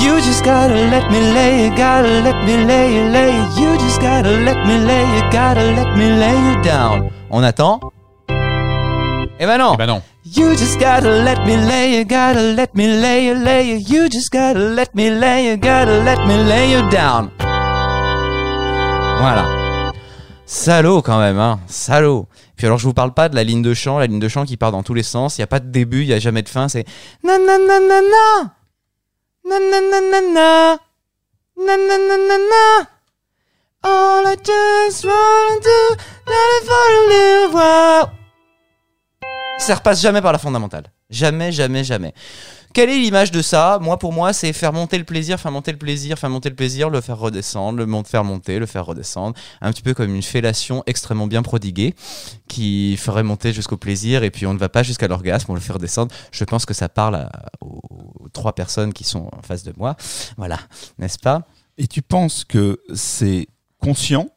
[0.00, 3.76] You just gotta let me lay you, gotta let me lay you, lay you.
[3.78, 7.10] Just gotta let me lay you, gotta let me lay you down.
[7.30, 7.80] On attend?
[9.38, 10.02] Eh ben non Eh ben non.
[10.24, 13.80] You just gotta let me lay you, gotta let me lay you, lay you.
[13.86, 17.30] You just gotta let me lay you, gotta let me lay you down.
[19.20, 19.46] Voilà.
[20.46, 21.60] Salaud quand même, hein.
[21.66, 22.26] Salaud.
[22.56, 24.46] Puis alors je vous parle pas de la ligne de chant, la ligne de chant
[24.46, 25.36] qui part dans tous les sens.
[25.36, 26.68] Il y a pas de début, il y a jamais de fin.
[26.68, 26.86] C'est
[27.22, 28.61] na na na na na
[29.44, 30.78] Nananana.
[31.58, 32.86] Nananana.
[33.84, 35.96] All I just wanna do,
[37.08, 37.52] live.
[37.52, 38.10] Wow.
[39.58, 40.84] Ça repasse jamais par la fondamentale.
[41.10, 42.14] Jamais, jamais, jamais.
[42.72, 43.78] Quelle est l'image de ça?
[43.80, 46.54] Moi, pour moi, c'est faire monter le plaisir, faire monter le plaisir, faire monter le
[46.56, 49.36] plaisir, le faire redescendre, le faire monter, le faire redescendre.
[49.60, 51.94] Un petit peu comme une fellation extrêmement bien prodiguée
[52.48, 55.60] qui ferait monter jusqu'au plaisir et puis on ne va pas jusqu'à l'orgasme, on le
[55.60, 56.14] fait redescendre.
[56.30, 57.30] Je pense que ça parle à-
[57.60, 59.96] aux trois personnes qui sont en face de moi.
[60.36, 60.58] Voilà,
[60.98, 61.42] n'est-ce pas?
[61.78, 63.48] Et tu penses que c'est
[63.80, 64.28] conscient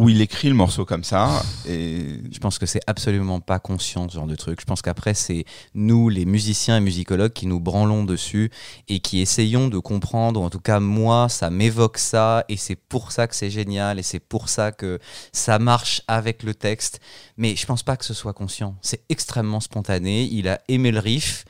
[0.00, 4.08] ou il écrit le morceau comme ça et Je pense que c'est absolument pas conscient
[4.08, 4.58] ce genre de truc.
[4.58, 5.44] Je pense qu'après c'est
[5.74, 8.50] nous les musiciens et musicologues qui nous branlons dessus
[8.88, 10.40] et qui essayons de comprendre.
[10.40, 13.98] ou En tout cas moi ça m'évoque ça et c'est pour ça que c'est génial
[13.98, 14.98] et c'est pour ça que
[15.32, 17.00] ça marche avec le texte.
[17.36, 18.76] Mais je pense pas que ce soit conscient.
[18.80, 20.22] C'est extrêmement spontané.
[20.32, 21.44] Il a aimé le riff.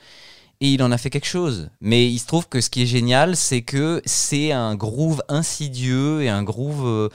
[0.63, 1.71] Et il en a fait quelque chose.
[1.79, 6.21] Mais il se trouve que ce qui est génial, c'est que c'est un groove insidieux
[6.21, 7.09] et un groove euh,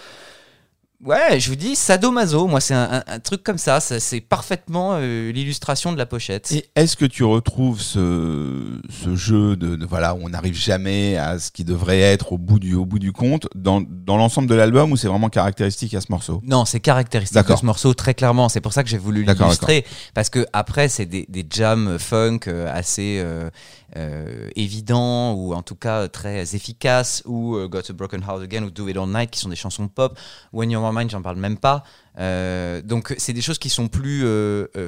[1.04, 4.22] Ouais, je vous dis, sadomaso, moi c'est un, un- un truc comme ça, ça c'est
[4.22, 6.50] parfaitement euh, l'illustration de la pochette.
[6.52, 11.18] Et est-ce que tu retrouves ce, ce jeu de, de- voilà où on n'arrive jamais
[11.18, 14.48] à ce qui devrait être au bout du au bout du compte dans, dans l'ensemble
[14.48, 16.40] de l'album ou c'est vraiment caractéristique à ce morceau?
[16.44, 17.58] Non, c'est caractéristique de D'accord.
[17.58, 18.48] ce morceau très clairement.
[18.48, 22.40] C'est pour ça que j'ai voulu l'illustrer parce que après c'est des, des jams funk
[22.48, 23.50] euh, assez euh,
[23.96, 28.64] euh, évidents ou en tout cas très efficaces ou euh, Got a Broken Heart Again
[28.64, 30.18] ou Do It All Night qui sont des chansons pop.
[30.52, 31.82] When You're My Mind, j'en parle même pas.
[32.18, 34.24] Euh, donc c'est des choses qui sont plus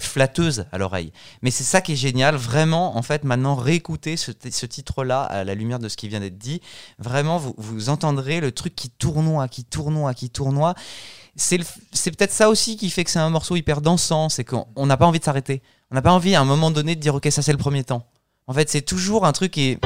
[0.01, 1.12] flatteuses à l'oreille.
[1.43, 5.55] Mais c'est ça qui est génial, vraiment, en fait, maintenant, réécouter ce, titre-là à la
[5.55, 6.60] lumière de ce qui vient d'être dit.
[6.98, 10.74] Vraiment, vous, vous entendrez le truc qui tournoie, qui tournoie, qui tournoie.
[11.39, 14.86] C'est peut-être ça aussi qui fait que c'est un morceau hyper dansant, c'est qu'on on
[14.86, 15.62] n'a pas envie de s'arrêter.
[15.90, 17.85] On n'a pas envie à un moment donné de dire ok ça c'est le premier
[17.85, 18.05] temps.
[18.48, 19.78] En fait c'est toujours un truc qui est...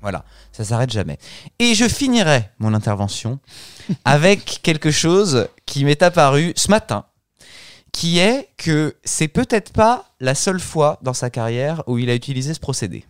[0.00, 1.18] Voilà, ça s'arrête jamais.
[1.58, 3.38] Et je finirai mon intervention
[4.06, 7.04] avec quelque chose qui m'est apparu ce matin,
[7.92, 12.14] qui est que c'est peut-être pas la seule fois dans sa carrière où il a
[12.14, 13.04] utilisé ce procédé.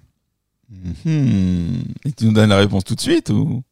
[0.68, 1.84] Mhm.
[2.04, 3.62] Et tu nous donnes la réponse tout de suite ou?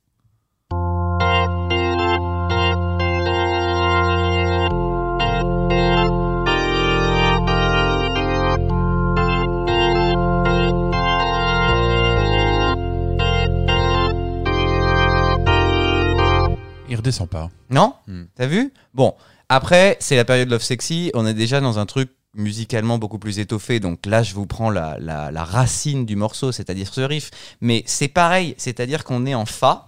[17.31, 17.51] Pas.
[17.71, 18.25] Non Hmm.
[18.37, 18.73] T'as vu?
[18.95, 19.15] Bon,
[19.49, 23.41] après, c'est la période Love Sexy, on est déjà dans un truc musicalement beaucoup plus
[23.41, 27.31] étoffé, donc là je vous prends la, la- la racine du morceau, c'est-à-dire ce riff,
[27.61, 29.87] mais c'est pareil, c'est-à-dire qu'on est en Fa,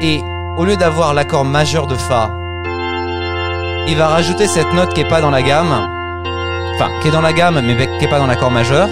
[0.00, 0.20] et
[0.56, 2.30] au lieu d'avoir l'accord majeur de Fa,
[3.88, 5.72] il va rajouter cette note qui est pas dans la gamme,
[6.76, 8.88] enfin qui est dans la gamme mais qui est pas dans l'accord majeur,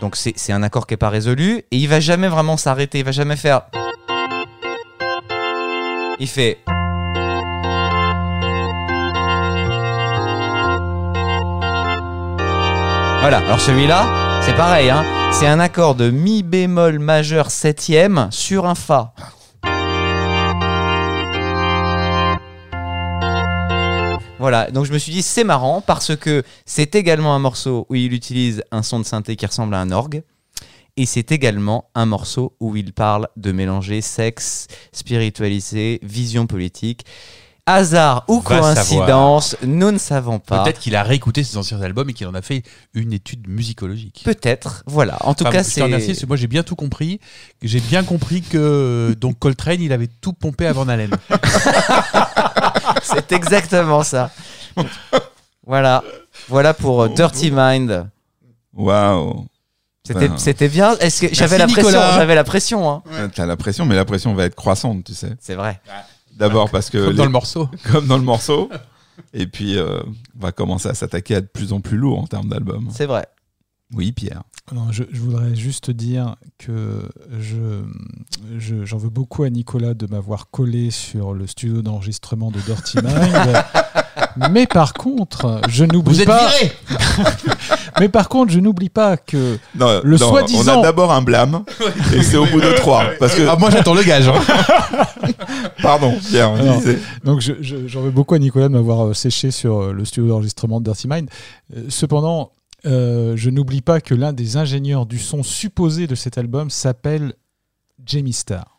[0.00, 3.00] donc c'est c'est un accord qui est pas résolu, et il va jamais vraiment s'arrêter,
[3.00, 3.62] il va jamais faire...
[6.20, 6.58] Il fait.
[13.20, 15.04] Voilà, alors celui-là, c'est pareil, hein.
[15.32, 19.12] c'est un accord de mi bémol majeur septième sur un fa.
[24.40, 27.94] Voilà, donc je me suis dit c'est marrant parce que c'est également un morceau où
[27.96, 30.22] il utilise un son de synthé qui ressemble à un orgue.
[31.00, 37.04] Et c'est également un morceau où il parle de mélanger sexe, spiritualité, vision politique.
[37.66, 40.64] Hasard ou Va coïncidence, nous ne savons pas.
[40.64, 42.62] Peut-être qu'il a réécouté ses anciens albums et qu'il en a fait
[42.94, 44.22] une étude musicologique.
[44.24, 45.18] Peut-être, voilà.
[45.20, 45.82] En tout Enfin, cas, je te c'est.
[45.82, 47.20] remercie, parce que moi j'ai bien tout compris.
[47.62, 51.10] J'ai bien compris que donc Coltrane, il avait tout pompé à Van Halen.
[53.02, 54.32] C'est exactement ça.
[55.64, 56.02] voilà.
[56.48, 58.08] Voilà pour euh, Dirty Mind.
[58.72, 59.46] Waouh.
[60.08, 60.38] C'était, Ben.
[60.38, 60.96] c'était bien.
[60.98, 62.12] Est-ce que j'avais la pression Nicolas.
[62.16, 62.90] J'avais la pression.
[62.90, 63.02] Hein.
[63.34, 65.34] T'as la pression, mais la pression va être croissante, tu sais.
[65.40, 65.80] C'est vrai.
[66.36, 67.68] D'abord parce que Comme dans le morceau.
[67.92, 68.70] comme dans le morceau.
[69.34, 70.00] Et puis, euh,
[70.36, 72.88] on va commencer à s'attaquer à de plus en plus lourd en termes d'album.
[72.92, 73.26] C'est vrai.
[73.92, 74.42] Oui, Pierre.
[74.72, 77.08] Non, je, je voudrais juste dire que
[77.40, 77.82] je,
[78.58, 82.98] je- j'en veux beaucoup à Nicolas de m'avoir collé sur le studio d'enregistrement de Dirty
[83.02, 83.64] Mind.
[84.52, 86.48] mais par contre, je Vous n'oublie êtes pas.
[86.50, 86.72] viré
[88.00, 91.22] Mais par contre, je n'oublie pas que Non, Le non, On soi-disant- a d'abord un
[91.22, 91.64] blâme,
[92.14, 93.04] et c'est au bout de trois.
[93.18, 94.28] Parce que, Ah, moi j'attends le gage.
[94.28, 94.34] hein.
[95.82, 96.82] pardon, Pierre, on.
[97.24, 100.04] Donc je- je- j'en veux beaucoup à Nicolas de m'avoir euh, séché sur euh, le
[100.04, 101.28] studio d'enregistrement de Dirty Mind.
[101.76, 102.52] Euh, cependant,
[102.86, 107.34] euh, je n'oublie pas que l'un des ingénieurs du son supposé de cet album s'appelle
[108.06, 108.78] Jamie Starr.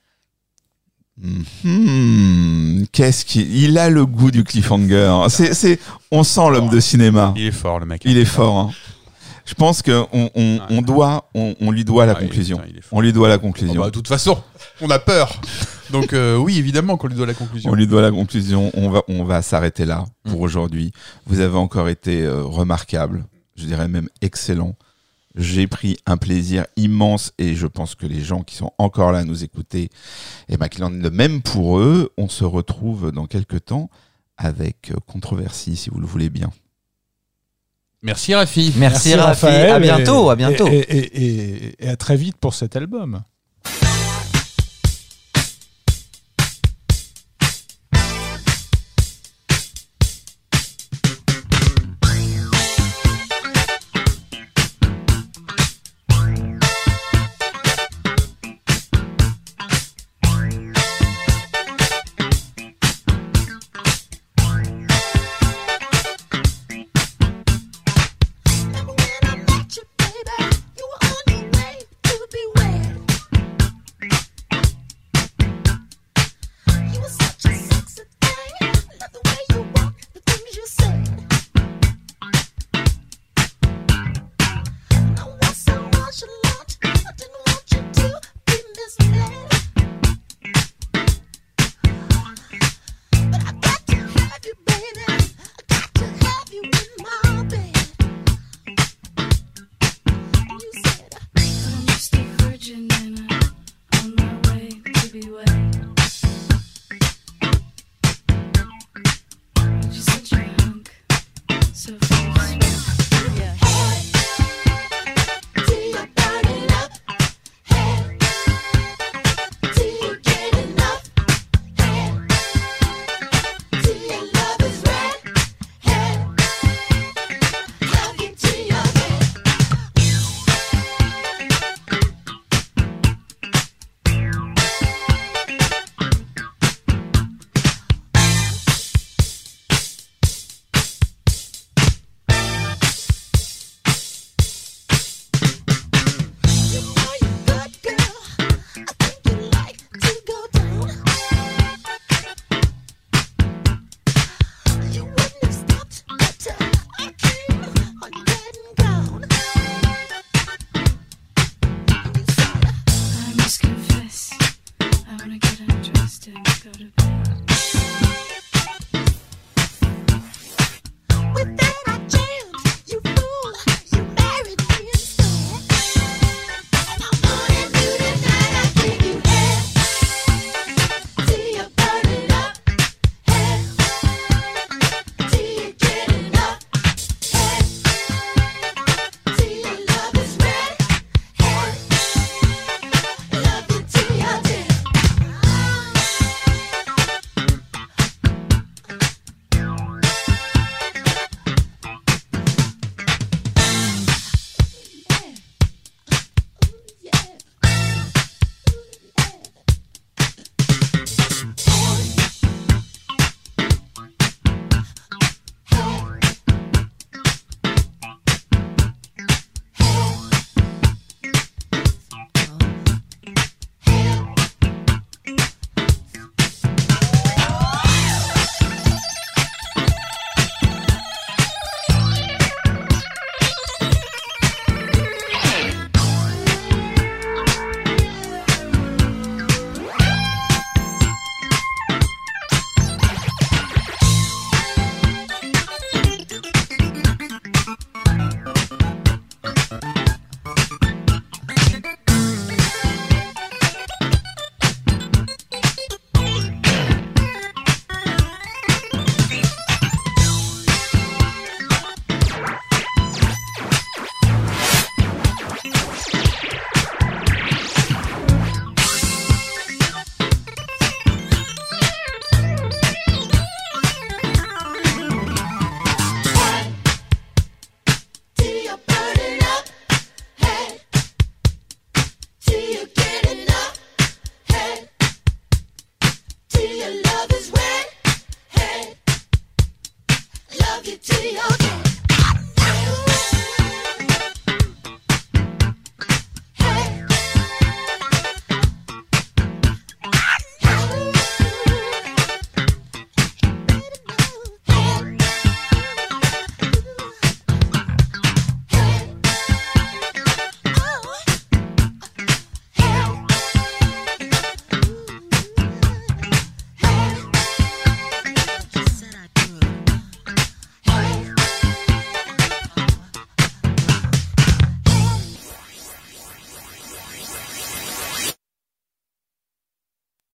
[1.64, 5.26] Hmm, Qu'est-ce qu'il il a le goût du cliffhanger.
[5.30, 5.80] C'est, c'est,
[6.12, 7.34] on sent l'homme de cinéma.
[7.36, 8.02] Il est fort le mec.
[8.06, 8.58] Il est fort.
[8.58, 8.70] hein.
[9.50, 12.28] Je pense que on, on, on doit, on, on lui doit la Ah, il est-
[12.28, 12.62] conclusion.
[12.70, 12.82] il est.
[12.92, 13.82] On lui doit la Oh, conclusion.
[13.82, 14.38] bah, de toute façon,
[14.80, 15.42] on a peur.
[15.90, 17.72] Donc euh, oui, évidemment qu'on lui doit la conclusion.
[17.72, 18.70] On lui doit la conclusion.
[18.76, 20.32] On va, on va s'arrêter là Mm.
[20.32, 20.92] pour aujourd'hui.
[21.26, 24.76] Vous avez encore été euh, remarquable, je dirais même excellent.
[25.36, 29.20] J'ai pris un plaisir immense et je pense que les gens qui sont encore là
[29.20, 29.90] à nous écouter,
[30.48, 32.12] et ben qu'il en est de même pour eux.
[32.18, 33.90] On se retrouve dans quelques temps
[34.38, 36.52] avec euh, Controversie, si vous le voulez bien.
[38.02, 38.74] Merci Rafi.
[38.78, 39.46] Merci, Rafi.
[39.46, 40.28] Raphaël, À bientôt.
[40.30, 40.68] et- à bientôt.
[40.68, 43.22] Et, et- et- et à très vite pour cet album.